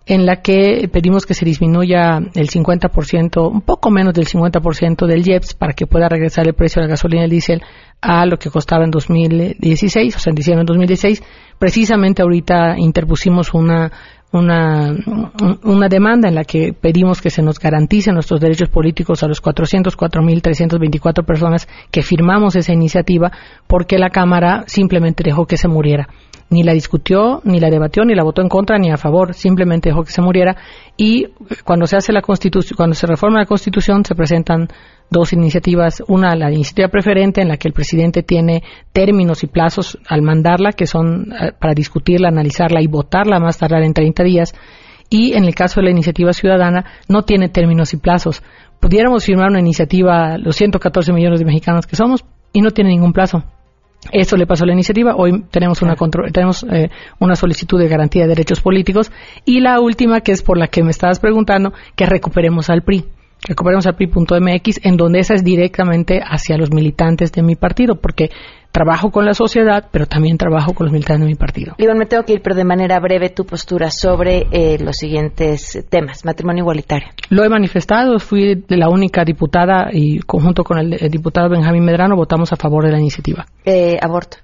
en 0.06 0.26
la 0.26 0.42
que 0.42 0.88
pedimos 0.92 1.26
que 1.26 1.34
se 1.34 1.44
disminuya 1.44 2.18
el 2.34 2.48
50%, 2.48 3.50
un 3.50 3.60
poco 3.60 3.90
menos 3.90 4.14
del 4.14 4.26
50% 4.26 5.06
del 5.06 5.26
IEPS 5.28 5.54
para 5.54 5.72
que 5.72 5.86
pueda 5.86 6.08
regresar 6.08 6.46
el 6.46 6.54
precio 6.54 6.80
de 6.80 6.88
la 6.88 6.92
gasolina 6.92 7.22
y 7.22 7.24
el 7.24 7.30
diésel 7.30 7.62
a 8.00 8.24
lo 8.26 8.38
que 8.38 8.50
costaba 8.50 8.84
en 8.84 8.90
2016, 8.90 10.16
o 10.16 10.18
sea, 10.18 10.30
en 10.30 10.34
diciembre 10.36 10.62
de 10.64 10.66
2016. 10.66 11.22
Precisamente 11.58 12.22
ahorita 12.22 12.76
interpusimos 12.78 13.52
una, 13.52 13.92
una, 14.32 14.94
una 15.64 15.88
demanda 15.88 16.28
en 16.28 16.36
la 16.36 16.44
que 16.44 16.72
pedimos 16.72 17.20
que 17.20 17.30
se 17.30 17.42
nos 17.42 17.58
garanticen 17.58 18.14
nuestros 18.14 18.40
derechos 18.40 18.68
políticos 18.68 19.22
a 19.22 19.28
los 19.28 19.42
404.324 19.42 21.24
personas 21.24 21.66
que 21.90 22.02
firmamos 22.02 22.54
esa 22.54 22.72
iniciativa 22.72 23.32
porque 23.66 23.98
la 23.98 24.10
Cámara 24.10 24.64
simplemente 24.66 25.24
dejó 25.24 25.46
que 25.46 25.56
se 25.56 25.68
muriera 25.68 26.08
ni 26.50 26.64
la 26.64 26.72
discutió, 26.72 27.40
ni 27.44 27.60
la 27.60 27.70
debatió, 27.70 28.04
ni 28.04 28.14
la 28.14 28.24
votó 28.24 28.42
en 28.42 28.48
contra, 28.48 28.76
ni 28.76 28.90
a 28.90 28.96
favor, 28.96 29.34
simplemente 29.34 29.88
dejó 29.88 30.02
que 30.02 30.10
se 30.10 30.20
muriera. 30.20 30.56
Y 30.96 31.28
cuando 31.64 31.86
se 31.86 31.96
hace 31.96 32.12
la 32.12 32.22
constitución, 32.22 32.76
cuando 32.76 32.94
se 32.94 33.06
reforma 33.06 33.38
la 33.38 33.46
constitución, 33.46 34.04
se 34.04 34.16
presentan 34.16 34.68
dos 35.10 35.32
iniciativas. 35.32 36.02
Una, 36.08 36.34
la 36.36 36.50
iniciativa 36.50 36.88
preferente, 36.88 37.42
en 37.42 37.48
la 37.48 37.56
que 37.56 37.68
el 37.68 37.74
presidente 37.74 38.22
tiene 38.22 38.62
términos 38.92 39.42
y 39.42 39.48
plazos 39.48 39.98
al 40.08 40.22
mandarla, 40.22 40.72
que 40.72 40.86
son 40.86 41.32
eh, 41.32 41.52
para 41.58 41.74
discutirla, 41.74 42.28
analizarla 42.28 42.80
y 42.80 42.86
votarla 42.86 43.40
más 43.40 43.58
tardar 43.58 43.82
en 43.82 43.92
30 43.92 44.22
días. 44.22 44.54
Y 45.10 45.34
en 45.34 45.44
el 45.44 45.54
caso 45.54 45.80
de 45.80 45.86
la 45.86 45.90
iniciativa 45.90 46.32
ciudadana, 46.32 46.84
no 47.08 47.22
tiene 47.22 47.48
términos 47.48 47.92
y 47.92 47.96
plazos. 47.96 48.42
Pudiéramos 48.78 49.24
firmar 49.24 49.50
una 49.50 49.60
iniciativa, 49.60 50.38
los 50.38 50.56
114 50.56 51.12
millones 51.12 51.40
de 51.40 51.46
mexicanos 51.46 51.86
que 51.86 51.96
somos, 51.96 52.24
y 52.52 52.60
no 52.62 52.70
tiene 52.70 52.90
ningún 52.90 53.12
plazo. 53.12 53.42
Eso 54.12 54.36
le 54.36 54.46
pasó 54.46 54.64
a 54.64 54.66
la 54.68 54.72
iniciativa. 54.72 55.14
Hoy 55.16 55.44
tenemos 55.50 55.82
una, 55.82 55.94
tenemos, 56.32 56.64
eh, 56.70 56.90
una 57.18 57.34
solicitud 57.34 57.78
de 57.78 57.88
garantía 57.88 58.22
de 58.22 58.28
derechos 58.28 58.60
políticos. 58.60 59.12
Y 59.44 59.60
la 59.60 59.80
última, 59.80 60.20
que 60.22 60.32
es 60.32 60.42
por 60.42 60.56
la 60.56 60.68
que 60.68 60.82
me 60.82 60.90
estabas 60.90 61.20
preguntando, 61.20 61.72
que 61.96 62.06
recuperemos 62.06 62.70
al 62.70 62.82
PRI. 62.82 63.04
Recuperemos 63.50 63.84
al 63.88 63.96
PRI.mx, 63.96 64.78
en 64.84 64.96
donde 64.96 65.18
esa 65.18 65.34
es 65.34 65.42
directamente 65.42 66.20
hacia 66.24 66.56
los 66.56 66.70
militantes 66.70 67.32
de 67.32 67.42
mi 67.42 67.56
partido, 67.56 67.96
porque 67.96 68.30
trabajo 68.70 69.10
con 69.10 69.24
la 69.24 69.34
sociedad, 69.34 69.88
pero 69.90 70.06
también 70.06 70.38
trabajo 70.38 70.72
con 70.72 70.86
los 70.86 70.92
militares 70.92 71.20
de 71.22 71.26
mi 71.26 71.34
partido. 71.34 71.74
Iván, 71.76 71.98
me 71.98 72.06
tengo 72.06 72.22
que 72.22 72.34
ir, 72.34 72.42
pero 72.42 72.54
de 72.54 72.62
manera 72.62 73.00
breve 73.00 73.30
tu 73.30 73.44
postura 73.44 73.90
sobre 73.90 74.46
eh, 74.52 74.78
los 74.78 74.96
siguientes 74.98 75.84
temas. 75.88 76.24
Matrimonio 76.24 76.62
igualitario. 76.62 77.08
Lo 77.30 77.42
he 77.42 77.48
manifestado, 77.48 78.20
fui 78.20 78.64
la 78.68 78.88
única 78.88 79.24
diputada 79.24 79.88
y 79.92 80.20
conjunto 80.20 80.62
con 80.62 80.78
el, 80.78 81.10
diputado 81.10 81.48
Benjamín 81.48 81.84
Medrano 81.84 82.14
votamos 82.14 82.52
a 82.52 82.56
favor 82.56 82.84
de 82.84 82.92
la 82.92 83.00
iniciativa. 83.00 83.46
Eh, 83.64 83.98
aborto. 84.00 84.36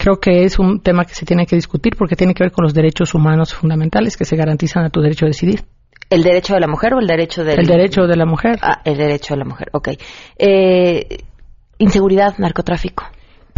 Creo 0.00 0.18
que 0.18 0.44
es 0.44 0.58
un 0.58 0.80
tema 0.80 1.04
que 1.04 1.14
se 1.14 1.26
tiene 1.26 1.44
que 1.44 1.56
discutir 1.56 1.94
porque 1.96 2.16
tiene 2.16 2.32
que 2.32 2.42
ver 2.42 2.52
con 2.52 2.64
los 2.64 2.72
derechos 2.72 3.14
humanos 3.14 3.52
fundamentales 3.54 4.16
que 4.16 4.24
se 4.24 4.34
garantizan 4.34 4.84
a 4.84 4.88
tu 4.88 5.00
derecho 5.00 5.26
a 5.26 5.28
decidir. 5.28 5.64
¿El 6.08 6.22
derecho 6.22 6.54
de 6.54 6.60
la 6.60 6.66
mujer 6.66 6.94
o 6.94 7.00
el 7.00 7.06
derecho 7.06 7.44
del...? 7.44 7.60
El 7.60 7.66
derecho 7.66 8.06
de 8.06 8.16
la 8.16 8.24
mujer. 8.24 8.58
Ah, 8.62 8.80
el 8.84 8.96
derecho 8.96 9.34
de 9.34 9.38
la 9.38 9.44
mujer, 9.44 9.68
ok. 9.72 9.88
Eh, 10.38 11.18
inseguridad, 11.78 12.38
narcotráfico 12.38 13.04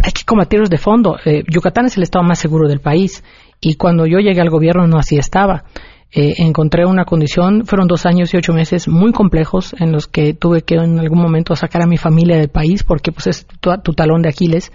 hay 0.03 0.11
que 0.11 0.25
combatirlos 0.25 0.69
de 0.69 0.77
fondo. 0.77 1.17
Eh, 1.23 1.43
Yucatán 1.49 1.85
es 1.85 1.95
el 1.97 2.03
estado 2.03 2.25
más 2.25 2.37
seguro 2.37 2.67
del 2.67 2.81
país 2.81 3.23
y 3.61 3.75
cuando 3.75 4.05
yo 4.05 4.19
llegué 4.19 4.41
al 4.41 4.49
gobierno 4.49 4.85
no 4.85 4.97
así 4.97 5.17
estaba. 5.17 5.63
Eh, 6.11 6.35
encontré 6.37 6.85
una 6.85 7.05
condición, 7.05 7.65
fueron 7.65 7.87
dos 7.87 8.05
años 8.05 8.33
y 8.33 8.37
ocho 8.37 8.53
meses 8.53 8.87
muy 8.87 9.13
complejos 9.13 9.73
en 9.79 9.91
los 9.91 10.05
que 10.07 10.33
tuve 10.33 10.61
que 10.61 10.75
en 10.75 10.99
algún 10.99 11.19
momento 11.19 11.55
sacar 11.55 11.81
a 11.81 11.87
mi 11.87 11.97
familia 11.97 12.37
del 12.37 12.49
país 12.49 12.83
porque 12.83 13.11
pues 13.11 13.27
es 13.27 13.47
tu, 13.47 13.93
talón 13.93 14.21
de 14.21 14.29
Aquiles, 14.29 14.71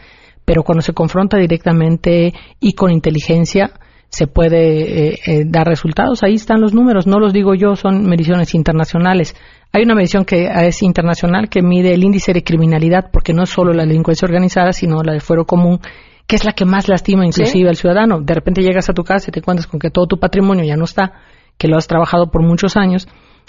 pero 0.49 0.63
cuando 0.63 0.81
se 0.81 0.95
confronta 0.95 1.37
directamente 1.37 2.33
y 2.59 2.73
con 2.73 2.91
inteligencia 2.91 3.71
se 4.09 4.29
puede 4.29 5.13
eh, 5.13 5.45
dar 5.47 5.67
resultados. 5.67 6.23
Ahí 6.23 6.37
están 6.37 6.63
los 6.63 6.73
números, 6.73 7.07
no 7.07 7.19
los 7.21 7.35
digo 7.35 7.55
yo, 7.55 7.77
son 7.77 8.05
mediciones 8.05 8.55
internacionales. 8.55 9.37
Hay 9.75 9.83
una 9.83 9.95
medición 9.95 10.25
que 10.25 10.49
es 10.67 10.83
internacional 10.83 11.51
que 11.51 11.61
mide 11.61 11.93
el 11.93 12.03
índice 12.03 12.33
de 12.33 12.43
criminalidad, 12.43 13.11
porque 13.13 13.35
no 13.35 13.43
es 13.43 13.51
solo 13.51 13.75
la 13.75 13.85
delincuencia 13.85 14.25
organizada, 14.25 14.73
sino 14.73 15.03
la 15.03 15.13
de 15.13 15.21
fuero 15.21 15.45
común, 15.45 15.81
que 16.27 16.37
es 16.37 16.47
la 16.47 16.53
que 16.53 16.65
más 16.65 16.89
lastima 16.89 17.27
inclusive 17.27 17.69
al 17.69 17.77
ciudadano. 17.77 18.23
De 18.23 18.33
repente 18.33 18.63
llegas 18.63 18.89
a 18.89 18.95
tu 18.95 19.05
casa 19.05 19.27
y 19.29 19.33
te 19.33 19.41
encuentras 19.41 19.67
con 19.67 19.79
que 19.79 19.91
todo 19.91 20.07
tu 20.07 20.19
patrimonio 20.19 20.65
ya 20.65 20.77
no 20.77 20.85
está, 20.85 21.13
que 21.59 21.69
lo 21.69 21.77
has 21.77 21.87
trabajado 21.87 22.31
por 22.31 22.43
muchos 22.43 22.79
años. 22.79 23.07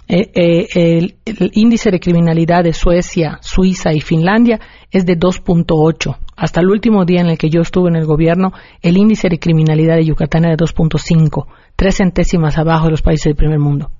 Eh, 0.09 0.31
eh, 0.33 0.67
el, 0.73 1.15
el, 1.23 1.51
índice 1.53 1.91
de 1.91 2.01
criminalidad 2.01 2.65
de 2.65 2.73
Suecia, 2.73 3.37
Suiza 3.41 3.93
y 3.93 4.01
Finlandia 4.01 4.59
es 4.91 5.05
de 5.05 5.17
2.8. 5.17 6.17
Hasta 6.39 6.61
el 6.61 6.69
último 6.69 7.03
día 7.03 7.19
en 7.19 7.27
el 7.27 7.37
que 7.37 7.49
yo 7.49 7.59
estuve 7.59 7.89
en 7.89 7.97
el 7.97 8.05
gobierno, 8.05 8.53
el 8.81 8.95
índice 8.97 9.27
de 9.27 9.39
criminalidad 9.39 9.97
de 9.97 10.05
Yucatán 10.05 10.45
era 10.45 10.55
de 10.55 10.63
2.5, 10.63 11.47
tres 11.75 11.97
centésimas 11.97 12.57
abajo 12.57 12.85
de 12.85 12.91
los 12.91 13.01
países 13.01 13.25
del 13.25 13.35
primer 13.35 13.59
mundo. 13.59 13.91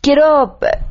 Quiero 0.00 0.58
eh, 0.62 0.84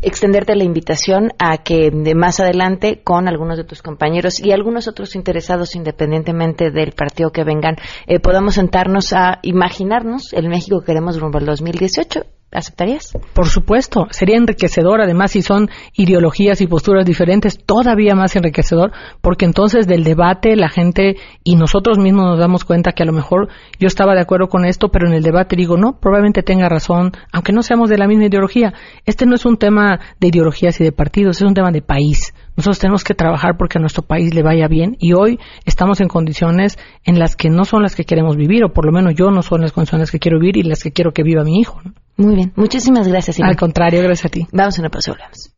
extenderte 0.00 0.54
la 0.54 0.62
invitación 0.62 1.32
a 1.40 1.58
que 1.58 1.90
de 1.90 2.14
más 2.14 2.38
adelante 2.38 3.02
con 3.02 3.26
algunos 3.26 3.56
de 3.56 3.64
tus 3.64 3.82
compañeros 3.82 4.38
y 4.38 4.52
algunos 4.52 4.86
otros 4.86 5.16
interesados 5.16 5.74
independientemente 5.74 6.70
del 6.70 6.92
partido 6.92 7.30
que 7.30 7.42
vengan 7.42 7.76
eh, 8.06 8.20
podamos 8.20 8.54
sentarnos 8.54 9.12
a 9.12 9.40
imaginarnos 9.42 10.32
el 10.34 10.48
México 10.48 10.78
que 10.80 10.86
queremos 10.86 11.18
rumbo 11.18 11.38
al 11.38 11.46
2018 11.46 12.22
¿Aceptarías? 12.50 13.12
Por 13.34 13.46
supuesto, 13.46 14.06
sería 14.10 14.38
enriquecedor, 14.38 15.02
además 15.02 15.32
si 15.32 15.42
son 15.42 15.68
ideologías 15.92 16.62
y 16.62 16.66
posturas 16.66 17.04
diferentes, 17.04 17.58
todavía 17.62 18.14
más 18.14 18.34
enriquecedor, 18.36 18.90
porque 19.20 19.44
entonces 19.44 19.86
del 19.86 20.02
debate 20.02 20.56
la 20.56 20.70
gente 20.70 21.16
y 21.44 21.56
nosotros 21.56 21.98
mismos 21.98 22.24
nos 22.24 22.38
damos 22.38 22.64
cuenta 22.64 22.92
que 22.92 23.02
a 23.02 23.06
lo 23.06 23.12
mejor 23.12 23.48
yo 23.78 23.86
estaba 23.86 24.14
de 24.14 24.22
acuerdo 24.22 24.48
con 24.48 24.64
esto, 24.64 24.88
pero 24.88 25.06
en 25.06 25.12
el 25.12 25.22
debate 25.22 25.56
digo, 25.56 25.76
no, 25.76 25.98
probablemente 26.00 26.42
tenga 26.42 26.70
razón, 26.70 27.12
aunque 27.32 27.52
no 27.52 27.62
seamos 27.62 27.90
de 27.90 27.98
la 27.98 28.06
misma 28.06 28.26
ideología. 28.26 28.72
Este 29.04 29.26
no 29.26 29.34
es 29.34 29.44
un 29.44 29.58
tema 29.58 30.00
de 30.18 30.28
ideologías 30.28 30.80
y 30.80 30.84
de 30.84 30.92
partidos, 30.92 31.36
es 31.36 31.46
un 31.46 31.54
tema 31.54 31.70
de 31.70 31.82
país. 31.82 32.32
Nosotros 32.56 32.78
tenemos 32.78 33.04
que 33.04 33.14
trabajar 33.14 33.58
porque 33.58 33.76
a 33.76 33.80
nuestro 33.80 34.04
país 34.04 34.34
le 34.34 34.42
vaya 34.42 34.68
bien 34.68 34.96
y 34.98 35.12
hoy 35.12 35.38
estamos 35.66 36.00
en 36.00 36.08
condiciones 36.08 36.78
en 37.04 37.18
las 37.18 37.36
que 37.36 37.50
no 37.50 37.66
son 37.66 37.82
las 37.82 37.94
que 37.94 38.04
queremos 38.04 38.36
vivir, 38.36 38.64
o 38.64 38.72
por 38.72 38.86
lo 38.86 38.92
menos 38.92 39.14
yo 39.14 39.30
no 39.30 39.42
son 39.42 39.60
las 39.60 39.72
condiciones 39.72 40.10
que 40.10 40.18
quiero 40.18 40.40
vivir 40.40 40.56
y 40.56 40.62
las 40.62 40.82
que 40.82 40.92
quiero 40.92 41.12
que 41.12 41.22
viva 41.22 41.44
mi 41.44 41.60
hijo. 41.60 41.82
Muy 42.18 42.34
bien, 42.34 42.52
muchísimas 42.56 43.08
gracias. 43.08 43.40
Al 43.40 43.56
contrario, 43.56 44.02
gracias 44.02 44.26
a 44.26 44.28
ti. 44.28 44.46
Vamos 44.52 44.78
a 44.78 44.82
una 44.82 44.90
pausa, 44.90 45.12
volvemos. 45.12 45.54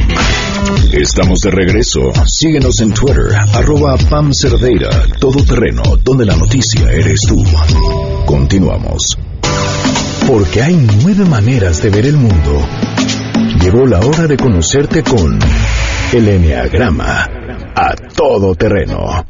Estamos 0.93 1.39
de 1.39 1.51
regreso. 1.51 2.01
Síguenos 2.25 2.79
en 2.81 2.93
Twitter, 2.93 3.33
arroba 3.53 3.97
Pam 4.09 4.31
Cerdeira, 4.33 4.89
Todo 5.19 5.43
Terreno, 5.43 5.81
donde 6.03 6.25
la 6.25 6.35
noticia 6.35 6.91
eres 6.91 7.21
tú. 7.27 7.43
Continuamos. 8.25 9.17
Porque 10.31 10.61
hay 10.63 10.87
nueve 11.03 11.25
maneras 11.25 11.83
de 11.83 11.89
ver 11.89 12.05
el 12.05 12.15
mundo. 12.15 12.65
Llegó 13.61 13.85
la 13.85 13.99
hora 13.99 14.27
de 14.27 14.37
conocerte 14.37 15.03
con 15.03 15.37
el 16.13 16.25
Enneagrama 16.25 17.29
a 17.75 17.93
todo 18.15 18.55
terreno. 18.55 19.25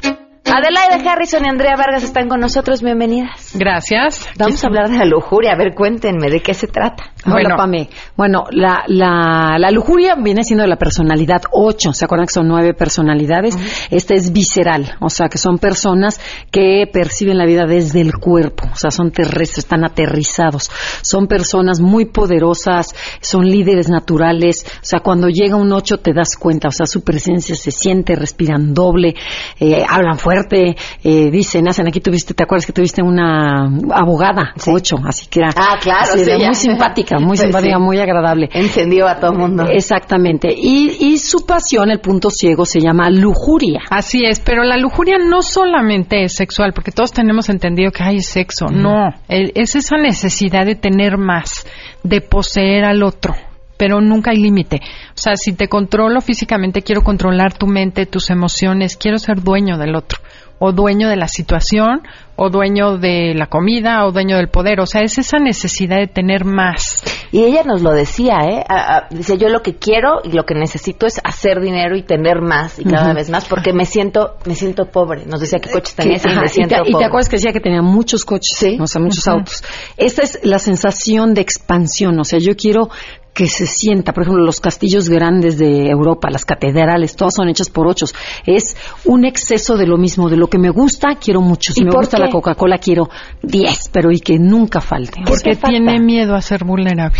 Adelaida 0.54 1.10
Harrison 1.10 1.46
y 1.46 1.48
Andrea 1.48 1.76
Vargas 1.76 2.02
están 2.02 2.28
con 2.28 2.38
nosotros. 2.38 2.82
Bienvenidas. 2.82 3.52
Gracias. 3.54 4.28
Vamos 4.38 4.62
a 4.62 4.66
hablar 4.66 4.90
de 4.90 4.98
la 4.98 5.06
lujuria. 5.06 5.52
A 5.52 5.56
ver, 5.56 5.74
cuéntenme, 5.74 6.28
¿de 6.28 6.40
qué 6.40 6.52
se 6.52 6.66
trata? 6.66 7.04
Bueno, 7.24 7.56
Pame. 7.56 7.88
Bueno, 8.16 8.44
la, 8.50 8.82
la, 8.86 9.56
la, 9.58 9.70
lujuria 9.70 10.14
viene 10.16 10.44
siendo 10.44 10.66
la 10.66 10.76
personalidad 10.76 11.40
8. 11.50 11.94
¿Se 11.94 12.04
acuerdan 12.04 12.26
que 12.26 12.34
son 12.34 12.48
nueve 12.48 12.74
personalidades? 12.74 13.56
Esta 13.90 14.14
es 14.14 14.30
visceral. 14.32 14.96
O 15.00 15.08
sea, 15.08 15.28
que 15.28 15.38
son 15.38 15.56
personas 15.56 16.20
que 16.50 16.86
perciben 16.92 17.38
la 17.38 17.46
vida 17.46 17.64
desde 17.64 18.02
el 18.02 18.12
cuerpo. 18.18 18.64
O 18.70 18.76
sea, 18.76 18.90
son 18.90 19.10
terrestres, 19.10 19.58
están 19.58 19.86
aterrizados. 19.86 20.70
Son 21.00 21.28
personas 21.28 21.80
muy 21.80 22.06
poderosas, 22.06 22.94
son 23.22 23.46
líderes 23.46 23.88
naturales. 23.88 24.66
O 24.66 24.84
sea, 24.84 25.00
cuando 25.00 25.28
llega 25.30 25.56
un 25.56 25.72
8 25.72 25.98
te 26.00 26.12
das 26.12 26.36
cuenta. 26.36 26.68
O 26.68 26.72
sea, 26.72 26.84
su 26.84 27.02
presencia 27.02 27.54
se 27.54 27.70
siente, 27.70 28.16
respiran 28.16 28.74
doble, 28.74 29.14
eh, 29.58 29.82
hablan 29.88 30.18
fuerte 30.18 30.41
eh, 30.50 31.30
dicen, 31.30 31.68
hacen 31.68 31.86
aquí 31.88 32.00
tuviste, 32.00 32.34
¿te 32.34 32.42
acuerdas 32.44 32.66
que 32.66 32.72
tuviste 32.72 33.02
una 33.02 33.66
abogada? 33.92 34.54
Ocho, 34.66 34.96
así 35.06 35.26
que 35.26 35.40
era. 35.40 35.50
Ah, 35.56 35.78
claro, 35.80 36.14
así, 36.14 36.30
muy 36.44 36.54
simpática, 36.54 37.18
muy 37.18 37.28
Pues 37.36 37.40
simpática, 37.40 37.76
sí. 37.76 37.82
muy 37.82 37.98
agradable. 37.98 38.48
Encendió 38.52 39.06
a 39.08 39.18
todo 39.18 39.32
mundo. 39.32 39.64
Exactamente. 39.70 40.48
Y, 40.54 40.96
y 41.00 41.18
su 41.18 41.44
pasión, 41.46 41.90
el 41.90 42.00
punto 42.00 42.30
ciego, 42.30 42.64
se 42.64 42.80
llama 42.80 43.10
lujuria. 43.10 43.80
Así 43.90 44.24
es, 44.24 44.40
pero 44.40 44.62
la 44.64 44.76
lujuria 44.76 45.16
no 45.18 45.42
solamente 45.42 46.24
es 46.24 46.34
sexual, 46.34 46.72
porque 46.74 46.92
todos 46.92 47.12
tenemos 47.12 47.48
entendido 47.48 47.90
que 47.90 48.02
hay 48.02 48.20
sexo. 48.20 48.66
No, 48.66 49.10
el- 49.28 49.52
es 49.54 49.74
esa 49.76 49.96
necesidad 49.96 50.66
de 50.66 50.74
tener 50.74 51.18
más, 51.18 51.66
de 52.02 52.20
poseer 52.20 52.84
al 52.84 53.02
otro, 53.02 53.34
pero 53.76 54.00
nunca 54.00 54.30
hay 54.30 54.38
límite. 54.38 54.80
O 55.10 55.16
sea, 55.20 55.36
si 55.36 55.52
te 55.54 55.68
controlo 55.68 56.20
físicamente, 56.20 56.82
quiero 56.82 57.02
controlar 57.02 57.52
tu 57.54 57.66
mente, 57.66 58.06
tus 58.06 58.30
emociones, 58.30 58.96
quiero 58.96 59.18
ser 59.18 59.42
dueño 59.42 59.76
del 59.78 59.94
otro, 59.96 60.18
o 60.58 60.72
dueño 60.72 61.08
de 61.08 61.16
la 61.16 61.26
situación, 61.28 62.02
o 62.36 62.48
dueño 62.48 62.96
de 62.98 63.34
la 63.34 63.46
comida, 63.46 64.06
o 64.06 64.12
dueño 64.12 64.36
del 64.36 64.48
poder. 64.48 64.80
O 64.80 64.86
sea, 64.86 65.02
es 65.02 65.18
esa 65.18 65.38
necesidad 65.38 65.96
de 65.98 66.06
tener 66.06 66.44
más. 66.44 67.02
Y 67.32 67.42
ella 67.44 67.62
nos 67.64 67.82
lo 67.82 67.92
decía, 67.92 68.38
¿eh? 68.48 68.64
A- 68.68 68.96
a- 68.96 69.06
dice, 69.10 69.36
yo 69.38 69.48
lo 69.48 69.62
que 69.62 69.74
quiero 69.76 70.20
y 70.24 70.30
lo 70.32 70.44
que 70.44 70.54
necesito 70.54 71.06
es 71.06 71.20
hacer 71.24 71.60
dinero 71.60 71.96
y 71.96 72.02
tener 72.02 72.40
más 72.40 72.78
y 72.78 72.84
cada 72.84 73.12
vez 73.12 73.28
más 73.30 73.46
porque 73.46 73.72
me 73.72 73.86
siento 73.86 74.36
me 74.46 74.54
siento 74.54 74.86
pobre. 74.86 75.24
Nos 75.26 75.40
decía 75.40 75.58
que 75.58 75.70
coches 75.70 75.94
tenía 75.94 76.18
y 76.22 76.36
me 76.36 76.46
y, 76.46 76.48
siento 76.48 76.76
te, 76.76 76.80
y 76.82 76.84
te 76.84 76.92
pobre. 76.92 77.06
acuerdas 77.06 77.28
que 77.28 77.36
decía 77.36 77.52
que 77.52 77.60
tenía 77.60 77.82
muchos 77.82 78.24
coches, 78.24 78.78
o 78.80 78.86
sea, 78.86 79.00
muchos 79.00 79.26
autos. 79.28 79.62
Esta 79.96 80.22
es 80.22 80.40
la 80.42 80.58
sensación 80.58 81.34
de 81.34 81.40
expansión, 81.40 82.18
o 82.20 82.24
sea, 82.24 82.38
yo 82.38 82.54
quiero 82.56 82.88
que 83.34 83.46
se 83.46 83.66
sienta, 83.66 84.12
por 84.12 84.24
ejemplo, 84.24 84.44
los 84.44 84.60
castillos 84.60 85.08
grandes 85.08 85.58
de 85.58 85.88
Europa, 85.88 86.28
las 86.30 86.44
catedrales, 86.44 87.16
todas 87.16 87.34
son 87.34 87.48
hechas 87.48 87.70
por 87.70 87.86
ochos. 87.86 88.14
Es 88.46 88.76
un 89.04 89.24
exceso 89.24 89.76
de 89.76 89.86
lo 89.86 89.96
mismo, 89.96 90.28
de 90.28 90.36
lo 90.36 90.48
que 90.48 90.58
me 90.58 90.70
gusta, 90.70 91.16
quiero 91.16 91.40
mucho. 91.40 91.72
Si 91.72 91.80
¿Y 91.80 91.84
me 91.84 91.92
gusta 91.92 92.18
qué? 92.18 92.24
la 92.24 92.30
Coca-Cola, 92.30 92.78
quiero 92.78 93.08
10, 93.42 93.90
pero 93.92 94.10
y 94.10 94.20
que 94.20 94.38
nunca 94.38 94.80
falte. 94.80 95.22
Porque 95.26 95.56
tiene 95.56 95.98
miedo 95.98 96.34
a 96.34 96.42
ser 96.42 96.64
vulnerable. 96.64 97.18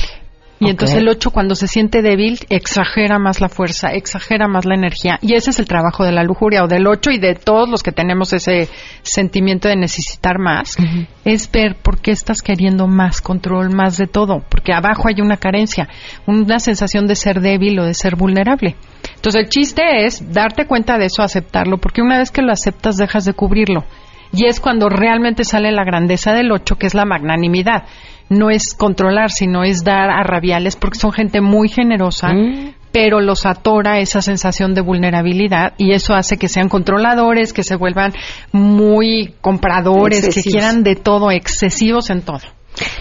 Y 0.61 0.71
entonces 0.71 0.99
el 0.99 1.09
8 1.09 1.33
cuando 1.33 1.57
se 1.57 1.67
siente 1.67 2.03
débil 2.03 2.39
exagera 2.49 3.19
más 3.19 3.41
la 3.41 3.49
fuerza, 3.49 3.89
exagera 3.89 4.47
más 4.47 4.65
la 4.65 4.77
energía. 4.77 5.19
Y 5.21 5.35
ese 5.35 5.51
es 5.51 5.59
el 5.59 5.67
trabajo 5.67 6.05
de 6.05 6.13
la 6.13 6.23
lujuria 6.23 6.63
o 6.63 6.69
del 6.69 6.87
8 6.87 7.11
y 7.11 7.19
de 7.19 7.35
todos 7.35 7.69
los 7.69 7.83
que 7.83 7.91
tenemos 7.91 8.33
ese 8.33 8.69
sentimiento 9.03 9.69
de 9.69 9.75
necesitar 9.75 10.39
más. 10.39 10.77
Es 11.25 11.51
ver 11.51 11.77
por 11.83 12.01
qué 12.01 12.13
estás 12.13 12.43
queriendo 12.43 12.87
más 12.87 13.21
control, 13.21 13.75
más 13.75 13.97
de 13.97 14.07
todo. 14.07 14.45
Porque 14.49 14.73
abajo 14.73 15.09
hay 15.09 15.21
una 15.21 15.37
carencia, 15.37 15.89
una 16.27 16.61
sensación 16.61 17.09
de 17.09 17.17
ser 17.17 17.41
débil 17.41 17.81
o 17.81 17.85
de 17.85 17.95
ser 17.95 18.15
vulnerable. 18.15 18.77
Entonces 19.17 19.43
el 19.43 19.49
chiste 19.49 20.05
es 20.05 20.33
darte 20.33 20.67
cuenta 20.67 20.97
de 20.97 21.07
eso, 21.07 21.23
aceptarlo, 21.23 21.79
porque 21.79 22.03
una 22.03 22.19
vez 22.19 22.31
que 22.31 22.43
lo 22.43 22.53
aceptas 22.53 22.97
dejas 22.97 23.25
de 23.25 23.35
cubrirlo. 23.35 23.85
Y 24.33 24.47
es 24.47 24.61
cuando 24.61 24.89
realmente 24.89 25.45
sale 25.45 25.73
la 25.73 25.85
grandeza 25.85 26.33
del 26.33 26.53
8, 26.53 26.77
que 26.77 26.87
es 26.87 26.95
la 26.95 27.05
magnanimidad. 27.05 27.85
No 28.33 28.51
es 28.51 28.75
controlar, 28.75 29.31
sino 29.31 29.63
es 29.63 29.85
dar 29.85 30.11
a 30.11 30.23
rabiales, 30.23 30.77
porque 30.77 30.99
son 30.99 31.13
gente 31.13 31.41
muy 31.41 31.69
generosa, 31.69 32.29
pero 32.93 33.21
los 33.21 33.45
atora 33.47 33.99
esa 34.01 34.23
sensación 34.23 34.75
de 34.75 34.81
vulnerabilidad 34.81 35.75
y 35.77 35.93
eso 35.93 36.15
hace 36.15 36.39
que 36.39 36.49
sean 36.49 36.69
controladores, 36.69 37.53
que 37.53 37.63
se 37.63 37.77
vuelvan 37.77 38.13
muy 38.53 39.35
compradores, 39.41 40.35
que 40.35 40.43
quieran 40.43 40.83
de 40.83 40.97
todo, 40.97 41.31
excesivos 41.31 42.11
en 42.11 42.23
todo. 42.23 42.41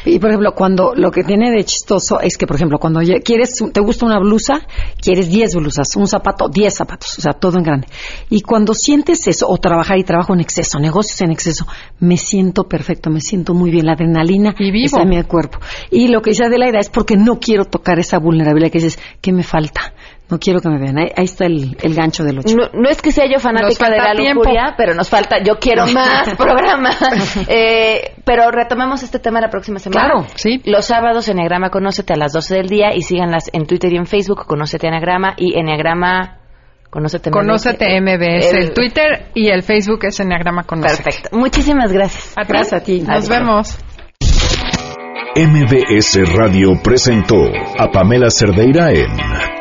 Y 0.05 0.19
por 0.19 0.29
ejemplo, 0.29 0.53
cuando 0.53 0.93
lo 0.95 1.11
que 1.11 1.23
tiene 1.23 1.51
de 1.51 1.63
chistoso 1.63 2.19
es 2.19 2.38
que, 2.38 2.47
por 2.47 2.55
ejemplo, 2.55 2.77
cuando 2.79 2.99
quieres, 3.23 3.53
te 3.71 3.82
gusta 3.82 4.05
una 4.05 4.19
blusa, 4.19 4.61
quieres 4.99 5.29
10 5.29 5.55
blusas, 5.55 5.95
un 5.95 6.07
zapato, 6.07 6.47
10 6.49 6.73
zapatos, 6.73 7.17
o 7.17 7.21
sea, 7.21 7.34
todo 7.34 7.57
en 7.57 7.63
grande. 7.63 7.88
Y 8.29 8.41
cuando 8.41 8.73
sientes 8.73 9.27
eso, 9.27 9.47
o 9.47 9.57
trabajar 9.57 9.97
y 9.97 10.03
trabajo 10.03 10.34
en 10.34 10.41
exceso, 10.41 10.79
negocios 10.79 11.21
en 11.21 11.32
exceso, 11.32 11.65
me 11.99 12.17
siento 12.17 12.63
perfecto, 12.65 13.09
me 13.09 13.21
siento 13.21 13.53
muy 13.53 13.71
bien, 13.71 13.86
la 13.86 13.93
adrenalina 13.93 14.55
está 14.57 15.01
en 15.01 15.09
mi 15.09 15.23
cuerpo. 15.23 15.59
Y 15.89 16.07
lo 16.07 16.21
que 16.21 16.32
dice 16.32 16.45
Adelaida 16.45 16.79
es 16.79 16.89
porque 16.89 17.15
no 17.17 17.39
quiero 17.39 17.65
tocar 17.65 17.99
esa 17.99 18.19
vulnerabilidad 18.19 18.71
que 18.71 18.79
dices, 18.79 18.99
¿qué 19.21 19.32
me 19.32 19.43
falta? 19.43 19.93
No 20.32 20.39
quiero 20.39 20.61
que 20.61 20.69
me 20.69 20.79
vean. 20.79 20.97
Ahí, 20.97 21.07
ahí 21.15 21.25
está 21.25 21.45
el, 21.45 21.75
el 21.82 21.93
gancho 21.93 22.23
del 22.23 22.39
8. 22.39 22.55
No, 22.55 22.69
no 22.82 22.89
es 22.89 23.01
que 23.01 23.11
sea 23.11 23.25
yo 23.32 23.38
fanática 23.39 23.89
de 23.89 23.97
la 23.97 24.13
lujuria, 24.13 24.73
pero 24.77 24.93
nos 24.95 25.09
falta, 25.09 25.43
yo 25.43 25.57
quiero 25.59 25.86
más 25.93 26.34
programa. 26.36 26.91
Eh, 27.47 28.13
pero 28.23 28.49
retomamos 28.51 29.03
este 29.03 29.19
tema 29.19 29.41
la 29.41 29.49
próxima 29.49 29.77
semana. 29.79 30.05
Claro, 30.09 30.25
sí. 30.36 30.61
Los 30.65 30.86
sábados, 30.86 31.27
Enneagrama 31.27 31.69
Conócete 31.69 32.13
a 32.13 32.17
las 32.17 32.32
12 32.32 32.55
del 32.55 32.67
día 32.67 32.95
y 32.95 33.01
síganlas 33.01 33.49
en 33.53 33.65
Twitter 33.65 33.91
y 33.91 33.97
en 33.97 34.05
Facebook, 34.05 34.45
Conócete 34.47 34.88
Enneagrama 34.88 35.34
y 35.38 35.57
Enneagrama 35.59 36.38
Conócete 36.89 37.29
MBS. 37.29 37.34
Conócete 37.39 38.01
MBS, 38.01 38.51
el, 38.51 38.57
El- 38.63 38.73
Twitter 38.73 39.25
y 39.36 39.49
el 39.49 39.63
Facebook 39.63 39.99
es 40.05 40.19
Enneagrama 40.19 40.63
Conócete. 40.63 41.03
Perfecto. 41.03 41.38
Muchísimas 41.38 41.91
gracias. 41.91 42.34
A 42.38 42.41
ti. 42.43 42.47
Gracias 42.53 42.82
a 42.82 42.84
ti. 42.84 42.99
Nos 43.01 43.09
Adiós. 43.09 43.29
vemos. 43.29 43.79
MBS 45.36 46.19
Radio 46.38 46.71
presentó 46.84 47.38
a 47.77 47.88
Pamela 47.91 48.29
Cerdeira 48.29 48.91
en 48.91 49.61